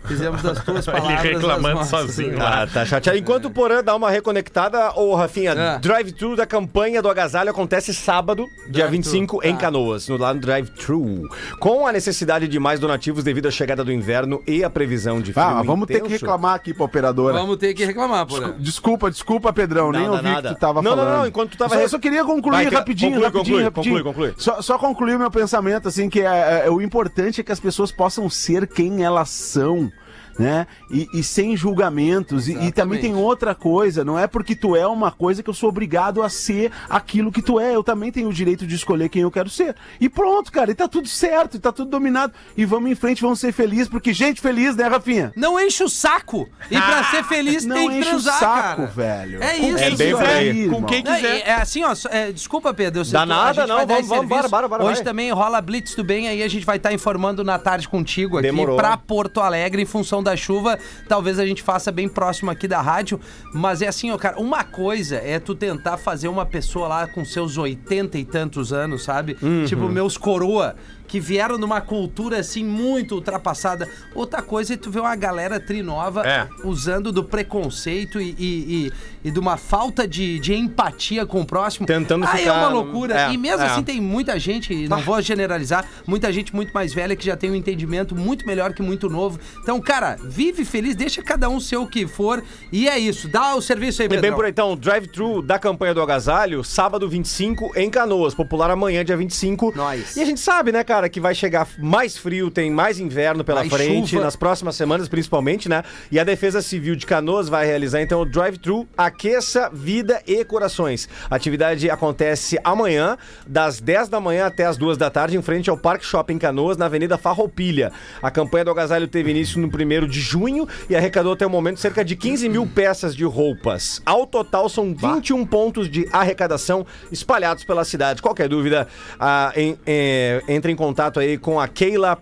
Fizemos 0.05 0.41
das 0.41 0.61
tuas 0.65 0.85
palavras. 0.85 1.23
Ele 1.25 1.33
reclamando 1.35 1.83
sozinho 1.85 2.37
lá. 2.37 2.63
Ah, 2.63 2.67
tá 2.67 2.85
chateado. 2.85 3.17
Enquanto 3.17 3.45
o 3.45 3.49
Porã 3.51 3.83
dá 3.83 3.95
uma 3.95 4.09
reconectada, 4.09 4.91
ô 4.95 5.15
Rafinha, 5.15 5.53
Ah. 5.57 5.77
drive-thru 5.77 6.35
da 6.35 6.45
campanha 6.45 7.01
do 7.01 7.09
Agasalho 7.09 7.49
acontece 7.49 7.93
sábado, 7.93 8.45
dia 8.69 8.87
Drive-thru, 8.87 8.91
25, 8.91 9.39
em 9.45 9.53
tá. 9.53 9.57
Canoas, 9.61 10.07
no 10.07 10.17
lado 10.17 10.39
drive-thru. 10.39 11.23
Com 11.59 11.85
a 11.87 11.91
necessidade 11.91 12.47
de 12.47 12.59
mais 12.59 12.79
donativos 12.79 13.23
devido 13.23 13.47
à 13.47 13.51
chegada 13.51 13.83
do 13.83 13.91
inverno 13.91 14.41
e 14.47 14.63
a 14.63 14.69
previsão 14.69 15.19
de 15.21 15.33
frio 15.33 15.45
Ah, 15.45 15.53
mas 15.55 15.65
vamos 15.65 15.87
ter 15.87 15.95
que 15.95 15.99
intenso. 16.07 16.13
reclamar 16.25 16.55
aqui 16.55 16.73
pra 16.73 16.85
operadora. 16.85 17.33
Vamos 17.33 17.57
ter 17.57 17.73
que 17.73 17.83
reclamar, 17.85 18.25
porra. 18.25 18.55
Desculpa, 18.59 19.09
desculpa, 19.11 19.51
Pedrão. 19.53 19.91
nem 19.91 20.01
Nada, 20.03 20.11
ouvi 20.13 20.23
nada. 20.23 20.49
que 20.49 20.55
tu 20.55 20.59
tava 20.59 20.81
Não, 20.81 20.91
não, 20.95 21.03
falando. 21.03 21.17
não, 21.19 21.27
enquanto 21.27 21.51
tu 21.51 21.57
tava 21.57 21.69
Eu 21.73 21.75
só, 21.75 21.77
re- 21.79 21.85
eu 21.85 21.89
só 21.89 21.99
queria 21.99 22.23
concluir 22.23 22.63
Vai, 22.65 22.65
rapidinho, 22.69 23.11
conclui, 23.13 23.25
rapidinho, 23.25 23.57
conclui, 23.57 23.63
rapidinho. 23.63 24.03
conclui, 24.03 24.31
conclui. 24.31 24.43
Só, 24.43 24.61
só 24.61 24.77
concluir 24.77 25.15
o 25.15 25.19
meu 25.19 25.31
pensamento, 25.31 25.87
assim, 25.87 26.09
que 26.09 26.21
é, 26.21 26.63
é, 26.65 26.69
o 26.69 26.81
importante 26.81 27.41
é 27.41 27.43
que 27.43 27.51
as 27.51 27.59
pessoas 27.59 27.91
possam 27.91 28.29
ser 28.29 28.67
quem 28.67 29.03
elas 29.03 29.29
são. 29.29 29.91
Né? 30.37 30.67
E, 30.91 31.07
e 31.13 31.23
sem 31.23 31.57
julgamentos. 31.57 32.47
E, 32.47 32.53
e 32.53 32.71
também 32.71 32.99
tem 33.01 33.15
outra 33.15 33.55
coisa, 33.55 34.05
não 34.05 34.17
é 34.19 34.27
porque 34.27 34.55
tu 34.55 34.75
é 34.75 34.85
uma 34.85 35.11
coisa 35.11 35.41
que 35.41 35.49
eu 35.49 35.53
sou 35.53 35.69
obrigado 35.69 36.21
a 36.21 36.29
ser 36.29 36.71
aquilo 36.89 37.31
que 37.31 37.41
tu 37.41 37.59
é. 37.59 37.75
Eu 37.75 37.83
também 37.83 38.11
tenho 38.11 38.29
o 38.29 38.33
direito 38.33 38.65
de 38.67 38.75
escolher 38.75 39.09
quem 39.09 39.21
eu 39.23 39.31
quero 39.31 39.49
ser. 39.49 39.75
E 39.99 40.07
pronto, 40.07 40.51
cara, 40.51 40.71
e 40.71 40.75
tá 40.75 40.87
tudo 40.87 41.07
certo, 41.07 41.57
e 41.57 41.59
tá 41.59 41.71
tudo 41.71 41.89
dominado. 41.89 42.33
E 42.55 42.65
vamos 42.65 42.91
em 42.91 42.95
frente, 42.95 43.21
vamos 43.21 43.39
ser 43.39 43.51
felizes, 43.51 43.87
porque 43.87 44.13
gente 44.13 44.41
feliz, 44.41 44.75
né, 44.75 44.87
Rafinha? 44.87 45.31
Não 45.35 45.59
enche 45.59 45.83
o 45.83 45.89
saco. 45.89 46.47
E 46.69 46.79
pra 46.79 47.03
ser 47.05 47.23
feliz 47.23 47.65
Não 47.65 47.75
tem 47.75 47.89
que 47.89 47.95
enche 47.97 48.09
o 48.09 48.11
transar, 48.11 48.39
saco, 48.39 48.81
cara. 48.81 48.87
velho. 48.95 49.43
É 49.43 49.57
isso. 49.57 49.77
É 49.77 49.91
bem 49.91 50.13
aí. 50.13 50.69
Com 50.69 50.83
quem 50.83 51.03
quiser. 51.03 51.37
e 51.37 51.41
é 51.41 51.55
assim, 51.55 51.83
ó. 51.83 51.93
é, 52.09 52.31
desculpa, 52.31 52.73
Pedro. 52.73 53.03
Dá 53.05 53.25
nada, 53.25 53.65
não, 53.65 53.85
vamos, 53.85 54.07
vamos, 54.07 54.27
bora, 54.27 54.47
bora, 54.47 54.67
bora, 54.67 54.83
Hoje 54.83 54.95
vai. 54.95 55.03
também 55.03 55.31
rola 55.31 55.61
Blitz 55.61 55.95
do 55.95 56.03
Bem, 56.03 56.27
aí 56.27 56.43
a 56.43 56.47
gente 56.47 56.65
vai 56.65 56.77
estar 56.77 56.93
informando 56.93 57.43
na 57.43 57.57
tarde 57.57 57.87
contigo 57.87 58.37
aqui 58.37 58.47
Demorou. 58.47 58.77
pra 58.77 58.97
Porto 58.97 59.39
Alegre, 59.41 59.81
em 59.81 59.85
função 59.85 60.21
da 60.23 60.26
chuva. 60.35 60.79
Talvez 61.07 61.39
a 61.39 61.45
gente 61.45 61.61
faça 61.61 61.91
bem 61.91 62.09
próximo 62.09 62.51
aqui 62.51 62.67
da 62.67 62.81
rádio. 62.81 63.19
Mas 63.53 63.81
é 63.81 63.87
assim, 63.87 64.11
ó, 64.11 64.17
cara, 64.17 64.39
uma 64.39 64.63
coisa 64.63 65.17
é 65.17 65.39
tu 65.39 65.55
tentar 65.55 65.97
fazer 65.97 66.27
uma 66.27 66.45
pessoa 66.45 66.87
lá 66.87 67.07
com 67.07 67.23
seus 67.23 67.57
oitenta 67.57 68.17
e 68.17 68.25
tantos 68.25 68.73
anos, 68.73 69.03
sabe? 69.03 69.37
Uhum. 69.41 69.65
Tipo, 69.65 69.87
meus 69.87 70.17
coroa. 70.17 70.75
Que 71.07 71.19
vieram 71.19 71.57
numa 71.57 71.79
cultura 71.81 72.39
assim 72.39 72.63
muito 72.63 73.15
ultrapassada. 73.15 73.87
Outra 74.13 74.41
coisa 74.41 74.73
é 74.73 74.77
tu 74.77 74.91
ver 74.91 74.99
uma 74.99 75.15
galera 75.15 75.59
trinova 75.59 76.27
É. 76.27 76.47
usando 76.63 77.11
do 77.11 77.23
preconceito 77.23 78.19
e, 78.21 78.35
e, 78.37 78.85
e- 78.87 78.93
e 79.27 79.31
de 79.31 79.39
uma 79.39 79.57
falta 79.57 80.07
de, 80.07 80.39
de 80.39 80.53
empatia 80.53 81.25
com 81.25 81.41
o 81.41 81.45
próximo. 81.45 81.85
Tentando 81.85 82.25
Aí 82.25 82.39
ficar 82.39 82.49
é 82.55 82.57
uma 82.59 82.69
loucura. 82.69 83.21
é, 83.21 83.31
e 83.33 83.37
mesmo 83.37 83.63
é. 83.63 83.67
assim 83.67 83.83
tem 83.83 83.99
muita 84.01 84.39
gente, 84.39 84.87
não 84.87 84.99
vou 85.01 85.21
generalizar, 85.21 85.85
muita 86.05 86.31
gente 86.31 86.55
muito 86.55 86.71
mais 86.73 86.93
velha 86.93 87.15
que 87.15 87.25
já 87.25 87.35
tem 87.35 87.51
um 87.51 87.55
entendimento 87.55 88.15
muito 88.15 88.45
melhor 88.45 88.73
que 88.73 88.81
muito 88.81 89.09
novo. 89.09 89.39
Então, 89.61 89.79
cara, 89.81 90.17
vive 90.23 90.63
feliz, 90.65 90.95
deixa 90.95 91.21
cada 91.21 91.49
um 91.49 91.59
ser 91.59 91.77
o 91.77 91.87
que 91.87 92.07
for. 92.07 92.43
E 92.71 92.87
é 92.87 92.97
isso. 92.97 93.27
Dá 93.27 93.55
o 93.55 93.61
serviço 93.61 94.01
aí, 94.01 94.07
É 94.11 94.21
bem 94.21 94.33
por 94.33 94.45
aí, 94.45 94.51
então, 94.51 94.75
drive-thru 94.75 95.41
da 95.41 95.59
campanha 95.59 95.93
do 95.93 96.01
Agasalho, 96.01 96.63
sábado 96.63 97.07
25 97.09 97.71
em 97.75 97.89
Canoas, 97.89 98.33
popular 98.33 98.69
amanhã, 98.71 99.03
dia 99.03 99.17
25. 99.17 99.73
Nós. 99.75 100.15
E 100.15 100.21
a 100.21 100.25
gente 100.25 100.39
sabe, 100.39 100.71
né, 100.71 100.83
cara, 100.83 100.96
que 101.09 101.19
vai 101.19 101.35
chegar 101.35 101.67
mais 101.77 102.17
frio, 102.17 102.49
tem 102.49 102.71
mais 102.71 102.99
inverno 102.99 103.43
pela 103.43 103.59
Mais 103.61 103.71
frente, 103.71 104.09
chuva. 104.11 104.23
nas 104.23 104.35
próximas 104.35 104.75
semanas 104.75 105.07
principalmente, 105.07 105.69
né? 105.69 105.83
E 106.11 106.19
a 106.19 106.23
Defesa 106.23 106.61
Civil 106.61 106.95
de 106.95 107.05
Canoas 107.05 107.47
vai 107.49 107.65
realizar, 107.65 108.01
então, 108.01 108.21
o 108.21 108.25
drive-thru 108.25 108.87
Aqueça 108.97 109.69
Vida 109.71 110.21
e 110.25 110.43
Corações. 110.43 111.07
A 111.29 111.35
atividade 111.35 111.89
acontece 111.89 112.57
amanhã, 112.63 113.17
das 113.45 113.79
10 113.79 114.09
da 114.09 114.19
manhã 114.19 114.45
até 114.47 114.65
as 114.65 114.77
2 114.77 114.97
da 114.97 115.09
tarde, 115.09 115.37
em 115.37 115.41
frente 115.41 115.69
ao 115.69 115.77
Parque 115.77 116.05
Shopping 116.05 116.37
Canoas, 116.37 116.77
na 116.77 116.85
Avenida 116.85 117.17
Farroupilha. 117.17 117.91
A 118.21 118.31
campanha 118.31 118.65
do 118.65 118.71
Agasalho 118.71 119.07
teve 119.07 119.31
início 119.31 119.59
no 119.59 119.67
1 119.67 120.07
de 120.07 120.19
junho 120.19 120.67
e 120.89 120.95
arrecadou 120.95 121.33
até 121.33 121.45
o 121.45 121.49
momento 121.49 121.79
cerca 121.79 122.03
de 122.03 122.15
15 122.15 122.49
mil 122.49 122.65
peças 122.65 123.15
de 123.15 123.23
roupas. 123.23 124.01
Ao 124.05 124.25
total, 124.25 124.69
são 124.69 124.95
21 124.95 125.45
pontos 125.45 125.89
de 125.89 126.07
arrecadação 126.11 126.85
espalhados 127.11 127.63
pela 127.63 127.83
cidade. 127.85 128.21
Qualquer 128.21 128.47
dúvida, 128.49 128.87
ah, 129.19 129.51
em- 129.55 129.77
eh, 129.85 130.41
entre 130.47 130.71
em 130.71 130.75
contato 130.75 130.86
aí 131.19 131.37
com 131.37 131.59
a 131.59 131.67
Keila 131.67 132.17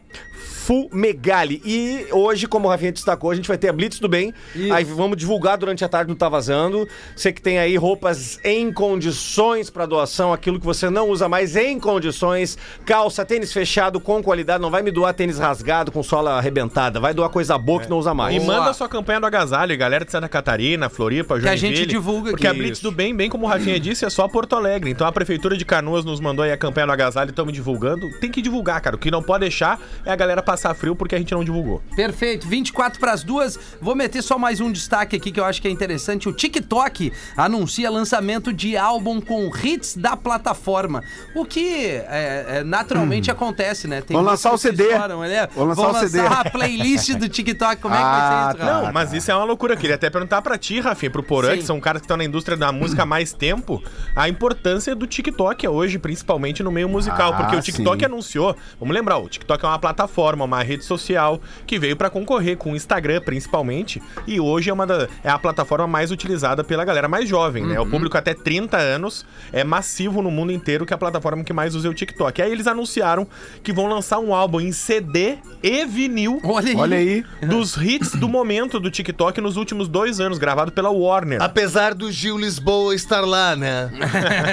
Fumegali. 0.45 1.61
E 1.65 2.07
hoje, 2.11 2.47
como 2.47 2.67
o 2.67 2.71
Rafinha 2.71 2.91
destacou, 2.91 3.31
a 3.31 3.35
gente 3.35 3.47
vai 3.47 3.57
ter 3.57 3.69
a 3.69 3.73
Blitz 3.73 3.99
do 3.99 4.07
Bem. 4.07 4.33
Isso. 4.55 4.73
Aí 4.73 4.83
vamos 4.83 5.17
divulgar 5.17 5.57
durante 5.57 5.83
a 5.83 5.89
tarde 5.89 6.09
no 6.09 6.15
Tá 6.15 6.29
Vazando. 6.29 6.87
Você 7.15 7.31
que 7.33 7.41
tem 7.41 7.57
aí 7.59 7.75
roupas 7.77 8.39
em 8.43 8.71
condições 8.71 9.69
para 9.69 9.85
doação, 9.85 10.33
aquilo 10.33 10.59
que 10.59 10.65
você 10.65 10.89
não 10.89 11.09
usa 11.09 11.27
mais 11.29 11.55
em 11.55 11.79
condições. 11.79 12.57
Calça, 12.85 13.25
tênis 13.25 13.51
fechado 13.53 13.99
com 13.99 14.21
qualidade. 14.23 14.61
Não 14.61 14.71
vai 14.71 14.81
me 14.81 14.91
doar 14.91 15.13
tênis 15.13 15.37
rasgado 15.37 15.91
com 15.91 16.01
sola 16.03 16.37
arrebentada. 16.37 16.99
Vai 16.99 17.13
doar 17.13 17.29
coisa 17.29 17.57
boa 17.57 17.81
que 17.81 17.89
não 17.89 17.97
usa 17.97 18.13
mais. 18.13 18.35
E 18.35 18.39
Boa. 18.39 18.59
manda 18.59 18.73
sua 18.73 18.87
campanha 18.89 19.19
do 19.19 19.25
agasalho, 19.25 19.77
galera 19.77 20.05
de 20.05 20.11
Santa 20.11 20.27
Catarina, 20.29 20.89
Floripa, 20.89 21.39
Que 21.39 21.47
a 21.47 21.55
Joinville. 21.55 21.75
gente 21.77 21.89
divulga 21.89 22.31
Porque 22.31 22.47
aqui. 22.47 22.55
a 22.55 22.59
Blitz 22.59 22.79
do 22.79 22.91
Bem, 22.91 23.15
bem 23.15 23.29
como 23.29 23.45
o 23.45 23.49
Rafinha 23.49 23.79
disse, 23.79 24.05
é 24.05 24.09
só 24.09 24.27
Porto 24.27 24.55
Alegre. 24.55 24.89
Então 24.89 25.05
a 25.07 25.11
Prefeitura 25.11 25.57
de 25.57 25.65
Canoas 25.65 26.03
nos 26.05 26.19
mandou 26.19 26.43
aí 26.43 26.51
a 26.51 26.57
campanha 26.57 26.87
do 26.87 26.93
agasalho 26.93 27.29
e 27.29 27.31
estamos 27.31 27.53
divulgando. 27.53 28.09
Tem 28.19 28.31
que 28.31 28.41
divulgar, 28.41 28.81
cara. 28.81 28.95
O 28.95 28.99
que 28.99 29.09
não 29.11 29.21
pode 29.23 29.41
deixar 29.41 29.79
é 30.05 30.11
a 30.11 30.15
galera 30.15 30.34
passar 30.41 30.73
frio 30.73 30.95
porque 30.95 31.15
a 31.15 31.17
gente 31.17 31.33
não 31.33 31.43
divulgou. 31.43 31.81
Perfeito, 31.95 32.47
24 32.47 32.99
para 32.99 33.11
as 33.11 33.23
duas. 33.23 33.59
Vou 33.81 33.95
meter 33.95 34.21
só 34.21 34.37
mais 34.37 34.59
um 34.59 34.71
destaque 34.71 35.15
aqui 35.15 35.31
que 35.31 35.39
eu 35.39 35.45
acho 35.45 35.61
que 35.61 35.67
é 35.67 35.71
interessante. 35.71 36.27
O 36.29 36.33
TikTok 36.33 37.11
anuncia 37.35 37.89
lançamento 37.89 38.51
de 38.53 38.77
álbum 38.77 39.19
com 39.21 39.51
hits 39.63 39.95
da 39.95 40.15
plataforma. 40.17 41.03
O 41.35 41.45
que 41.45 41.85
é, 41.85 42.45
é, 42.59 42.63
naturalmente 42.63 43.29
acontece, 43.31 43.87
né? 43.87 44.01
Tem 44.01 44.15
Vamos 44.15 44.31
lançar 44.31 44.53
o 44.53 44.57
CD. 44.57 44.83
estouram, 44.83 45.21
né? 45.21 45.47
Vamos 45.55 45.77
lançar 45.77 46.03
o 46.03 46.07
CD. 46.09 46.19
a 46.25 46.49
playlist 46.49 47.13
do 47.13 47.27
TikTok. 47.29 47.81
Como 47.81 47.93
é 47.93 47.97
que 47.97 48.03
Ah, 48.03 48.09
vai 48.09 48.51
ser 48.51 48.57
isso, 48.57 48.57
tá. 48.65 48.73
Rafa? 48.73 48.85
Não, 48.85 48.93
mas 48.93 49.13
isso 49.13 49.31
é 49.31 49.35
uma 49.35 49.43
loucura. 49.45 49.73
Eu 49.73 49.77
queria 49.77 49.95
até 49.95 50.09
perguntar 50.09 50.41
pra 50.41 50.57
ti, 50.57 50.79
Rafinha, 50.79 51.09
pro 51.11 51.23
Porã, 51.23 51.51
Sim. 51.51 51.57
que 51.59 51.63
são 51.63 51.79
caras 51.79 52.01
que 52.01 52.05
estão 52.05 52.17
na 52.17 52.23
indústria 52.23 52.57
da 52.57 52.71
música 52.71 53.03
há 53.03 53.05
mais 53.05 53.33
tempo, 53.33 53.81
a 54.15 54.27
importância 54.29 54.95
do 54.95 55.05
TikTok 55.07 55.67
hoje, 55.67 55.97
principalmente 55.99 56.61
no 56.63 56.71
meio 56.71 56.87
musical. 56.89 57.33
Ah, 57.33 57.37
porque 57.37 57.55
o 57.55 57.61
TikTok 57.61 57.99
sim. 57.99 58.05
anunciou, 58.05 58.55
vamos 58.79 58.93
lembrar, 58.95 59.17
o 59.17 59.27
TikTok 59.29 59.63
é 59.63 59.67
uma 59.67 59.79
plataforma, 59.79 60.05
uma 60.45 60.63
rede 60.63 60.83
social 60.83 61.41
que 61.67 61.77
veio 61.77 61.95
pra 61.95 62.09
concorrer 62.09 62.57
com 62.57 62.71
o 62.71 62.75
Instagram, 62.75 63.21
principalmente, 63.21 64.01
e 64.25 64.39
hoje 64.39 64.69
é 64.69 64.73
uma 64.73 64.85
da, 64.85 65.07
é 65.23 65.29
a 65.29 65.37
plataforma 65.37 65.87
mais 65.87 66.11
utilizada 66.11 66.63
pela 66.63 66.85
galera 66.85 67.07
mais 67.07 67.27
jovem, 67.27 67.65
né? 67.65 67.79
O 67.79 67.85
público 67.85 68.17
até 68.17 68.33
30 68.33 68.77
anos 68.77 69.25
é 69.51 69.63
massivo 69.63 70.21
no 70.21 70.31
mundo 70.31 70.51
inteiro 70.51 70.85
que 70.85 70.93
é 70.93 70.95
a 70.95 70.97
plataforma 70.97 71.43
que 71.43 71.53
mais 71.53 71.75
usa 71.75 71.87
é 71.87 71.91
o 71.91 71.93
TikTok. 71.93 72.41
Aí 72.41 72.51
eles 72.51 72.67
anunciaram 72.67 73.27
que 73.63 73.73
vão 73.73 73.87
lançar 73.87 74.19
um 74.19 74.33
álbum 74.33 74.61
em 74.61 74.71
CD 74.71 75.37
e 75.63 75.85
vinil 75.85 76.39
Olha 76.43 76.69
aí. 76.69 76.75
Olha 76.75 76.97
aí. 76.97 77.23
dos 77.41 77.75
hits 77.75 78.11
do 78.11 78.29
momento 78.29 78.79
do 78.79 78.91
TikTok 78.91 79.41
nos 79.41 79.57
últimos 79.57 79.87
dois 79.87 80.19
anos, 80.19 80.37
gravado 80.37 80.71
pela 80.71 80.89
Warner. 80.89 81.41
Apesar 81.41 81.93
do 81.93 82.11
Gil 82.11 82.37
Lisboa 82.37 82.93
estar 82.93 83.21
lá, 83.21 83.55
né? 83.55 83.89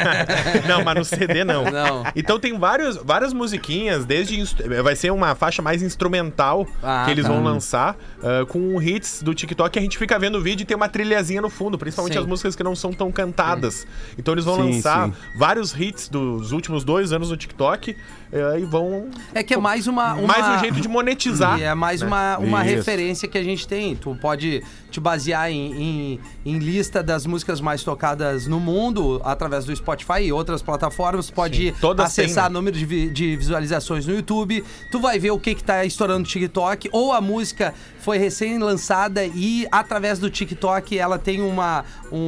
não, 0.67 0.83
mas 0.85 0.95
no 0.95 1.05
CD 1.05 1.45
não. 1.45 1.65
Não. 1.65 2.05
Então 2.17 2.39
tem 2.39 2.59
vários, 2.59 2.97
várias 2.97 3.33
musiquinhas, 3.33 4.05
desde. 4.05 4.43
Vai 4.83 4.97
ser 4.97 5.11
uma 5.11 5.35
faixa 5.35 5.52
mais 5.61 5.83
instrumental 5.83 6.67
Ah, 6.83 7.03
que 7.05 7.11
eles 7.11 7.27
tá. 7.27 7.33
vão 7.33 7.43
lançar 7.43 7.97
ah, 8.23 8.47
com 8.47 8.81
hits 8.81 9.23
do 9.23 9.35
TikTok. 9.35 9.79
A 9.79 9.83
gente 9.83 9.99
fica 9.99 10.19
vendo 10.19 10.39
o 10.39 10.41
vídeo 10.41 10.63
e 10.63 10.67
tem 10.67 10.77
uma 10.77 10.89
trilhazinha 10.89 11.43
no 11.43 11.51
fundo, 11.51 11.77
principalmente 11.77 12.15
Sim. 12.15 12.21
as 12.21 12.27
músicas 12.27 12.55
que 12.57 12.63
não 12.63 12.77
são 12.77 12.93
tão 12.93 13.11
cantadas. 13.11 13.87
Então 14.17 14.33
eles 14.33 14.45
vão 14.45 14.55
Sim, 14.57 14.75
lançar 14.75 15.09
sim. 15.09 15.15
vários 15.37 15.79
hits 15.79 16.09
dos 16.09 16.53
últimos 16.53 16.85
dois 16.85 17.13
anos 17.13 17.31
no 17.31 17.37
TikTok 17.37 17.97
e 18.59 18.65
vão. 18.65 19.09
É 19.35 19.43
que 19.43 19.53
é 19.55 19.59
mais 19.59 19.87
uma. 19.87 20.15
uma- 20.15 20.27
Mais 20.27 20.57
um 20.57 20.59
jeito 20.61 20.81
de 20.81 20.89
monetizar. 20.89 21.59
E 21.59 21.63
é 21.63 21.75
mais 21.75 22.01
né? 22.01 22.07
uma, 22.07 22.39
uma 22.39 22.65
Isso. 22.67 22.77
referência 22.77 23.29
que 23.29 23.37
a 23.37 23.43
gente 23.43 23.69
tem. 23.69 23.95
Tu 23.95 24.17
pode 24.21 24.63
te 24.91 24.99
basear 25.01 25.51
em, 25.51 25.73
em, 25.73 26.21
em 26.45 26.59
lista 26.59 27.03
das 27.03 27.27
músicas 27.27 27.61
mais 27.61 27.83
tocadas 27.83 28.47
no 28.47 28.59
mundo 28.61 29.21
através 29.25 29.65
do 29.65 29.75
Spotify 29.75 30.23
e 30.23 30.33
outras 30.33 30.63
plataformas. 30.63 31.31
Pode 31.31 31.75
acessar 31.99 32.45
têm, 32.45 32.53
né? 32.53 32.59
número 32.59 32.77
de, 32.77 33.11
de 33.11 33.37
visualizações 33.37 34.07
no 34.07 34.15
YouTube. 34.15 34.65
Tu 34.91 35.01
vai 35.01 35.19
ver 35.19 35.31
o 35.31 35.39
que, 35.39 35.55
que 35.55 35.63
tá 35.65 35.85
estourando 35.85 36.21
no 36.21 36.27
TikTok. 36.27 36.89
Ou 36.93 37.13
a 37.13 37.21
música 37.21 37.75
foi 38.01 38.19
recém-lançada 38.19 39.25
e 39.25 39.67
através 39.71 40.19
do 40.19 40.29
TikTok 40.31 40.99
ela 40.99 41.19
tem 41.19 41.41
uma, 41.41 41.85
um, 42.11 42.19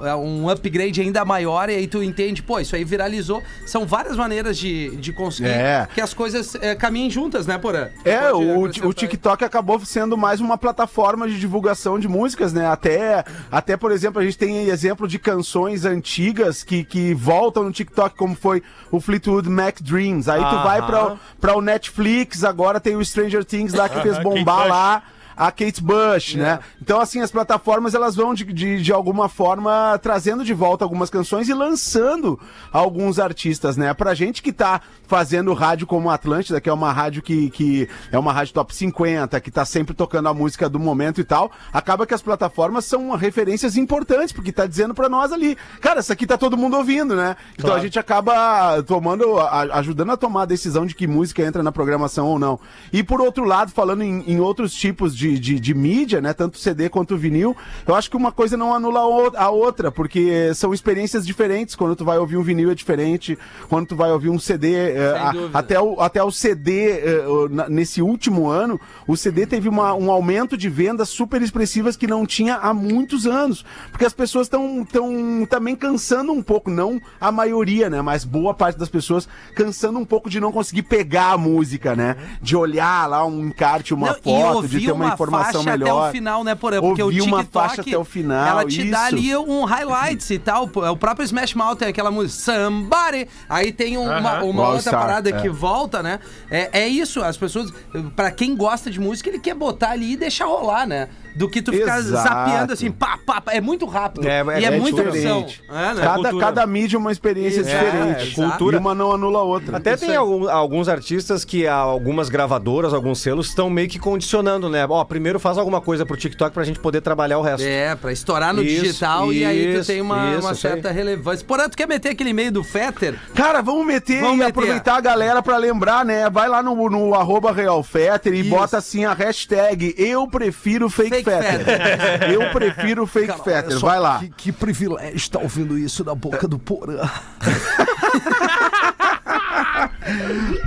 um, 0.00 0.06
é, 0.06 0.14
um 0.16 0.48
upgrade 0.48 1.00
ainda 1.00 1.24
maior. 1.24 1.68
E 1.68 1.74
aí 1.74 1.86
tu 1.86 2.02
entende, 2.02 2.42
pô, 2.42 2.58
isso 2.60 2.74
aí 2.76 2.84
viralizou. 2.84 3.42
São 3.66 3.86
várias 3.86 4.16
maneiras 4.16 4.56
de, 4.56 4.96
de 4.96 5.12
conseguir 5.46 5.64
É. 5.64 5.88
que 5.94 6.00
as 6.00 6.12
coisas 6.14 6.54
é, 6.56 6.74
caminhem 6.74 7.10
juntas, 7.10 7.46
né, 7.46 7.56
Porã? 7.58 7.88
É, 8.04 8.32
o, 8.32 8.62
o 8.64 8.92
TikTok 8.92 9.44
acabou 9.44 9.78
sendo 9.84 10.16
mais 10.16 10.40
uma 10.40 10.58
plataforma 10.58 11.28
de 11.28 11.38
divulgação 11.38 11.98
de 11.98 12.08
músicas, 12.08 12.52
né? 12.52 12.66
Até, 12.66 13.24
até 13.50 13.76
por 13.76 13.92
exemplo, 13.92 14.20
a 14.20 14.24
gente 14.24 14.38
tem 14.38 14.68
exemplo 14.68 15.06
de 15.08 15.18
canções 15.18 15.84
antigas 15.84 16.62
que, 16.62 16.84
que 16.84 17.14
voltam 17.14 17.64
no 17.64 17.72
TikTok, 17.72 18.16
como 18.16 18.34
foi 18.34 18.62
o 18.90 19.00
Fleetwood 19.00 19.48
Mac 19.48 19.80
Dreams. 19.80 20.28
Aí 20.28 20.40
tu 20.44 20.62
vai 20.62 20.84
pra, 20.84 21.12
o- 21.14 21.18
pra 21.40 21.56
o 21.56 21.60
Netflix, 21.60 22.44
agora 22.44 22.80
tem 22.80 22.96
o 22.96 23.04
Stranger 23.04 23.44
Things 23.44 23.72
lá 23.74 23.88
que 23.88 24.00
fez 24.00 24.18
bombar 24.18 24.66
lá. 24.68 25.02
A 25.36 25.50
Kate 25.52 25.82
Bush, 25.82 26.34
né? 26.34 26.58
Então, 26.80 26.98
assim, 27.00 27.20
as 27.20 27.30
plataformas 27.30 27.94
elas 27.94 28.14
vão 28.16 28.32
de, 28.32 28.44
de, 28.44 28.82
de 28.82 28.92
alguma 28.92 29.28
forma 29.28 29.98
trazendo 30.02 30.44
de 30.44 30.54
volta 30.54 30.84
algumas 30.84 31.10
canções 31.10 31.48
e 31.48 31.54
lançando 31.54 32.38
alguns 32.72 33.18
artistas, 33.18 33.76
né? 33.76 33.92
Pra 33.94 34.14
gente 34.14 34.42
que 34.42 34.52
tá 34.52 34.80
fazendo 35.06 35.52
rádio 35.52 35.86
como 35.86 36.10
Atlântida, 36.10 36.60
que 36.60 36.68
é 36.68 36.72
uma 36.72 36.92
rádio 36.92 37.22
que, 37.22 37.50
que 37.50 37.88
é 38.10 38.18
uma 38.18 38.32
rádio 38.32 38.54
top 38.54 38.74
50, 38.74 39.40
que 39.40 39.50
tá 39.50 39.64
sempre 39.64 39.94
tocando 39.94 40.28
a 40.28 40.34
música 40.34 40.68
do 40.68 40.78
momento 40.80 41.20
e 41.20 41.24
tal, 41.24 41.50
acaba 41.72 42.06
que 42.06 42.14
as 42.14 42.22
plataformas 42.22 42.84
são 42.84 43.10
referências 43.14 43.76
importantes, 43.76 44.32
porque 44.32 44.50
tá 44.52 44.66
dizendo 44.66 44.94
pra 44.94 45.08
nós 45.08 45.32
ali, 45.32 45.56
cara, 45.80 46.00
isso 46.00 46.12
aqui 46.12 46.26
tá 46.26 46.36
todo 46.36 46.56
mundo 46.56 46.76
ouvindo, 46.76 47.14
né? 47.14 47.36
Então 47.58 47.74
a 47.74 47.78
gente 47.80 47.98
acaba 47.98 48.82
tomando, 48.84 49.38
a- 49.38 49.78
ajudando 49.78 50.12
a 50.12 50.16
tomar 50.16 50.42
a 50.42 50.46
decisão 50.46 50.86
de 50.86 50.94
que 50.94 51.06
música 51.06 51.42
entra 51.42 51.62
na 51.62 51.70
programação 51.70 52.26
ou 52.26 52.38
não. 52.38 52.58
E 52.92 53.02
por 53.02 53.20
outro 53.20 53.44
lado, 53.44 53.70
falando 53.70 54.02
em, 54.02 54.22
em 54.26 54.40
outros 54.40 54.72
tipos 54.74 55.16
de, 55.16 55.25
de, 55.38 55.58
de 55.60 55.74
mídia, 55.74 56.20
né? 56.20 56.32
Tanto 56.32 56.58
CD 56.58 56.88
quanto 56.88 57.16
vinil, 57.16 57.56
eu 57.86 57.94
acho 57.94 58.10
que 58.10 58.16
uma 58.16 58.30
coisa 58.32 58.56
não 58.56 58.74
anula 58.74 59.00
a 59.36 59.50
outra, 59.50 59.90
porque 59.90 60.52
são 60.54 60.72
experiências 60.72 61.26
diferentes. 61.26 61.74
Quando 61.74 61.96
tu 61.96 62.04
vai 62.04 62.18
ouvir 62.18 62.36
um 62.36 62.42
vinil 62.42 62.70
é 62.70 62.74
diferente, 62.74 63.38
quando 63.68 63.86
tu 63.88 63.96
vai 63.96 64.10
ouvir 64.12 64.28
um 64.30 64.38
CD, 64.38 64.74
eh, 64.74 65.14
a- 65.16 65.32
até 65.58 65.80
o, 65.80 66.00
até 66.00 66.22
o 66.22 66.30
CD, 66.30 66.90
eh, 66.90 67.24
nesse 67.68 68.00
último 68.02 68.48
ano, 68.48 68.80
o 69.06 69.16
CD 69.16 69.46
teve 69.46 69.68
uma- 69.68 69.94
um 69.94 70.10
aumento 70.10 70.56
de 70.56 70.68
vendas 70.68 71.08
super 71.08 71.40
expressivas 71.42 71.96
que 71.96 72.06
não 72.06 72.24
tinha 72.26 72.56
há 72.56 72.72
muitos 72.74 73.26
anos. 73.26 73.64
Porque 73.90 74.04
as 74.04 74.12
pessoas 74.12 74.46
estão 74.46 74.84
tão, 74.84 75.46
também 75.48 75.74
cansando 75.74 76.32
um 76.32 76.42
pouco, 76.42 76.70
não 76.70 77.00
a 77.20 77.32
maioria, 77.32 77.88
né? 77.90 78.02
Mas 78.02 78.24
boa 78.24 78.54
parte 78.54 78.78
das 78.78 78.88
pessoas 78.88 79.28
cansando 79.54 79.98
um 79.98 80.04
pouco 80.04 80.28
de 80.28 80.40
não 80.40 80.52
conseguir 80.52 80.82
pegar 80.82 81.32
a 81.32 81.38
música, 81.38 81.94
né? 81.96 82.16
De 82.42 82.56
olhar 82.56 83.08
lá 83.08 83.24
um 83.24 83.46
encarte, 83.46 83.94
uma 83.94 84.08
Não, 84.08 84.14
foto, 84.14 84.68
de 84.68 84.80
ter 84.86 84.92
uma, 84.92 85.15
informação 85.24 85.62
faixa 85.64 85.70
melhor. 85.78 85.98
até 86.00 86.08
o 86.08 86.12
final, 86.12 86.44
né, 86.44 86.54
Porã? 86.54 86.80
Porque 86.80 87.02
Ouvir 87.02 87.20
o 87.20 87.24
uma 87.24 87.38
TikTok, 87.44 87.68
faixa 87.68 87.80
até 87.82 87.98
o 87.98 88.04
final, 88.04 88.46
ela 88.46 88.64
te 88.64 88.90
dá 88.90 89.06
isso. 89.08 89.16
ali 89.16 89.36
um 89.36 89.64
highlights 89.64 90.30
e 90.30 90.38
tal. 90.38 90.68
Pô, 90.68 90.88
O 90.88 90.96
próprio 90.96 91.24
Smash 91.24 91.54
Mouth 91.54 91.78
tem 91.78 91.88
aquela 91.88 92.10
música 92.10 92.52
Somebody. 92.52 93.28
Aí 93.48 93.72
tem 93.72 93.96
um- 93.98 94.02
uma, 94.04 94.38
Aham. 94.38 94.44
uma 94.44 94.62
All 94.62 94.68
outra 94.74 94.82
Star, 94.90 95.00
parada 95.00 95.30
é. 95.30 95.32
que 95.40 95.48
volta, 95.48 96.02
né? 96.02 96.20
É, 96.50 96.80
é 96.82 96.88
isso, 96.88 97.22
as 97.22 97.36
pessoas... 97.36 97.72
Pra 98.14 98.30
quem 98.30 98.56
gosta 98.56 98.90
de 98.90 99.00
música, 99.00 99.28
ele 99.28 99.38
quer 99.40 99.54
botar 99.54 99.90
ali 99.90 100.12
e 100.12 100.16
deixar 100.16 100.46
rolar, 100.46 100.86
né? 100.86 101.08
Do 101.36 101.48
que 101.48 101.60
tu 101.60 101.70
ficar 101.72 101.98
Exato. 101.98 102.26
zapeando 102.28 102.72
assim, 102.72 102.90
pá, 102.90 103.18
pá, 103.24 103.40
pá. 103.40 103.52
É 103.52 103.60
muito 103.60 103.84
rápido. 103.86 104.26
É, 104.26 104.42
e 104.58 104.64
é, 104.64 104.68
é 104.68 104.78
muita 104.78 105.02
opção. 105.02 105.42
diferente. 105.42 105.62
É, 105.68 105.94
né? 105.94 106.00
Cada, 106.02 106.38
cada 106.38 106.66
mídia 106.66 106.96
é 106.96 106.98
uma 106.98 107.12
experiência 107.12 107.60
Isso, 107.60 107.68
diferente. 107.70 108.30
é, 108.32 108.34
cultura. 108.34 108.76
E 108.76 108.80
uma 108.80 108.94
não 108.94 109.12
anula 109.12 109.40
a 109.40 109.42
outra. 109.42 109.76
Até 109.76 109.94
Isso 109.94 110.06
tem 110.06 110.16
algum- 110.16 110.48
alguns 110.48 110.88
artistas 110.88 111.44
que 111.44 111.66
algumas 111.66 112.28
gravadoras, 112.30 112.94
alguns 112.94 113.20
selos 113.20 113.48
estão 113.48 113.68
meio 113.68 113.88
que 113.88 113.98
condicionando, 113.98 114.68
né? 114.70 114.86
Ó, 114.88 115.04
primeiro 115.04 115.38
faz 115.38 115.58
alguma 115.58 115.80
coisa 115.80 116.06
pro 116.06 116.16
TikTok 116.16 116.52
pra 116.54 116.64
gente 116.64 116.80
poder 116.80 117.00
trabalhar 117.02 117.38
o 117.38 117.42
resto. 117.42 117.66
É, 117.66 117.94
pra 117.94 118.12
estourar 118.12 118.54
no 118.54 118.62
Isso, 118.62 118.82
digital 118.84 119.32
e 119.32 119.44
aí 119.44 119.74
tu 119.74 119.78
isso, 119.80 119.86
tem 119.86 120.00
uma, 120.00 120.16
isso, 120.32 120.40
uma 120.46 120.52
isso 120.52 120.66
aí. 120.66 120.72
certa 120.72 120.90
relevância. 120.90 121.44
Porém, 121.46 121.68
tu 121.68 121.76
quer 121.76 121.86
meter 121.86 122.10
aquele 122.10 122.30
e-mail 122.30 122.50
do 122.50 122.64
Fetter? 122.64 123.18
Cara, 123.34 123.60
vamos 123.60 123.86
meter 123.86 124.20
Vamos 124.20 124.36
e 124.36 124.38
meter. 124.38 124.50
aproveitar 124.50 124.96
a 124.96 125.00
galera 125.00 125.42
pra 125.42 125.58
lembrar, 125.58 126.04
né? 126.04 126.30
Vai 126.30 126.48
lá 126.48 126.62
no, 126.62 126.88
no 126.88 127.14
arroba 127.14 127.52
Realfetter 127.52 128.32
e 128.32 128.40
Isso. 128.40 128.48
bota 128.50 128.78
assim 128.78 129.04
a 129.04 129.12
hashtag 129.12 129.94
Eu 129.98 130.26
prefiro 130.26 130.88
Fake, 130.88 131.10
Fake 131.10 131.25
Fetter. 131.26 132.30
Eu 132.32 132.50
prefiro 132.50 133.06
Fake 133.06 133.26
Cara, 133.26 133.42
Fetter. 133.42 133.78
Vai 133.80 133.98
lá. 133.98 134.20
Que, 134.20 134.28
que 134.28 134.52
privilégio 134.52 135.16
estar 135.16 135.40
ouvindo 135.40 135.76
isso 135.76 136.04
da 136.04 136.14
boca 136.14 136.46
do 136.46 136.58
Porã. 136.58 137.00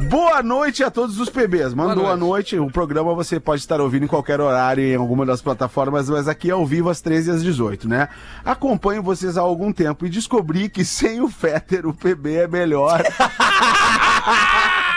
Boa 0.10 0.44
noite 0.44 0.84
a 0.84 0.92
todos 0.92 1.20
os 1.20 1.30
PBs. 1.30 1.74
Mandou 1.74 1.96
Boa 1.96 2.08
boa 2.08 2.18
noite. 2.18 2.58
O 2.60 2.70
programa 2.70 3.14
você 3.14 3.40
pode 3.40 3.62
estar 3.62 3.80
ouvindo 3.80 4.04
em 4.04 4.08
qualquer 4.08 4.42
horário 4.42 4.84
em 4.84 4.96
alguma 4.96 5.26
das 5.26 5.42
plataformas, 5.42 6.10
mas 6.10 6.28
aqui 6.28 6.50
é 6.50 6.54
ao 6.54 6.66
vivo 6.66 6.90
às 6.90 7.00
13 7.00 7.30
e 7.30 7.34
às 7.36 7.44
18, 7.44 7.88
né? 7.88 8.10
Acompanho 8.44 9.02
vocês 9.02 9.38
há 9.38 9.42
algum 9.42 9.72
tempo 9.72 10.06
e 10.06 10.10
descobri 10.10 10.68
que 10.68 10.84
sem 10.84 11.22
o 11.22 11.30
Fetter 11.30 11.86
o 11.86 11.94
PB 11.94 12.36
é 12.36 12.48
melhor. 12.48 13.02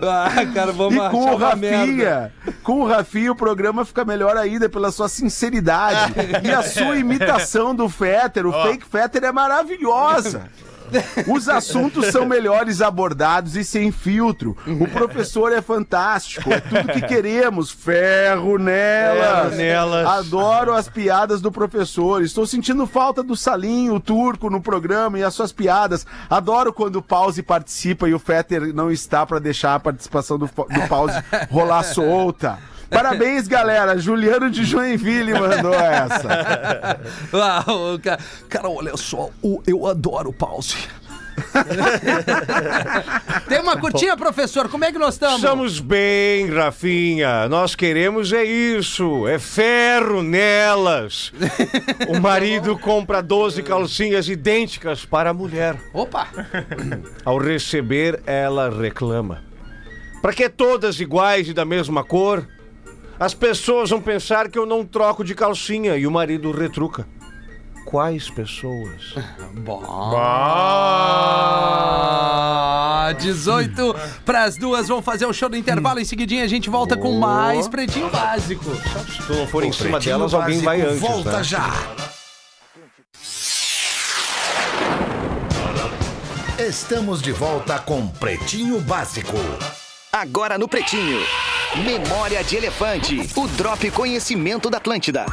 Ah, 0.08 0.46
cara, 0.52 0.72
vamos 0.72 1.04
E 1.04 1.10
com 1.10 1.32
o. 1.32 1.36
Rafinha, 1.36 2.32
com 2.62 2.80
o 2.80 2.86
Rafinha 2.86 3.32
o 3.32 3.36
programa 3.36 3.84
fica 3.84 4.04
melhor 4.04 4.36
ainda 4.36 4.68
pela 4.68 4.90
sua 4.90 5.08
sinceridade. 5.08 6.12
e 6.42 6.50
a 6.50 6.62
sua 6.62 6.96
imitação 6.96 7.74
do 7.74 7.88
Fetter, 7.88 8.46
o 8.46 8.52
fake 8.52 8.86
Fetter 8.86 9.24
é 9.24 9.32
maravilhosa. 9.32 10.48
Os 11.26 11.48
assuntos 11.48 12.06
são 12.06 12.26
melhores 12.26 12.80
abordados 12.80 13.56
e 13.56 13.64
sem 13.64 13.92
filtro. 13.92 14.56
O 14.66 14.86
professor 14.88 15.52
é 15.52 15.60
fantástico. 15.60 16.52
É 16.52 16.60
tudo 16.60 16.92
que 16.92 17.02
queremos. 17.02 17.70
Ferro 17.70 18.58
nelas. 18.58 19.50
Ferro 19.50 19.56
nelas. 19.56 20.06
Adoro 20.06 20.74
as 20.74 20.88
piadas 20.88 21.40
do 21.40 21.52
professor. 21.52 22.22
Estou 22.22 22.46
sentindo 22.46 22.86
falta 22.86 23.22
do 23.22 23.36
Salinho, 23.36 23.94
o 23.94 24.00
turco, 24.00 24.50
no 24.50 24.60
programa 24.60 25.18
e 25.18 25.22
as 25.22 25.34
suas 25.34 25.52
piadas. 25.52 26.06
Adoro 26.28 26.72
quando 26.72 26.96
o 26.96 27.02
Pause 27.02 27.42
participa 27.42 28.08
e 28.08 28.14
o 28.14 28.18
Fetter 28.18 28.74
não 28.74 28.90
está 28.90 29.24
para 29.26 29.38
deixar 29.38 29.74
a 29.74 29.80
participação 29.80 30.38
do, 30.38 30.46
do 30.46 30.88
Pause 30.88 31.22
rolar 31.50 31.82
solta. 31.82 32.58
Parabéns, 32.90 33.46
galera. 33.46 33.98
Juliano 33.98 34.50
de 34.50 34.64
Joinville 34.64 35.32
mandou 35.34 35.74
essa. 35.74 36.98
Ah, 37.32 37.64
o 37.72 37.98
ca- 37.98 38.18
Cara, 38.48 38.68
olha 38.68 38.96
só, 38.96 39.30
o, 39.42 39.62
eu 39.66 39.86
adoro 39.86 40.32
pause. 40.32 40.76
Tem 43.48 43.60
uma 43.60 43.76
curtinha, 43.76 44.16
professor? 44.16 44.68
Como 44.68 44.84
é 44.84 44.92
que 44.92 44.98
nós 44.98 45.14
estamos? 45.14 45.36
Estamos 45.36 45.80
bem, 45.80 46.50
Rafinha. 46.50 47.48
Nós 47.48 47.74
queremos 47.74 48.32
é 48.32 48.44
isso. 48.44 49.26
É 49.28 49.38
ferro 49.38 50.22
nelas. 50.22 51.32
O 52.08 52.20
marido 52.20 52.78
compra 52.78 53.22
12 53.22 53.62
calcinhas 53.62 54.28
idênticas 54.28 55.04
para 55.04 55.30
a 55.30 55.34
mulher. 55.34 55.76
Opa! 55.92 56.28
Ao 57.24 57.38
receber, 57.38 58.20
ela 58.26 58.70
reclama. 58.70 59.42
Para 60.20 60.32
que 60.32 60.48
todas 60.48 60.98
iguais 61.00 61.48
e 61.48 61.54
da 61.54 61.64
mesma 61.64 62.02
cor? 62.02 62.46
As 63.20 63.34
pessoas 63.34 63.90
vão 63.90 64.00
pensar 64.00 64.48
que 64.48 64.56
eu 64.56 64.64
não 64.64 64.84
troco 64.84 65.24
de 65.24 65.34
calcinha 65.34 65.96
e 65.96 66.06
o 66.06 66.10
marido 66.10 66.52
retruca. 66.52 67.04
Quais 67.84 68.30
pessoas? 68.30 69.14
Ah, 73.10 73.14
18 73.18 73.94
pras 74.24 74.56
duas, 74.56 74.88
vamos 74.88 75.04
fazer 75.04 75.24
o 75.26 75.32
show 75.32 75.48
do 75.48 75.56
intervalo. 75.56 75.98
Em 75.98 76.04
seguidinha 76.04 76.44
a 76.44 76.46
gente 76.46 76.68
volta 76.68 76.96
com 76.96 77.18
mais 77.18 77.66
Pretinho 77.66 78.10
Básico. 78.10 78.64
Se 78.64 79.26
tu 79.26 79.34
não 79.34 79.46
for 79.46 79.64
em 79.64 79.72
cima 79.72 79.98
delas, 79.98 80.34
alguém 80.34 80.60
vai 80.60 80.82
Básico 80.82 81.06
antes. 81.06 81.08
Volta 81.08 81.38
né? 81.38 81.44
já. 81.44 81.70
Estamos 86.58 87.22
de 87.22 87.32
volta 87.32 87.78
com 87.78 88.06
Pretinho 88.08 88.78
Básico. 88.80 89.36
Agora 90.12 90.58
no 90.58 90.68
Pretinho. 90.68 91.20
Memória 91.76 92.42
de 92.42 92.56
Elefante. 92.56 93.20
O 93.36 93.46
Drop 93.46 93.90
Conhecimento 93.90 94.70
da 94.70 94.78
Atlântida. 94.78 95.26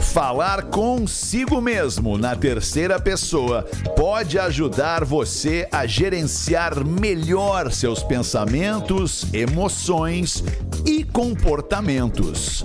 Falar 0.00 0.64
consigo 0.64 1.60
mesmo 1.60 2.16
na 2.16 2.34
terceira 2.34 3.00
pessoa 3.00 3.62
pode 3.96 4.38
ajudar 4.38 5.04
você 5.04 5.68
a 5.72 5.86
gerenciar 5.86 6.84
melhor 6.84 7.72
seus 7.72 8.02
pensamentos, 8.02 9.26
emoções 9.32 10.42
e 10.86 11.04
comportamentos. 11.04 12.64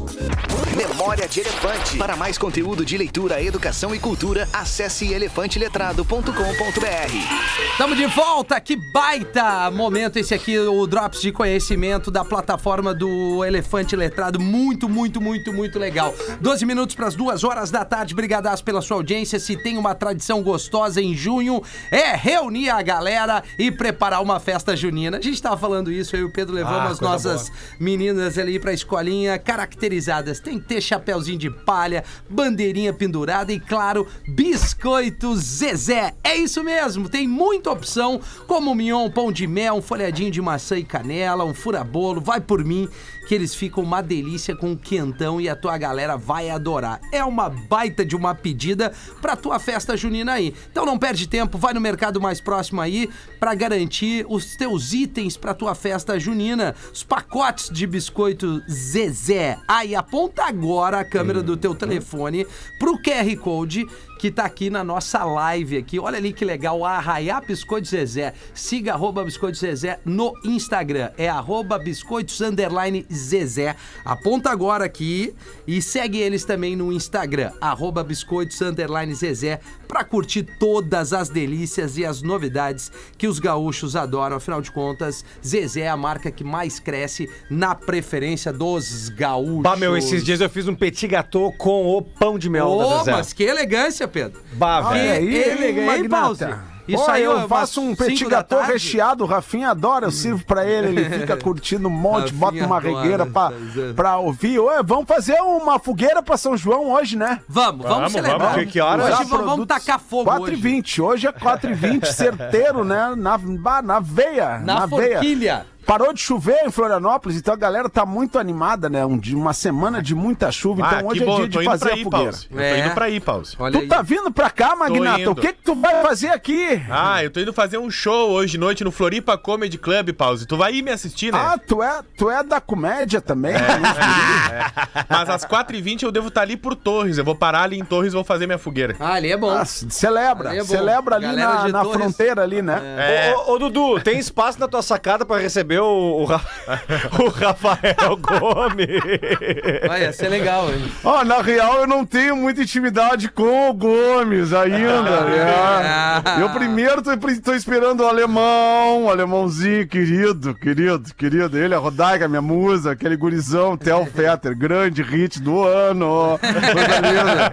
Memória 0.76 1.28
de 1.28 1.42
Elefante. 1.42 1.98
Para 1.98 2.16
mais 2.16 2.38
conteúdo 2.38 2.86
de 2.86 2.98
leitura, 2.98 3.42
educação 3.42 3.94
e 3.94 4.00
cultura, 4.00 4.48
acesse 4.52 5.12
elefanteletrado.com.br. 5.12 7.72
Estamos 7.72 7.98
de 7.98 8.06
volta, 8.08 8.60
que 8.60 8.76
baita 8.92 9.70
momento 9.72 10.18
esse 10.18 10.34
aqui, 10.34 10.58
o 10.58 10.88
Drops 10.88 11.22
de 11.22 11.32
Conhecimento 11.32 12.10
da 12.10 12.26
plataforma 12.26 12.94
do 12.94 13.44
Elefante 13.44 13.96
Letrado. 13.96 14.40
Muito, 14.40 14.90
muito, 14.90 15.22
muito, 15.22 15.54
muito 15.54 15.78
legal. 15.78 16.14
12 16.40 16.66
minutos 16.66 16.96
para 16.96 17.08
as 17.08 17.16
duas 17.16 17.23
horas 17.44 17.72
da 17.72 17.86
tarde. 17.86 18.16
Brigadaço 18.16 18.64
pela 18.64 18.82
sua 18.82 18.98
audiência. 18.98 19.40
Se 19.40 19.56
tem 19.56 19.78
uma 19.78 19.96
tradição 19.96 20.42
gostosa 20.42 21.02
em 21.02 21.16
junho, 21.16 21.62
é 21.92 22.16
reunir 22.16 22.70
a 22.70 22.82
galera 22.82 23.44
e 23.58 23.72
preparar 23.72 24.22
uma 24.22 24.40
festa 24.40 24.76
junina. 24.76 25.18
A 25.18 25.22
gente 25.22 25.42
tava 25.42 25.58
falando 25.58 25.92
isso, 25.92 26.16
eu 26.16 26.22
e 26.22 26.24
o 26.26 26.32
Pedro 26.32 26.54
levamos 26.54 26.88
Ah, 26.88 26.90
as 26.90 27.00
nossas 27.00 27.52
meninas 27.80 28.38
ali 28.38 28.60
pra 28.60 28.74
escolinha 28.74 29.38
caracterizadas. 29.38 30.40
Tem 30.40 30.60
que 30.60 30.68
ter 30.68 30.82
chapéuzinho 30.82 31.38
de 31.38 31.50
palha, 31.50 32.04
bandeirinha 32.30 32.94
pendurada 32.94 33.52
e, 33.52 33.60
claro, 33.60 34.08
biscoito 34.28 35.36
Zezé. 35.36 36.14
É 36.24 36.36
isso 36.36 36.64
mesmo, 36.64 37.10
tem 37.10 37.28
muita 37.28 37.72
opção, 37.72 38.20
como 38.48 38.74
mignon, 38.74 39.10
pão 39.10 39.32
de 39.32 39.48
mel, 39.48 39.76
um 39.76 39.82
folhadinho 39.82 40.32
de 40.32 40.42
maçã 40.42 40.78
e 40.78 40.84
canela, 40.84 41.44
um 41.44 41.54
furabolo, 41.54 42.22
vai 42.22 42.42
por 42.42 42.64
mim, 42.64 42.88
que 43.28 43.36
eles 43.36 43.56
ficam 43.56 43.84
uma 43.84 44.02
delícia 44.02 44.56
com 44.56 44.74
o 44.74 44.78
quentão 44.78 45.40
e 45.40 45.48
a 45.48 45.56
tua 45.56 45.78
galera 45.78 46.18
vai 46.18 46.50
adorar. 46.50 47.00
É 47.14 47.24
uma 47.24 47.48
baita 47.48 48.04
de 48.04 48.16
uma 48.16 48.34
pedida 48.34 48.92
pra 49.22 49.36
tua 49.36 49.60
festa 49.60 49.96
junina 49.96 50.34
aí. 50.34 50.52
Então 50.72 50.84
não 50.84 50.98
perde 50.98 51.28
tempo, 51.28 51.60
vai 51.60 51.72
no 51.72 51.80
mercado 51.80 52.20
mais 52.20 52.42
próximo 52.42 52.82
aí 52.82 53.08
pra 53.40 53.54
garantir 53.54 54.26
os 54.28 54.56
teus 54.56 54.94
itens 54.94 55.38
pra 55.38 55.54
tua 55.54 55.76
festa 55.76 56.20
junina. 56.20 56.74
Os 56.92 57.04
pacotes 57.04 57.70
de 57.70 57.86
biscoito 57.86 58.64
Zezé. 58.68 59.60
Aí 59.68 59.94
aponta 59.96 60.44
agora 60.44 61.02
a 61.02 61.06
câmera 61.06 61.44
do 61.44 61.56
teu 61.56 61.76
telefone 61.76 62.48
pro 62.80 62.98
QR 62.98 63.38
Code 63.38 63.86
que 64.24 64.32
tá 64.32 64.46
aqui 64.46 64.70
na 64.70 64.86
nossa 64.86 65.22
live 65.26 65.76
aqui. 65.76 66.00
Olha 66.00 66.18
ali 66.18 66.32
que 66.32 66.46
legal, 66.46 66.86
Arraiá 66.86 67.42
Biscoito 67.42 67.90
Zezé. 67.90 68.34
Siga 68.54 68.94
arroba 68.94 69.22
Biscoito 69.22 69.58
Zezé 69.58 70.00
no 70.06 70.32
Instagram. 70.46 71.12
É 71.18 71.28
arroba 71.28 71.78
biscoitos 71.78 72.40
underline 72.40 73.06
Zezé. 73.12 73.76
Aponta 74.06 74.50
agora 74.50 74.86
aqui 74.86 75.36
e 75.68 75.82
segue 75.82 76.20
eles 76.20 76.46
também 76.46 76.74
no 76.74 76.94
Instagram, 76.94 77.52
arroba 77.60 78.02
biscoitos 78.02 78.62
underline 78.62 79.14
Zezé, 79.14 79.60
pra 79.90 80.06
curtir 80.06 80.44
todas 80.58 81.12
as 81.12 81.28
delícias 81.28 81.98
e 81.98 82.06
as 82.06 82.22
novidades 82.22 82.92
que 83.18 83.28
os 83.28 83.40
gaúchos 83.40 83.94
adoram. 83.94 84.38
Afinal 84.38 84.62
de 84.62 84.72
contas, 84.72 85.26
Zezé 85.46 85.82
é 85.82 85.90
a 85.90 85.98
marca 85.98 86.32
que 86.32 86.46
mais 86.46 86.80
cresce 86.80 87.30
na 87.50 87.76
preferência 87.76 88.54
dos 88.54 89.10
gaúchos. 89.10 89.64
Bah, 89.64 89.76
meu, 89.76 89.98
esses 89.98 90.24
dias 90.24 90.40
eu 90.40 90.50
fiz 90.50 90.66
um 90.66 90.76
petit 90.76 91.08
gâteau 91.08 91.52
com 91.52 91.88
o 91.88 92.02
pão 92.02 92.40
de 92.40 92.50
mel 92.50 92.78
da 92.78 92.88
Ô, 92.88 92.98
Zezé. 93.00 93.12
mas 93.12 93.34
que 93.34 93.44
elegância, 93.44 94.08
Pedro. 94.14 94.40
Bah, 94.54 94.82
Olha 94.86 95.02
velho. 95.02 95.28
aí, 95.28 95.36
Ele- 95.36 96.08
Pause? 96.08 96.44
Magnata? 96.46 96.74
Isso 96.86 97.02
Ó, 97.08 97.12
aí, 97.12 97.24
eu 97.24 97.48
faço 97.48 97.80
um 97.80 97.96
petit 97.96 98.26
gâteau 98.26 98.62
recheado, 98.62 99.24
o 99.24 99.28
Rafinha 99.28 99.70
adora, 99.70 100.06
eu 100.06 100.12
sirvo 100.12 100.44
pra 100.46 100.66
ele, 100.66 100.88
ele 100.90 101.10
fica 101.18 101.38
curtindo 101.38 101.88
um 101.88 101.92
monte, 101.92 102.34
bota 102.34 102.58
uma 102.66 102.76
adora, 102.76 102.96
regueira 103.02 103.26
pra, 103.26 103.54
pra 103.96 104.18
ouvir. 104.18 104.60
Ô, 104.60 104.70
vamos 104.84 105.06
fazer 105.08 105.40
uma 105.40 105.80
fogueira 105.80 106.22
pra 106.22 106.36
São 106.36 106.58
João 106.58 106.92
hoje, 106.92 107.18
né? 107.18 107.40
Vamos, 107.48 107.84
vamos, 107.84 107.98
Vamos, 107.98 108.12
celebrar. 108.12 108.38
vamos. 108.40 108.56
Que- 108.56 108.66
que 108.66 108.82
horas? 108.82 109.06
Hoje 109.18 109.30
vamos, 109.30 109.46
vamos 109.46 109.66
tacar 109.66 109.98
fogo 109.98 110.26
4 110.26 110.44
hoje. 110.44 110.54
e 110.54 110.56
20 110.58 111.02
hoje 111.02 111.26
é 111.28 111.32
4 111.32 111.72
e 111.72 111.74
20 111.74 112.04
certeiro, 112.12 112.84
né? 112.84 113.14
Na, 113.16 113.38
na 113.82 114.00
veia. 114.02 114.60
Na, 114.60 114.86
veia. 114.86 115.66
Parou 115.86 116.14
de 116.14 116.20
chover 116.22 116.58
em 116.66 116.72
Florianópolis, 116.72 117.38
então 117.38 117.54
a 117.54 117.58
galera 117.58 117.90
tá 117.90 118.06
muito 118.06 118.40
animada, 118.40 118.90
né? 118.90 119.06
Um, 119.06 119.18
de 119.18 119.36
uma 119.36 119.54
semana 119.54 120.02
de 120.02 120.16
muita 120.16 120.52
chuva, 120.52 120.82
Ah, 120.86 120.94
então 120.98 121.08
hoje 121.10 121.22
é 121.24 121.26
bom, 121.26 121.36
dia 121.36 121.46
eu 121.46 121.50
tô 121.52 121.60
de 121.60 121.66
fazer 121.66 121.86
pra 121.86 121.94
a 121.94 121.96
aí, 121.96 122.04
fogueira. 122.04 122.26
Pause. 122.32 122.48
Eu 122.52 122.58
tô 122.58 122.64
É. 122.64 122.80
indo 122.80 122.94
pra 122.94 123.06
aí, 123.06 123.20
Pause. 123.20 123.56
Olha 123.60 123.80
Tu 123.82 123.88
tá 123.88 124.02
vindo 124.02 124.32
pra 124.32 124.50
cá, 124.50 124.76
Magnata? 124.76 125.30
O 125.32 125.36
que 125.36 125.54
que 125.54 125.62
tu 125.64 125.76
vai 125.76 126.02
fazer 126.04 126.30
aqui? 126.30 126.82
Ah, 126.90 127.24
eu 127.24 127.30
tô 127.30 127.40
indo 127.40 127.54
fazer 127.54 127.78
um 127.78 127.90
show 127.92 128.32
hoje 128.32 128.54
de 128.54 128.58
noite 128.58 128.84
no 128.84 128.92
Floripa 128.92 129.38
Comedy 129.38 129.78
Club, 129.78 130.12
Pause. 130.14 130.46
Tu 130.46 130.56
vai 130.58 130.74
ir 130.74 130.82
me 130.82 130.92
assistir, 130.92 131.32
né? 131.32 131.40
Ah, 131.40 131.58
tu 131.58 131.82
é, 131.84 132.02
tu 132.18 132.30
é 132.30 132.44
da 132.44 132.60
comédia 132.62 133.20
também? 133.22 133.54
É. 133.56 135.04
Mas 135.10 135.30
às 135.30 135.46
4h20 135.46 136.04
eu 136.04 136.12
devo 136.12 136.28
estar 136.30 136.42
ali 136.42 136.56
por 136.58 136.76
Torres. 136.76 137.18
Eu 137.18 137.26
vou 137.26 137.36
parar 137.36 137.64
ali 137.64 137.80
em 137.80 137.86
Torres 137.86 138.14
e 138.14 138.16
vou 138.16 138.24
fazer 138.24 138.46
minha 138.46 138.58
fogueira. 138.58 138.96
Ah, 139.00 139.14
ali 139.14 139.32
é 139.32 139.38
bom. 139.38 139.50
Ah, 139.52 139.66
celebra, 139.66 140.50
Aí 140.52 140.58
é 140.60 140.62
bom. 140.62 140.68
celebra 140.68 141.16
ali 141.16 141.26
Galera 141.28 141.68
na, 141.70 141.84
na 141.84 141.86
fronteira 141.86 142.42
ali, 142.44 142.62
né? 142.62 142.80
É. 142.98 143.34
Ô, 143.36 143.52
ô, 143.52 143.56
ô, 143.56 143.60
Dudu, 143.60 144.00
tem 144.02 144.18
espaço 144.20 144.60
na 144.60 144.68
tua 144.68 144.82
sacada 144.82 145.26
pra 145.26 145.38
receber 145.38 145.73
o, 145.80 146.22
o, 146.22 146.26
Ra- 146.26 146.42
o 147.24 147.30
Rafael 147.30 148.18
Gomes? 148.20 149.88
Vai, 149.88 150.02
ia 150.04 150.14
ser 150.14 150.30
legal, 150.30 150.70
hein? 150.70 150.84
Ó, 151.04 151.24
na 151.24 151.42
real 151.42 151.82
eu 151.82 151.88
não 151.88 152.06
tenho 152.06 152.36
muita 152.36 152.62
intimidade 152.62 153.30
com 153.30 153.70
o 153.70 153.74
Gomes 153.74 154.54
ainda, 154.54 155.20
Ah. 155.20 156.22
né? 156.26 156.42
Eu 156.44 156.50
primeiro 156.50 157.02
tô, 157.02 157.12
tô 157.44 157.54
esperando 157.54 158.02
o 158.02 158.08
alemão, 158.08 159.06
o 159.06 159.10
alemãozinho 159.10 159.88
querido, 159.88 160.54
querido, 160.56 161.14
querido. 161.16 161.58
Ele, 161.58 161.76
a 161.76 161.80
Rodaica, 161.80 162.28
minha 162.28 162.42
musa, 162.42 162.92
aquele 162.92 163.16
gurizão, 163.16 163.76
Theo 163.78 164.06
Fetter, 164.14 164.58
grande 164.58 165.02
hit 165.02 165.40
do 165.42 165.64
ano. 165.64 166.40
Coisa 166.40 167.00
linda. 167.02 167.52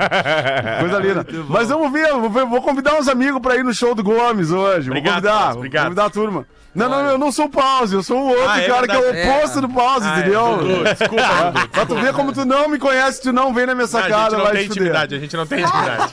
Coisa 0.81 0.99
linda. 0.99 1.27
Mas 1.49 1.69
vamos 1.69 1.93
ver, 1.93 2.13
vou, 2.13 2.31
ver, 2.31 2.45
vou 2.47 2.63
convidar 2.63 2.95
uns 2.99 3.09
amigos 3.09 3.41
pra 3.41 3.57
ir 3.57 3.65
no 3.65 3.73
show 3.75 3.95
do 3.95 4.03
Gomes 4.03 4.51
hoje. 4.51 4.89
Obrigado, 4.91 5.23
vou 5.23 5.31
convidar, 5.31 5.33
Pause, 5.33 5.49
vou 5.53 5.57
obrigado. 5.59 5.85
convidar 5.85 6.05
a 6.07 6.11
turma. 6.11 6.47
Não, 6.73 6.89
não, 6.89 7.01
eu 7.01 7.19
não 7.19 7.33
sou 7.33 7.47
o 7.47 7.49
Pause, 7.49 7.95
eu 7.97 8.03
sou 8.03 8.17
o 8.21 8.29
outro 8.29 8.49
Ah, 8.49 8.61
é 8.61 8.69
cara 8.69 8.87
que 8.87 8.95
é 8.95 8.99
o 8.99 9.11
oposto 9.11 9.59
É. 9.59 9.61
do 9.61 9.69
Pause, 9.69 10.07
Ah, 10.07 10.17
é, 10.17 10.21
entendeu? 10.21 10.57
Dudu, 10.59 10.85
desculpa, 10.85 11.53
Dudu. 11.53 11.69
Pra 11.69 11.87
tu 11.87 11.95
ver 11.97 12.13
como 12.13 12.33
tu 12.33 12.45
não 12.45 12.69
me 12.69 12.79
conhece, 12.79 13.21
tu 13.23 13.33
não 13.33 13.53
vem 13.53 13.67
na 13.67 13.75
minha 13.75 13.89
Não, 13.89 13.99
a 13.99 14.03
gente 14.03 14.11
sacada, 14.13 14.37
não 14.37 14.45
vai 14.45 14.53
tem 14.53 14.63
te 14.63 14.69
fuder. 14.69 14.83
intimidade, 14.83 15.15
a 15.15 15.19
gente 15.19 15.37
não 15.37 15.47
tem 15.47 15.63
intimidade. 15.65 16.13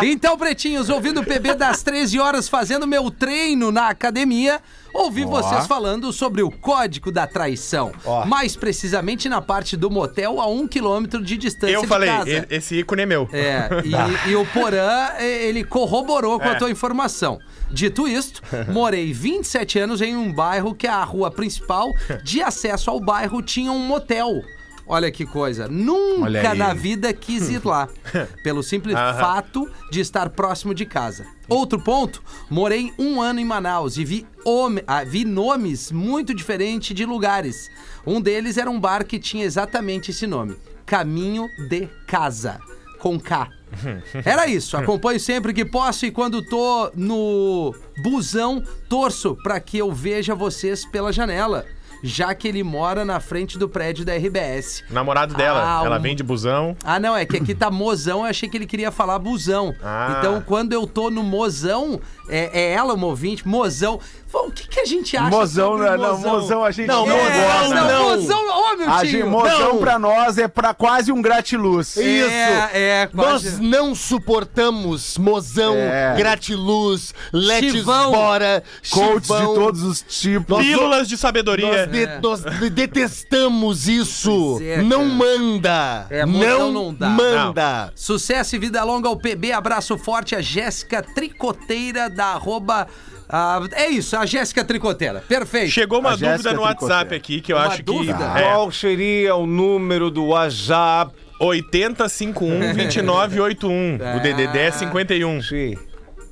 Então, 0.02 0.36
pretinhos, 0.38 0.88
ouvindo 0.88 1.20
o 1.20 1.24
PB 1.24 1.54
das 1.54 1.82
13 1.82 2.18
horas, 2.18 2.48
fazendo 2.48 2.86
meu 2.86 3.10
treino 3.10 3.70
na 3.70 3.88
academia, 3.88 4.60
ouvi 4.94 5.24
vocês 5.24 5.66
falando 5.66 6.12
sobre 6.12 6.42
o 6.42 6.50
código 6.50 7.10
da 7.10 7.26
traição. 7.26 7.92
Mais 8.26 8.56
precisamente 8.56 9.28
na 9.28 9.42
parte 9.42 9.76
do 9.76 9.90
motel 9.90 10.40
a 10.40 10.46
um 10.46 10.66
quilômetro 10.66 11.22
de 11.22 11.36
distância 11.36 11.74
Eu 11.74 11.82
de 11.82 11.86
falei, 11.88 12.08
casa. 12.08 12.46
esse 12.48 12.76
ícone 12.78 13.02
é 13.02 13.06
meu. 13.06 13.28
É, 13.32 13.68
e, 14.26 14.30
e 14.30 14.36
o 14.36 14.46
Porã, 14.46 15.08
ele 15.18 15.64
corroborou 15.64 16.38
com 16.38 16.48
a 16.48 16.52
É. 16.52 16.54
tua 16.54 16.70
informação. 16.70 17.38
Dito 17.70 18.06
isto, 18.06 18.40
morei 18.72 19.12
27 19.12 19.78
anos 19.80 20.00
em 20.00 20.16
um 20.16 20.32
bairro 20.32 20.74
que 20.74 20.86
a 20.86 21.02
rua 21.02 21.30
principal 21.30 21.88
de 22.22 22.40
acesso 22.40 22.90
ao 22.90 23.00
bairro 23.00 23.42
tinha 23.42 23.72
um 23.72 23.80
motel. 23.80 24.42
Olha 24.86 25.10
que 25.10 25.24
coisa. 25.24 25.66
Nunca 25.66 26.54
na 26.54 26.74
vida 26.74 27.10
quis 27.12 27.48
ir 27.48 27.64
lá. 27.64 27.88
Pelo 28.44 28.62
simples 28.62 28.94
fato 28.94 29.66
de 29.90 30.00
estar 30.00 30.28
próximo 30.28 30.74
de 30.74 30.84
casa. 30.84 31.26
Outro 31.48 31.78
ponto, 31.78 32.22
morei 32.50 32.92
um 32.98 33.20
ano 33.20 33.38
em 33.40 33.44
Manaus 33.44 33.96
e 33.98 34.04
vi, 34.04 34.26
home- 34.44 34.82
ah, 34.86 35.04
vi 35.04 35.24
nomes 35.24 35.92
muito 35.92 36.32
diferentes 36.34 36.94
de 36.96 37.04
lugares. 37.04 37.70
Um 38.06 38.20
deles 38.20 38.56
era 38.56 38.70
um 38.70 38.80
bar 38.80 39.04
que 39.04 39.18
tinha 39.18 39.44
exatamente 39.44 40.10
esse 40.10 40.26
nome: 40.26 40.56
Caminho 40.86 41.46
de 41.68 41.86
Casa. 42.06 42.58
Com 42.98 43.20
K. 43.20 43.50
Era 44.24 44.46
isso. 44.46 44.76
Acompanho 44.78 45.20
sempre 45.20 45.52
que 45.52 45.64
posso 45.64 46.06
e 46.06 46.10
quando 46.10 46.40
tô 46.40 46.90
no 46.94 47.74
busão, 48.02 48.62
torço 48.88 49.36
pra 49.42 49.60
que 49.60 49.76
eu 49.76 49.92
veja 49.92 50.34
vocês 50.34 50.86
pela 50.86 51.12
janela. 51.12 51.66
Já 52.06 52.34
que 52.34 52.46
ele 52.46 52.62
mora 52.62 53.02
na 53.02 53.18
frente 53.18 53.58
do 53.58 53.66
prédio 53.66 54.04
da 54.04 54.14
RBS. 54.14 54.84
Namorado 54.90 55.34
dela, 55.34 55.62
Ah, 55.80 55.84
ela 55.86 55.98
um- 55.98 56.02
vem 56.02 56.14
de 56.14 56.22
busão. 56.22 56.76
Ah, 56.84 57.00
não, 57.00 57.16
é 57.16 57.24
que 57.24 57.38
aqui 57.38 57.54
tá 57.54 57.70
mozão, 57.70 58.18
eu 58.20 58.24
achei 58.26 58.46
que 58.46 58.56
ele 58.58 58.66
queria 58.66 58.90
falar 58.90 59.18
busão. 59.18 59.74
Ah. 59.82 60.16
Então, 60.18 60.42
quando 60.42 60.74
eu 60.74 60.86
tô 60.86 61.10
no 61.10 61.22
mozão, 61.22 61.98
é, 62.28 62.50
é 62.62 62.72
ela 62.72 62.94
uma 62.94 63.06
ouvinte, 63.06 63.46
mozão. 63.46 64.00
Pô, 64.32 64.46
O 64.48 64.50
que, 64.50 64.66
que 64.66 64.80
a 64.80 64.84
gente 64.84 65.16
acha 65.16 65.30
Mozão, 65.30 65.72
sobre 65.78 65.90
né? 65.90 65.96
Não, 65.96 66.16
mozão? 66.18 66.32
mozão 66.32 66.64
a 66.64 66.70
gente 66.72 66.88
Não, 66.88 67.06
não 67.06 67.16
É, 67.16 67.44
gosta. 67.60 67.74
não, 67.74 67.86
não. 67.88 68.16
mozão, 68.16 68.40
ô 68.72 68.76
meu 68.76 68.90
A 68.90 68.98
tio. 69.00 69.08
gente, 69.10 69.22
mozão 69.24 69.74
Não. 69.74 69.78
pra 69.78 69.96
nós 69.96 70.38
é 70.38 70.48
pra 70.48 70.74
quase 70.74 71.12
um 71.12 71.22
gratiluz. 71.22 71.96
É, 71.96 72.70
é, 72.72 73.08
Nós 73.12 73.42
quase. 73.42 73.62
não 73.62 73.94
suportamos 73.94 75.16
mozão, 75.18 75.76
É. 75.76 76.14
gratiluz, 76.16 77.14
let's 77.32 77.70
Chivão. 77.70 78.10
bora, 78.10 78.64
Coach 78.90 79.22
chivão. 79.28 79.38
de 79.54 79.54
todos 79.54 79.82
os 79.84 80.02
tipos. 80.02 80.58
Pílulas 80.58 81.06
de 81.08 81.16
sabedoria. 81.16 81.86
Nós, 81.86 81.90
de- 81.92 82.20
nós 82.20 82.58
de- 82.58 82.70
detestamos 82.70 83.86
isso. 83.88 84.58
É, 84.60 84.82
não 84.82 85.04
manda. 85.04 86.06
É, 86.10 86.24
mozão 86.26 86.72
não, 86.72 86.84
não 86.86 86.94
dá. 86.94 87.08
manda. 87.08 87.92
Sucesso 87.94 88.56
e 88.56 88.58
vida 88.58 88.82
longa 88.82 89.08
ao 89.08 89.16
PB. 89.16 89.52
Abraço 89.52 89.96
forte 89.96 90.34
a 90.34 90.40
Jéssica 90.40 91.02
Tricoteira 91.14 92.10
da 92.14 92.26
arroba. 92.26 92.86
ah, 93.28 93.60
é 93.72 93.88
isso, 93.88 94.16
a 94.16 94.24
Jéssica 94.24 94.64
Tricoteira. 94.64 95.22
Perfeito. 95.28 95.70
Chegou 95.70 96.00
uma 96.00 96.10
A 96.10 96.16
Jéssica 96.16 96.32
dúvida 96.36 96.52
no 96.54 96.62
Tricoteira. 96.62 96.94
WhatsApp 96.94 97.14
aqui 97.14 97.40
que 97.40 97.52
eu 97.52 97.56
Uma 97.56 97.66
acho 97.66 97.82
dúvida? 97.82 98.14
que. 98.14 98.38
É, 98.38 98.42
Qual 98.52 98.72
seria 98.72 99.34
o 99.36 99.46
número 99.46 100.10
do 100.10 100.26
WhatsApp? 100.26 101.12
8051-2981. 101.40 104.00
O 104.16 104.20
DDD 104.20 104.58
é 104.58 104.70
51. 104.70 105.42
Sim. 105.42 105.76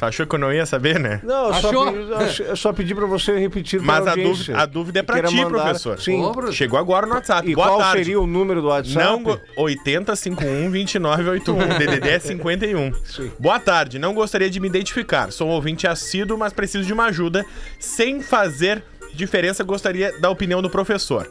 Tu 0.03 0.07
achou 0.07 0.26
que 0.26 0.34
eu 0.34 0.38
não 0.40 0.53
ia 0.53 0.66
saber, 0.66 0.98
né? 0.98 1.20
Não, 1.22 1.46
eu 1.46 1.55
só, 1.55 1.68
Achou? 1.68 1.92
pedi, 1.92 2.11
eu 2.11 2.16
ach- 2.18 2.40
eu 2.40 2.57
só 2.57 2.72
pedi 2.72 2.92
pra 2.92 3.07
você 3.07 3.38
repetir 3.38 3.78
pra 3.78 3.86
Mas 3.86 4.05
a 4.09 4.11
audiência. 4.11 4.34
dúvida, 4.34 4.59
a 4.59 4.66
dúvida 4.66 4.98
é 4.98 5.03
pra 5.05 5.22
ti, 5.22 5.36
mandar- 5.36 5.50
professor. 5.62 6.00
Sim. 6.00 6.20
Chegou 6.50 6.76
agora 6.76 7.07
no 7.07 7.14
WhatsApp. 7.14 7.48
E 7.48 7.55
Boa 7.55 7.68
qual 7.68 7.78
tarde. 7.78 7.98
seria 7.98 8.20
o 8.20 8.26
número 8.26 8.61
do 8.61 8.66
WhatsApp? 8.66 8.96
Não, 9.07 9.22
go- 9.22 9.38
8051-2981. 9.57 11.68
DDD 11.78 12.09
é 12.09 12.18
51. 12.18 12.90
Boa 13.38 13.61
tarde, 13.61 13.96
não 14.00 14.12
gostaria 14.12 14.50
de 14.50 14.59
me 14.59 14.66
identificar. 14.66 15.30
Sou 15.30 15.46
um 15.48 15.53
ouvinte 15.53 15.86
assíduo, 15.86 16.36
mas 16.36 16.53
preciso 16.53 16.84
de 16.84 16.92
uma 16.92 17.05
ajuda. 17.05 17.46
Sem 17.78 18.20
fazer 18.20 18.82
diferença, 19.14 19.62
gostaria 19.62 20.18
da 20.20 20.28
opinião 20.30 20.61
do 20.61 20.68
professor. 20.68 21.30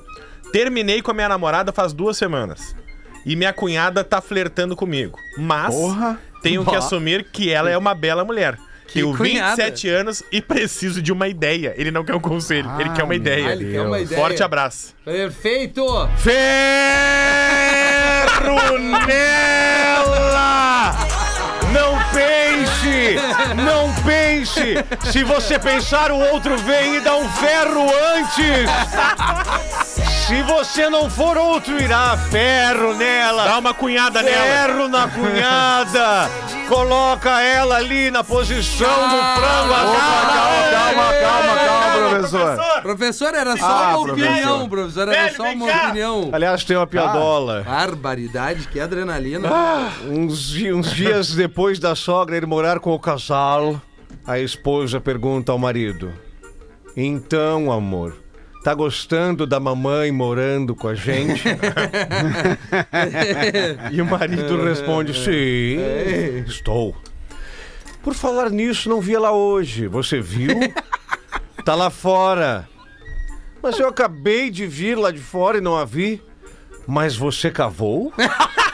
Terminei 0.53 1.01
com 1.01 1.11
a 1.11 1.13
minha 1.13 1.28
namorada 1.28 1.74
faz 1.74 1.91
duas 1.91 2.15
semanas. 2.15 2.74
E 3.26 3.36
minha 3.36 3.51
cunhada 3.51 4.01
tá 4.03 4.22
flertando 4.22 4.78
comigo. 4.78 5.19
Mas 5.38 5.76
Porra. 5.76 6.17
Tenho 6.41 6.65
que 6.65 6.75
assumir 6.75 7.25
que 7.31 7.51
ela 7.51 7.69
é 7.69 7.77
uma 7.77 7.93
bela 7.93 8.23
mulher. 8.23 8.57
Tenho 8.93 9.15
cunhada. 9.15 9.55
27 9.55 9.89
anos 9.89 10.23
e 10.31 10.41
preciso 10.41 11.01
de 11.01 11.11
uma 11.13 11.27
ideia. 11.27 11.73
Ele 11.77 11.91
não 11.91 12.03
quer 12.03 12.13
um 12.15 12.19
conselho, 12.19 12.69
ele 12.79 12.89
quer 12.89 13.03
uma 13.03 13.15
ideia. 13.15 13.47
Ah, 13.47 13.53
ele 13.53 13.71
quer 13.71 13.81
uma 13.81 13.99
ideia. 13.99 14.19
Forte 14.19 14.43
abraço. 14.43 14.93
Perfeito. 15.05 15.85
Ferro 16.17 16.41
nela! 19.07 20.93
Não 21.71 21.97
pense! 22.13 23.15
Não 23.55 23.93
pense! 24.03 24.75
Se 25.11 25.23
você 25.23 25.57
pensar, 25.57 26.11
o 26.11 26.19
outro 26.33 26.57
vem 26.57 26.97
e 26.97 26.99
dá 26.99 27.15
um 27.15 27.29
ferro 27.29 27.89
antes! 28.17 28.69
Se 30.32 30.41
você 30.43 30.89
não 30.89 31.09
for 31.09 31.36
outro 31.38 31.77
irá, 31.82 32.15
ferro 32.17 32.93
nela. 32.95 33.43
Dá 33.43 33.59
uma 33.59 33.73
cunhada 33.73 34.23
nela. 34.23 34.45
Ferro 34.67 34.88
na 34.88 35.07
cunhada. 35.09 36.29
Coloca 36.69 37.41
ela 37.41 37.75
ali 37.75 38.09
na 38.09 38.23
posição 38.23 38.88
do 39.09 39.17
frango 39.17 39.73
assado. 39.73 40.71
Calma, 40.71 41.13
calma, 41.19 41.55
calma, 41.65 42.09
professor. 42.09 42.82
Professor, 42.82 43.34
era 43.36 43.57
só 43.57 43.65
Ah, 43.65 43.97
uma 43.97 44.05
professor. 44.05 44.29
opinião, 44.32 44.69
professor. 44.69 45.01
Era 45.09 45.23
Velho, 45.23 45.36
só 45.36 45.43
uma 45.51 45.65
opinião. 45.65 46.29
Aliás, 46.32 46.63
tem 46.63 46.77
uma 46.77 46.88
piadola. 46.88 47.63
Barbaridade, 47.63 48.69
que 48.69 48.79
adrenalina. 48.79 49.49
Uns, 50.07 50.47
di- 50.51 50.71
uns 50.71 50.91
dias 50.93 51.36
depois 51.36 51.77
da 51.77 51.93
sogra 51.93 52.38
ir 52.38 52.47
morar 52.47 52.79
com 52.79 52.91
o 52.93 52.99
casal, 52.99 53.82
a 54.25 54.39
esposa 54.39 55.01
pergunta 55.01 55.51
ao 55.51 55.57
marido: 55.59 56.13
Então, 56.95 57.69
amor, 57.69 58.15
tá 58.64 58.74
gostando 58.74 59.45
da 59.45 59.59
mamãe 59.59 60.12
morando 60.12 60.76
com 60.76 60.88
a 60.88 60.95
gente? 60.95 61.43
e 63.91 64.01
o 64.01 64.05
marido 64.05 64.64
responde: 64.64 65.14
Sim, 65.14 66.43
estou. 66.47 66.95
Por 68.03 68.14
falar 68.14 68.49
nisso, 68.49 68.89
não 68.89 68.99
vi 68.99 69.16
ela 69.16 69.32
hoje. 69.32 69.88
Você 69.88 70.20
viu? 70.20 70.59
Tá 71.64 71.76
lá 71.76 71.89
fora. 71.89 72.68
Mas 73.62 73.78
eu 73.78 73.88
acabei 73.88 74.49
de 74.49 74.66
vir 74.66 74.97
lá 74.97 75.12
de 75.12 75.20
fora 75.20 75.59
e 75.59 75.62
não 75.62 75.78
a 75.78 75.86
vi. 75.86 76.22
Mas 76.88 77.16
você 77.16 77.51
cavou? 77.51 78.12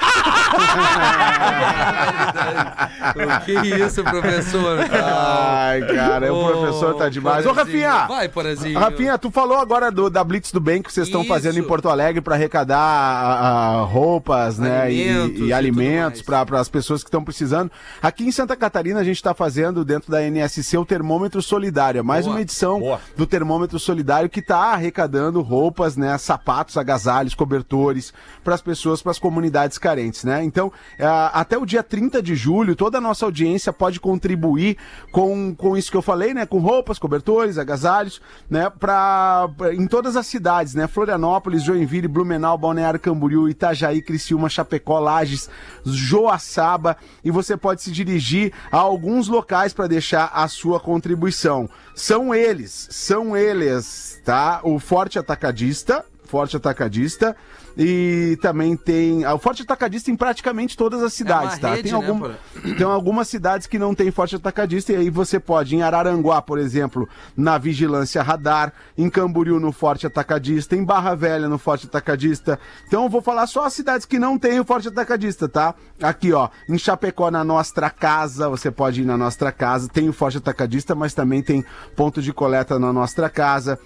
que 3.46 3.52
isso, 3.54 4.04
professor? 4.04 4.80
Ai, 4.92 5.82
cara, 5.88 6.34
o 6.34 6.46
professor 6.52 6.94
tá 6.96 7.10
demais. 7.10 7.46
Ô. 7.46 7.52
Rafinha! 7.52 8.06
Vai, 8.08 8.28
Porazinho. 8.30 8.80
Rafinha, 8.80 9.18
tu 9.18 9.32
falou 9.32 9.58
agora 9.58 9.92
do, 9.92 10.10
da 10.10 10.24
Blitz 10.24 10.52
do 10.52 10.60
Bem 10.60 10.82
que 10.82 10.92
vocês 10.92 11.08
estão 11.08 11.24
fazendo 11.24 11.58
em 11.60 11.64
Porto 11.64 11.90
Alegre 11.90 12.22
para 12.22 12.36
arrecadar 12.36 12.78
a- 12.78 13.80
a 13.80 13.82
roupas, 13.84 14.58
né, 14.60 14.92
e- 14.92 15.08
Alimentos 15.10 15.40
e, 15.40 15.44
e 15.46 15.54
alimentos 15.54 16.20
tudo 16.22 16.32
mais. 16.32 16.46
para 16.46 16.60
as 16.60 16.70
pessoas 16.70 17.04
que 17.04 17.08
estão 17.08 17.24
precisando. 17.24 17.72
Aqui 18.02 18.26
em 18.26 18.32
Santa 18.32 18.56
Catarina 18.56 19.00
a 19.00 19.04
gente 19.04 19.18
está 19.18 19.34
fazendo 19.34 19.84
dentro 19.84 20.12
da 20.12 20.22
NSC 20.24 20.78
o 20.78 20.86
termômetro 20.86 21.42
solidário, 21.42 22.00
É 22.00 22.04
mais 22.04 22.26
Boa. 22.26 22.36
uma 22.38 22.42
edição 22.42 22.80
Boa. 22.80 23.00
do 23.16 23.26
termômetro 23.26 23.80
solidário 23.80 24.30
que 24.30 24.40
está 24.40 24.74
arrecadando 24.74 25.42
roupas, 25.42 25.96
né, 25.98 26.18
sapatos, 26.18 26.78
agasalhos, 26.78 27.34
cobertores 27.34 28.14
para 28.44 28.54
as 28.56 28.62
pessoas, 28.62 29.02
para 29.02 29.12
as 29.12 29.20
comunidades 29.20 29.78
carentes, 29.78 30.07
né? 30.24 30.44
Então, 30.44 30.72
até 31.34 31.58
o 31.58 31.66
dia 31.66 31.84
30 31.84 32.22
de 32.22 32.36
julho, 32.36 32.76
toda 32.76 32.98
a 32.98 33.02
nossa 33.02 33.26
audiência 33.26 33.72
pode 33.74 34.00
contribuir 34.00 34.78
com, 35.12 35.54
com 35.56 35.76
isso 35.78 35.92
que 35.92 35.98
eu 35.98 36.02
falei, 36.02 36.34
né, 36.34 36.46
com 36.46 36.60
roupas, 36.60 37.00
cobertores, 37.00 37.58
agasalhos, 37.58 38.22
né, 38.50 38.70
para 38.70 39.50
em 39.74 39.88
todas 39.88 40.16
as 40.16 40.28
cidades, 40.28 40.74
né? 40.74 40.88
Florianópolis, 40.88 41.64
Joinville, 41.64 42.08
Blumenau, 42.08 42.58
Balneário 42.58 43.00
Camboriú, 43.00 43.50
Itajaí, 43.50 44.02
Criciúma, 44.02 44.50
Chapecó, 44.50 45.00
Lages, 45.00 45.50
Joaçaba, 45.86 46.98
e 47.24 47.32
você 47.32 47.58
pode 47.58 47.82
se 47.82 47.92
dirigir 47.92 48.54
a 48.72 48.78
alguns 48.78 49.28
locais 49.28 49.74
para 49.74 49.88
deixar 49.88 50.32
a 50.34 50.48
sua 50.48 50.80
contribuição. 50.80 51.70
São 51.96 52.34
eles, 52.34 52.88
são 52.92 53.36
eles, 53.36 54.22
tá? 54.24 54.62
O 54.64 54.80
Forte 54.80 55.18
Atacadista, 55.20 56.06
Forte 56.26 56.58
Atacadista. 56.58 57.36
E 57.78 58.38
também 58.42 58.76
tem. 58.76 59.24
ah, 59.24 59.36
O 59.36 59.38
Forte 59.40 59.62
Atacadista 59.62 60.10
em 60.10 60.16
praticamente 60.16 60.76
todas 60.76 61.04
as 61.04 61.14
cidades, 61.14 61.60
tá? 61.60 61.76
rede, 61.76 61.84
tem, 61.84 61.92
né, 61.92 61.98
algum, 61.98 62.20
Porã? 62.20 62.36
tem 62.76 62.84
algumas 62.84 63.28
cidades 63.28 63.68
que 63.68 63.78
não 63.78 63.94
tem 63.94 64.10
Forte 64.10 64.36
Atacadista, 64.36 64.94
e 64.94 64.96
aí 64.96 65.10
você 65.12 65.40
pode, 65.40 65.76
em 65.76 65.84
Araranguá, 65.84 66.42
por 66.42 66.58
exemplo, 66.58 67.08
na 67.36 67.58
Vigilância 67.58 68.24
Radar, 68.24 68.74
em 68.98 69.10
Camboriú, 69.10 69.60
no 69.60 69.72
Forte 69.72 70.08
Atacadista, 70.08 70.76
em 70.76 70.84
Barra 70.84 71.14
Velha, 71.14 71.48
no 71.48 71.60
Forte 71.60 71.86
Atacadista. 71.86 72.60
Então 72.88 73.04
eu 73.04 73.10
vou 73.10 73.22
falar 73.22 73.46
só 73.46 73.66
as 73.66 73.74
cidades 73.74 74.06
que 74.06 74.18
não 74.18 74.40
tem 74.40 74.60
o 74.60 74.66
Forte 74.66 74.88
Atacadista, 74.88 75.48
tá? 75.48 75.76
Aqui, 76.02 76.34
ó, 76.34 76.50
em 76.68 76.78
Chapecó, 76.78 77.30
na 77.30 77.44
Nostra 77.44 77.90
Casa, 77.92 78.50
você 78.50 78.72
pode 78.72 79.02
ir 79.04 79.06
na 79.06 79.18
Nostra 79.18 79.52
Casa, 79.52 79.88
tem 79.88 80.10
o 80.10 80.14
Forte 80.14 80.38
Atacadista, 80.40 80.96
mas 80.96 81.14
também 81.14 81.44
tem 81.44 81.64
ponto 81.96 82.22
de 82.22 82.34
coleta 82.34 82.80
na 82.80 82.92
Nostra 82.92 83.30
Casa. 83.30 83.78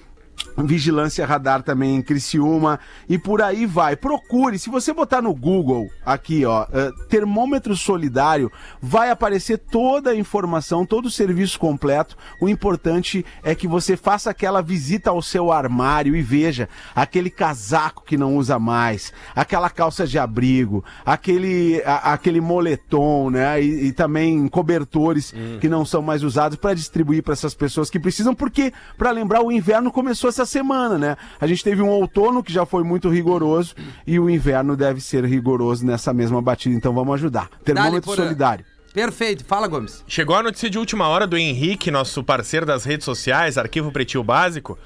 Vigilância 0.57 1.25
Radar 1.25 1.63
também 1.63 1.95
em 1.95 2.01
Criciúma 2.01 2.79
e 3.07 3.17
por 3.17 3.41
aí 3.41 3.65
vai. 3.65 3.95
Procure, 3.95 4.59
se 4.59 4.69
você 4.69 4.93
botar 4.93 5.21
no 5.21 5.33
Google 5.33 5.87
aqui, 6.05 6.43
ó, 6.45 6.65
eh, 6.73 6.91
termômetro 7.09 7.75
solidário, 7.75 8.51
vai 8.81 9.09
aparecer 9.11 9.57
toda 9.57 10.09
a 10.11 10.15
informação, 10.15 10.85
todo 10.85 11.05
o 11.05 11.11
serviço 11.11 11.57
completo. 11.57 12.17
O 12.41 12.49
importante 12.49 13.25
é 13.43 13.55
que 13.55 13.67
você 13.67 13.95
faça 13.95 14.29
aquela 14.29 14.61
visita 14.61 15.09
ao 15.09 15.21
seu 15.21 15.51
armário 15.53 16.15
e 16.15 16.21
veja 16.21 16.67
aquele 16.93 17.29
casaco 17.29 18.03
que 18.03 18.17
não 18.17 18.35
usa 18.35 18.59
mais, 18.59 19.13
aquela 19.33 19.69
calça 19.69 20.05
de 20.05 20.19
abrigo, 20.19 20.83
aquele, 21.05 21.81
a- 21.85 22.13
aquele 22.13 22.41
moletom, 22.41 23.29
né? 23.29 23.61
E, 23.63 23.87
e 23.87 23.91
também 23.93 24.47
cobertores 24.49 25.33
que 25.61 25.69
não 25.69 25.85
são 25.85 26.01
mais 26.01 26.23
usados 26.23 26.57
para 26.57 26.73
distribuir 26.73 27.23
para 27.23 27.33
essas 27.33 27.53
pessoas 27.53 27.89
que 27.89 27.99
precisam, 27.99 28.35
porque, 28.35 28.73
para 28.97 29.11
lembrar, 29.11 29.41
o 29.41 29.51
inverno 29.51 29.91
começou 29.91 30.20
essa 30.27 30.45
semana, 30.45 30.97
né? 30.97 31.17
A 31.39 31.47
gente 31.47 31.63
teve 31.63 31.81
um 31.81 31.89
outono 31.89 32.43
que 32.43 32.51
já 32.51 32.65
foi 32.65 32.83
muito 32.83 33.09
rigoroso 33.09 33.75
e 34.05 34.19
o 34.19 34.29
inverno 34.29 34.75
deve 34.75 35.01
ser 35.01 35.25
rigoroso 35.25 35.85
nessa 35.85 36.13
mesma 36.13 36.41
batida, 36.41 36.75
então 36.75 36.93
vamos 36.93 37.15
ajudar. 37.15 37.49
Termômetro 37.63 38.15
solidário. 38.15 38.65
Perfeito. 38.93 39.45
Fala, 39.45 39.67
Gomes. 39.67 40.03
Chegou 40.07 40.35
a 40.35 40.43
notícia 40.43 40.69
de 40.69 40.77
última 40.77 41.07
hora 41.07 41.25
do 41.25 41.37
Henrique, 41.37 41.89
nosso 41.89 42.23
parceiro 42.23 42.65
das 42.65 42.83
redes 42.83 43.05
sociais, 43.05 43.57
Arquivo 43.57 43.91
Pretinho 43.91 44.23
Básico. 44.23 44.77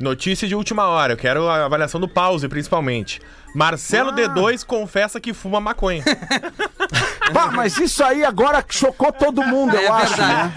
Notícia 0.00 0.48
de 0.48 0.56
última 0.56 0.88
hora, 0.88 1.12
eu 1.12 1.16
quero 1.16 1.48
a 1.48 1.64
avaliação 1.64 2.00
do 2.00 2.08
pause, 2.08 2.48
principalmente. 2.48 3.20
Marcelo 3.54 4.10
Ah. 4.10 4.14
D2 4.14 4.64
confessa 4.64 5.20
que 5.20 5.32
fuma 5.32 5.60
maconha. 5.60 6.02
Pá, 7.32 7.50
mas 7.50 7.78
isso 7.78 8.04
aí 8.04 8.24
agora 8.24 8.62
chocou 8.68 9.10
todo 9.10 9.42
mundo, 9.42 9.74
eu 9.74 9.80
é 9.82 9.88
acho, 9.88 10.14
verdade. 10.16 10.32
né? 10.34 10.52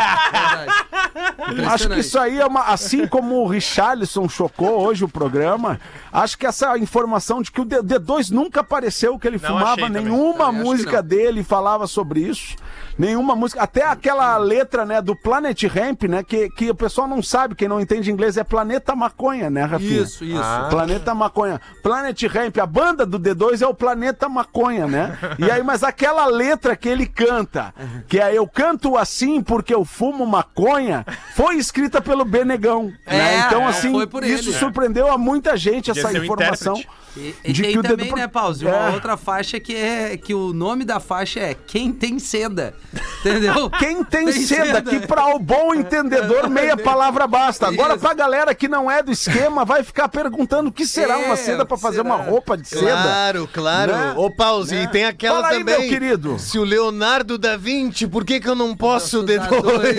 verdade. 1.48 1.66
Acho 1.74 1.90
que 1.90 2.00
isso 2.00 2.20
aí 2.20 2.40
é 2.40 2.46
uma. 2.46 2.64
Assim 2.64 3.08
como 3.08 3.36
o 3.36 3.48
Richarlison 3.48 4.28
chocou 4.28 4.82
hoje 4.82 5.04
o 5.06 5.08
programa, 5.08 5.80
acho 6.12 6.38
que 6.38 6.46
essa 6.46 6.78
informação 6.78 7.42
de 7.42 7.52
que 7.52 7.62
o 7.62 7.66
D- 7.66 7.82
D2 7.82 8.32
nunca 8.32 8.60
apareceu, 8.62 9.18
que 9.18 9.28
ele 9.28 9.40
Não 9.42 9.50
fumava 9.50 9.88
nenhuma 9.90 10.52
música 10.52 11.02
dele 11.02 11.44
falava 11.44 11.88
sobre 11.88 12.20
isso. 12.22 12.56
Nenhuma 12.98 13.36
música. 13.36 13.62
Até 13.62 13.84
aquela 13.86 14.38
letra, 14.38 14.86
né, 14.86 15.02
do 15.02 15.16
Planet 15.16 15.62
Ramp, 15.66 16.04
né? 16.04 16.24
Que, 16.24 16.50
que 16.50 16.70
o 16.70 16.76
pessoal 16.76 17.08
não 17.08 17.22
sabe, 17.22 17.56
quem 17.56 17.68
não 17.68 17.80
entende 17.80 18.12
inglês, 18.12 18.38
é 18.38 18.44
Planeta 18.44 18.96
Maconha, 18.96 19.50
né, 19.50 19.64
Rafinha? 19.64 20.02
Isso, 20.02 20.24
isso. 20.26 20.42
Ah. 20.42 20.68
Planeta 20.70 21.14
Maconha. 21.14 21.62
Planet 21.84 22.22
Ramp, 22.24 22.58
a 22.58 22.66
banda 22.66 23.06
do 23.06 23.20
D2 23.20 23.62
é 23.62 23.68
o 23.68 23.74
Planeta 23.74 24.28
Maconha, 24.28 24.88
né? 24.88 25.18
E 25.38 25.52
aí, 25.52 25.62
mas 25.62 25.84
aquela 25.84 26.26
letra 26.26 26.76
que 26.76 26.90
ele 26.90 27.06
canta, 27.06 27.74
que 28.08 28.20
é 28.20 28.36
Eu 28.36 28.48
canto 28.48 28.98
assim 28.98 29.42
porque 29.42 29.74
eu 29.74 29.86
fumo 29.86 30.26
maconha, 30.26 31.06
foi 31.36 31.56
escrita 31.56 32.02
pelo 32.02 32.26
Benegão. 32.26 32.86
né? 33.06 33.36
É, 33.36 33.40
Então, 33.42 33.62
não 33.62 33.68
assim, 33.68 33.92
foi 33.92 34.08
por 34.08 34.24
isso 34.24 34.46
ele, 34.46 34.52
né? 34.54 34.60
surpreendeu 34.60 35.12
a 35.12 35.18
muita 35.18 35.56
gente, 35.56 35.88
Podia 35.88 36.04
essa 36.08 36.18
informação. 36.18 36.74
intérprete. 36.74 37.07
E, 37.16 37.34
e 37.46 37.52
de 37.54 37.62
tem 37.64 37.72
que 37.72 37.80
o 37.80 37.82
também, 37.84 38.06
dedo- 38.08 38.16
né, 38.16 38.28
Pause, 38.28 38.66
uma 38.66 38.90
É. 38.90 38.94
outra 38.94 39.18
faixa 39.18 39.60
que 39.60 39.76
é 39.76 40.18
que 40.18 40.34
o 40.36 40.54
nome 40.54 40.86
da 40.86 41.00
faixa 41.00 41.40
é 41.40 41.54
Quem 41.56 41.92
Tem 41.92 42.20
Seda. 42.20 42.74
Entendeu? 43.22 43.70
Quem 43.80 44.04
tem, 44.04 44.32
seda, 44.32 44.82
que 44.82 45.00
para 45.08 45.34
o 45.36 45.40
bom 45.40 45.74
entendedor 45.74 46.48
meia 46.50 46.78
palavra 46.78 47.26
basta. 47.26 47.68
Agora 47.68 47.94
Isso. 47.96 48.00
pra 48.06 48.14
galera 48.14 48.54
que 48.54 48.68
não 48.68 48.90
é 48.90 49.02
do 49.02 49.12
esquema 49.12 49.66
vai 49.66 49.84
ficar 49.84 50.08
perguntando 50.10 50.70
o 50.70 50.72
que 50.72 50.86
será 50.86 51.16
É, 51.20 51.26
uma 51.26 51.36
seda 51.36 51.66
que 51.66 51.78
fazer 51.78 51.98
será? 51.98 52.08
uma 52.16 52.18
roupa 52.24 52.56
de 52.58 52.68
seda. 52.68 52.82
Claro, 52.86 53.50
claro. 53.52 53.92
Né? 53.94 54.14
Ô, 54.16 54.30
Pause, 54.30 54.76
Né? 54.76 54.84
e 54.84 54.88
tem 54.88 55.06
aquela 55.06 55.42
Fala 55.42 55.54
aí, 55.54 55.60
também. 55.60 55.80
meu 55.80 55.90
querido. 55.90 56.38
Se 56.40 56.60
o 56.60 56.64
Leonardo 56.64 57.38
da 57.38 57.58
Vinci, 57.58 58.06
por 58.08 58.24
que 58.24 58.40
que 58.40 58.48
eu 58.48 58.56
não 58.56 58.76
posso 58.76 59.24
dar 59.24 59.48
D2? 59.50 59.62
dois. 59.62 59.98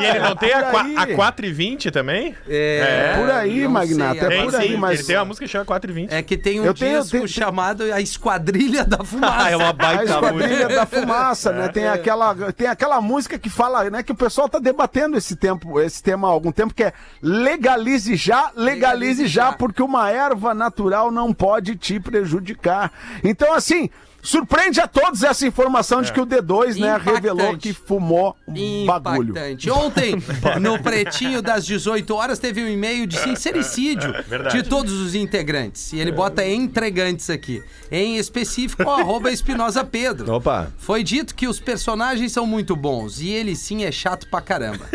E 0.00 0.04
ele 0.06 0.18
não 0.20 0.36
tem 0.36 0.52
a, 0.52 0.62
por 0.62 0.70
qua- 0.70 0.82
aí. 0.82 0.96
a 0.96 1.06
4,20 1.06 1.90
também? 1.90 2.34
É, 2.48 3.14
Por 3.18 3.30
aí, 3.30 3.66
Magnata, 3.68 4.24
é 4.26 4.28
Tem 4.28 4.44
por 4.44 4.54
aí, 4.54 4.76
mas- 4.76 4.98
ele 5.00 5.06
tem 5.06 5.16
uma 5.16 5.24
música 5.24 5.44
que 5.46 5.50
chama 5.50 5.64
4,20. 5.64 6.08
É 6.12 6.19
que 6.22 6.36
tem 6.36 6.60
um 6.60 6.64
Eu 6.64 6.74
tenho- 6.74 7.00
disco 7.00 7.18
tem- 7.18 7.26
chamado 7.28 7.82
A 7.92 8.00
Esquadrilha 8.00 8.84
da 8.84 9.04
Fumaça. 9.04 9.50
é 9.50 9.56
uma 9.56 9.68
A 9.68 9.72
baita 9.72 10.04
esquadrilha 10.04 10.48
música. 10.48 10.68
da 10.74 10.86
fumaça, 10.86 11.52
né? 11.52 11.68
Tem 11.68 11.86
aquela, 11.88 12.34
tem 12.52 12.66
aquela 12.66 13.00
música 13.00 13.38
que 13.38 13.48
fala, 13.50 13.88
né? 13.90 14.02
Que 14.02 14.12
o 14.12 14.16
pessoal 14.16 14.48
tá 14.48 14.58
debatendo 14.58 15.16
esse 15.16 15.36
tempo, 15.36 15.80
esse 15.80 16.02
tema 16.02 16.28
há 16.28 16.30
algum 16.30 16.52
tempo, 16.52 16.74
que 16.74 16.84
é 16.84 16.92
legalize 17.22 18.14
já, 18.16 18.50
legalize, 18.56 18.80
Legalize 18.80 19.26
já, 19.26 19.46
já. 19.46 19.52
porque 19.52 19.82
uma 19.82 20.10
erva 20.10 20.52
natural 20.54 21.10
não 21.10 21.32
pode 21.32 21.76
te 21.76 21.98
prejudicar. 22.00 22.92
Então, 23.24 23.52
assim, 23.54 23.88
surpreende 24.22 24.80
a 24.80 24.86
todos 24.86 25.22
essa 25.22 25.46
informação 25.46 26.02
de 26.02 26.12
que 26.12 26.20
o 26.20 26.26
D2, 26.26 26.76
né, 26.78 26.88
Impactante. 26.88 27.14
revelou 27.14 27.56
que 27.56 27.72
fumou 27.72 28.36
um 28.46 28.86
bagulho. 28.86 29.30
Impactante. 29.30 29.70
Ontem, 29.70 30.22
no 30.60 30.78
Pretinho 30.82 31.42
das 31.42 31.64
18 31.64 32.14
horas, 32.14 32.38
teve 32.38 32.62
um 32.62 32.68
e-mail 32.68 33.06
de 33.06 33.18
sincericídio 33.18 34.12
verdade. 34.28 34.62
de 34.62 34.68
todos 34.68 34.92
os 34.92 35.14
integrantes. 35.14 35.92
E 35.92 35.98
ele 35.98 36.12
bota 36.12 36.46
entregantes 36.46 37.30
aqui. 37.30 37.62
Em 37.90 38.16
específico, 38.16 38.88
arroba 38.88 39.30
Espinosa 39.30 39.84
Pedro. 39.84 40.32
Opa. 40.34 40.70
Foi 40.78 41.02
dito 41.02 41.34
que 41.34 41.48
os 41.48 41.58
personagens 41.60 42.32
são 42.32 42.46
muito 42.46 42.76
bons 42.76 43.20
e 43.20 43.28
ele 43.30 43.56
sim 43.56 43.84
é 43.84 43.92
chato 43.92 44.28
pra 44.28 44.40
caramba. 44.40 44.86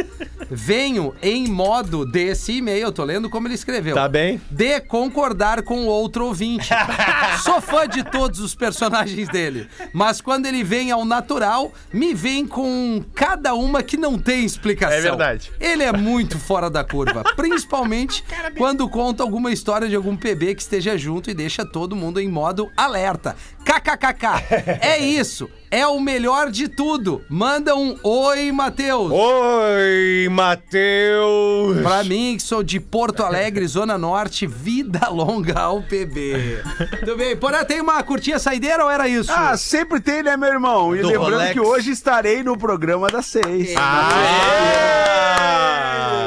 Venho 0.49 1.13
em 1.21 1.47
modo 1.47 2.05
desse 2.05 2.53
e-mail, 2.57 2.83
eu 2.87 2.91
tô 2.91 3.03
lendo 3.03 3.29
como 3.29 3.47
ele 3.47 3.55
escreveu. 3.55 3.95
Tá 3.95 4.07
bem? 4.07 4.39
De 4.49 4.79
concordar 4.81 5.63
com 5.63 5.85
outro 5.85 6.25
ouvinte. 6.25 6.69
Sou 7.43 7.59
fã 7.59 7.87
de 7.87 8.03
todos 8.03 8.39
os 8.39 8.53
personagens 8.53 9.14
dele, 9.23 9.67
mas 9.93 10.19
quando 10.19 10.45
ele 10.45 10.63
vem 10.63 10.91
ao 10.91 11.05
natural, 11.05 11.73
me 11.93 12.13
vem 12.13 12.45
com 12.45 13.03
cada 13.13 13.53
uma 13.53 13.81
que 13.81 13.95
não 13.95 14.17
tem 14.17 14.43
explicação. 14.43 14.97
É 14.97 15.01
verdade. 15.01 15.51
Ele 15.59 15.83
é 15.83 15.91
muito 15.91 16.37
fora 16.37 16.69
da 16.69 16.83
curva, 16.83 17.23
principalmente 17.35 18.23
quando 18.57 18.89
conta 18.89 19.23
alguma 19.23 19.51
história 19.51 19.87
de 19.87 19.95
algum 19.95 20.15
PB 20.15 20.55
que 20.55 20.61
esteja 20.61 20.97
junto 20.97 21.29
e 21.29 21.33
deixa 21.33 21.65
todo 21.65 21.95
mundo 21.95 22.19
em 22.19 22.27
modo 22.27 22.69
alerta. 22.75 23.35
KKKK. 23.63 24.79
É 24.81 24.99
isso. 24.99 25.49
É 25.71 25.85
o 25.85 25.99
melhor 25.99 26.51
de 26.51 26.67
tudo. 26.69 27.21
Manda 27.29 27.75
um 27.75 27.97
oi, 28.03 28.51
Matheus. 28.51 29.11
Oi, 29.11 30.27
Matheus! 30.31 31.81
Pra 31.81 32.03
mim, 32.03 32.35
que 32.37 32.43
sou 32.43 32.63
de 32.63 32.79
Porto 32.79 33.23
Alegre, 33.23 33.67
Zona 33.67 33.97
Norte, 33.97 34.47
vida 34.47 35.09
longa 35.09 35.59
ao 35.59 35.81
PB. 35.81 36.61
Tudo 37.01 37.17
bem. 37.17 37.35
Porã, 37.35 37.63
tem 37.65 37.81
uma 37.81 38.01
curtinha 38.03 38.39
saideira 38.39 38.83
ou 38.85 38.89
era 38.91 39.07
isso? 39.07 39.31
Ah, 39.33 39.57
sempre 39.57 39.99
tem, 39.99 40.23
né, 40.23 40.37
meu 40.37 40.49
irmão? 40.49 40.95
E 40.95 41.01
Do 41.01 41.07
lembrando 41.09 41.31
Rolex. 41.33 41.53
que 41.53 41.59
hoje 41.59 41.91
estarei 41.91 42.41
no 42.43 42.57
programa 42.57 43.09
das 43.09 43.25
seis. 43.25 43.73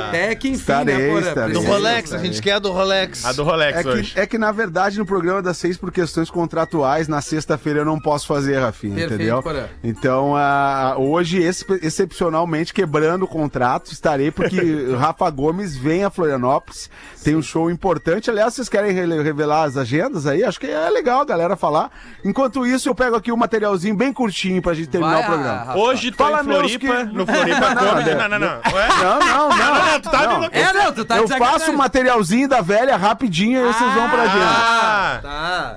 Até 0.09 0.35
que 0.35 0.49
enfim, 0.49 0.59
Estarei, 0.59 0.97
né, 0.97 1.09
Porã? 1.09 1.21
estarei. 1.29 1.53
Do 1.53 1.61
Precisa. 1.61 1.73
Rolex, 1.77 2.13
a 2.15 2.19
gente 2.19 2.41
quer 2.43 2.53
a 2.53 2.59
do 2.59 2.73
Rolex. 2.73 3.25
A 3.27 3.33
do 3.33 3.45
Rolex 3.45 3.85
É 3.85 3.89
hoje. 3.89 4.15
que, 4.15 4.21
é 4.21 4.27
que, 4.27 4.39
na 4.39 4.51
verdade, 4.51 4.99
no 4.99 5.05
programa 5.05 5.43
das 5.43 5.59
seis, 5.59 5.77
por 5.77 5.93
questões 5.93 6.31
contratuais, 6.31 7.09
na 7.09 7.21
sexta-feira 7.21 7.81
eu 7.81 7.85
não 7.85 8.01
posso 8.01 8.27
fazer, 8.27 8.59
Rafinha, 8.59 8.95
Perfeito, 8.95 9.15
entendeu? 9.23 9.38
Porã. 9.43 9.65
Então, 9.83 10.35
ah, 10.37 10.95
hoje, 10.99 11.43
ex- 11.43 11.65
excepcionalmente, 11.83 12.73
quebrando 12.73 13.25
o 13.25 13.29
contrato, 13.29 13.93
estarei, 13.93 14.31
porque 14.31 14.61
o 14.61 14.97
Rafa 14.99 15.29
Gomes 15.31 15.77
vem 15.77 16.05
a 16.05 16.11
Florianópolis, 16.11 16.91
tem 17.23 17.35
um 17.37 17.43
show 17.43 17.71
importante. 17.71 18.31
Aliás, 18.31 18.55
vocês 18.55 18.69
querem 18.69 18.93
rele- 18.93 19.23
revelar 19.23 19.65
as 19.65 19.77
agendas 19.77 20.27
aí? 20.27 20.45
Acho 20.45 20.59
que 20.61 20.67
é 20.67 20.89
legal 20.91 21.21
a 21.21 21.25
galera 21.25 21.57
falar. 21.57 21.91
Enquanto 22.25 22.67
isso, 22.67 22.89
eu 22.89 22.95
pego 22.95 23.17
aqui 23.17 23.31
um 23.33 23.37
materialzinho 23.37 23.95
bem 23.97 24.13
curtinho 24.13 24.63
pra 24.63 24.75
gente 24.75 24.89
terminar 24.89 25.15
Vai, 25.15 25.23
o 25.23 25.27
programa. 25.27 25.59
Rafa. 25.59 25.79
Hoje 25.79 26.11
tô 26.11 26.25
Fala, 26.25 26.41
em 26.41 26.45
Floripa, 26.45 26.87
que- 26.87 27.05
no 27.13 27.27
Floripa 27.27 27.75
Não, 27.75 27.83
não, 27.83 27.91
Comedy. 27.91 28.11
não. 28.11 28.19
Não, 28.19 28.29
não, 28.29 28.39
não. 28.39 28.49
Não, 28.49 29.19
não, 29.19 29.49
não. 29.49 29.75
não, 29.93 30.01
tu 30.01 30.11
tá 30.11 30.19
me 30.21 30.27
Não. 30.27 30.45
É, 30.53 30.73
não, 30.73 30.93
tu 30.93 31.05
tá 31.05 31.17
Eu 31.19 31.29
faço 31.29 31.71
um 31.71 31.77
materialzinho 31.77 32.49
da 32.49 32.61
velha 32.61 32.97
rapidinho 32.97 33.61
e 33.61 33.73
vocês 33.73 33.93
vão 33.95 34.09
pra 34.09 34.23
agenda. 34.23 34.45
Ah, 34.49 35.19
Tá. 35.23 35.77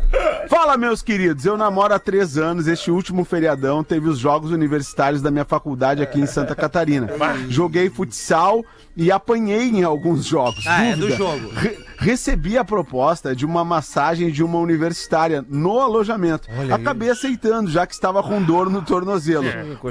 Fala, 0.49 0.77
meus 0.77 1.01
queridos. 1.01 1.45
Eu 1.45 1.57
namoro 1.57 1.93
há 1.93 1.99
três 1.99 2.37
anos. 2.37 2.67
Este 2.67 2.91
último 2.91 3.23
feriadão 3.23 3.83
teve 3.83 4.07
os 4.09 4.19
jogos 4.19 4.51
universitários 4.51 5.21
da 5.21 5.31
minha 5.31 5.45
faculdade 5.45 6.01
aqui 6.01 6.19
em 6.19 6.25
Santa 6.25 6.55
Catarina. 6.55 7.07
Joguei 7.49 7.89
futsal 7.89 8.63
e 8.95 9.11
apanhei 9.11 9.69
em 9.69 9.83
alguns 9.83 10.25
jogos. 10.25 10.65
Ah, 10.67 10.83
é 10.85 10.91
do 10.95 11.01
Dúvida. 11.07 11.17
jogo. 11.17 11.49
Re- 11.55 11.77
recebi 12.01 12.57
a 12.57 12.65
proposta 12.65 13.35
de 13.35 13.45
uma 13.45 13.63
massagem 13.63 14.31
de 14.31 14.43
uma 14.43 14.57
universitária 14.57 15.45
no 15.47 15.79
alojamento. 15.79 16.47
Acabei 16.73 17.11
aceitando, 17.11 17.69
já 17.69 17.85
que 17.85 17.93
estava 17.93 18.23
com 18.23 18.41
dor 18.41 18.69
no 18.69 18.81
tornozelo. 18.81 19.45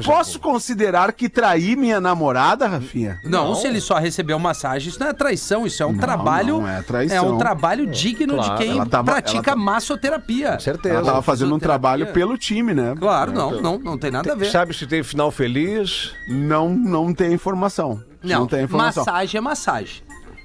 Posso 0.04 0.40
considerar 0.40 1.12
que 1.12 1.28
traí 1.28 1.76
minha 1.76 2.00
namorada, 2.00 2.66
Rafinha? 2.66 3.18
Não, 3.24 3.54
se 3.54 3.66
ele 3.68 3.80
só 3.80 3.94
recebeu 3.98 4.38
massagem, 4.38 4.88
isso 4.88 4.98
não 4.98 5.06
é 5.06 5.12
traição, 5.12 5.64
isso 5.66 5.82
é 5.82 5.86
um 5.86 5.92
Não, 5.92 5.98
trabalho. 6.00 6.60
não 6.60 6.68
é 6.68 6.82
traição. 6.82 7.16
É 7.16 7.20
um 7.22 7.38
trabalho 7.38 7.86
digno 7.86 8.34
Claro, 8.34 8.50
de 8.58 8.58
quem 8.64 8.72
ela 8.72 8.86
tava- 8.86 9.12
pratica 9.12 9.52
tá- 9.52 9.56
massoterapia. 9.56 10.58
certeza. 10.58 10.96
Ela 10.96 11.04
tava 11.04 11.22
fazendo 11.22 11.54
um 11.54 11.58
trabalho 11.58 12.08
pelo 12.08 12.36
time, 12.36 12.74
né? 12.74 12.94
Claro, 12.98 13.32
não, 13.32 13.60
não, 13.62 13.78
não 13.78 13.96
tem 13.96 14.10
nada 14.10 14.32
a 14.32 14.34
ver. 14.34 14.50
Sabe 14.50 14.74
se 14.74 14.86
tem 14.86 15.02
final 15.04 15.30
feliz? 15.30 16.12
Não, 16.28 16.68
não 16.70 17.14
tem 17.14 17.32
informação. 17.32 18.02
Não, 18.22 18.40
Não, 18.40 18.46
tem 18.46 18.64
informação. 18.64 19.04
massagem 19.04 19.38
é 19.38 19.40
massagem. 19.40 20.02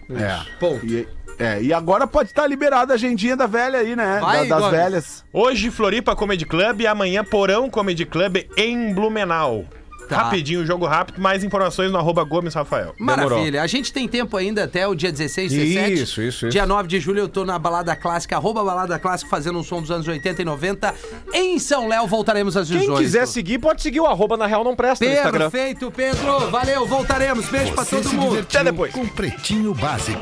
É. 0.10 0.40
Ponto. 0.60 0.86
E, 0.86 1.08
é, 1.38 1.62
e 1.62 1.74
agora 1.74 2.06
pode 2.08 2.30
estar 2.30 2.48
liberada 2.48 2.94
a 2.94 2.96
agendinha 2.96 3.36
da 3.36 3.48
velha 3.48 3.80
aí, 3.80 3.96
né? 3.96 4.20
Vai, 4.22 4.48
Da- 4.48 4.56
das 4.56 4.64
Gomes. 4.66 4.78
velhas. 4.80 5.26
Hoje, 5.34 5.70
Floripa 5.72 6.16
Comedy 6.16 6.46
Club 6.46 6.82
e 6.82 6.88
amanhã 6.88 7.24
Porão 7.24 7.70
Comedy 7.70 8.06
Club 8.06 8.38
em 8.58 8.94
Blumenau. 8.94 9.66
Tá. 10.08 10.18
Rapidinho, 10.18 10.64
jogo 10.64 10.86
rápido. 10.86 11.20
Mais 11.20 11.44
informações 11.44 11.92
no 11.92 11.98
arroba 11.98 12.24
Gomes 12.24 12.54
Rafael. 12.54 12.94
Maravilha. 13.00 13.64
A 13.64 13.66
gente 13.66 13.92
tem 13.92 14.08
tempo 14.08 14.38
ainda 14.38 14.64
até 14.64 14.88
o 14.88 14.94
dia 14.94 15.12
16, 15.12 15.52
17. 15.52 15.94
Isso, 15.94 16.04
isso, 16.04 16.22
isso. 16.22 16.50
Dia 16.50 16.64
9 16.64 16.88
de 16.88 17.00
julho 17.00 17.22
eu 17.22 17.28
tô 17.28 17.44
na 17.44 17.58
Balada 17.58 17.96
Clássica, 17.96 18.36
arroba 18.36 18.64
Balada 18.64 19.00
Clássica, 19.00 19.28
fazendo 19.32 19.58
um 19.58 19.64
som 19.64 19.82
dos 19.82 19.90
anos 19.90 20.08
80 20.08 20.44
e 20.44 20.46
90. 20.46 20.94
Em 21.34 21.58
São 21.58 21.88
Léo, 21.88 22.06
voltaremos 22.06 22.56
às 22.56 22.68
18. 22.68 22.86
Quem 22.88 22.98
quiser 23.04 23.26
seguir, 23.26 23.58
pode 23.58 23.82
seguir 23.82 24.00
o 24.00 24.06
arroba 24.06 24.38
na 24.38 24.46
real 24.46 24.64
não 24.64 24.76
presta 24.76 25.04
no 25.04 25.12
Instagram. 25.12 25.50
Perfeito, 25.50 25.92
Pedro. 25.92 26.52
Valeu, 26.52 26.86
voltaremos. 26.86 27.48
Beijo 27.50 27.74
pra 27.74 27.84
todo 27.84 28.08
mundo. 28.14 28.38
Até 28.42 28.64
depois. 28.64 28.94
com 28.94 29.08
Pretinho 29.08 29.74
Básico. 29.74 30.22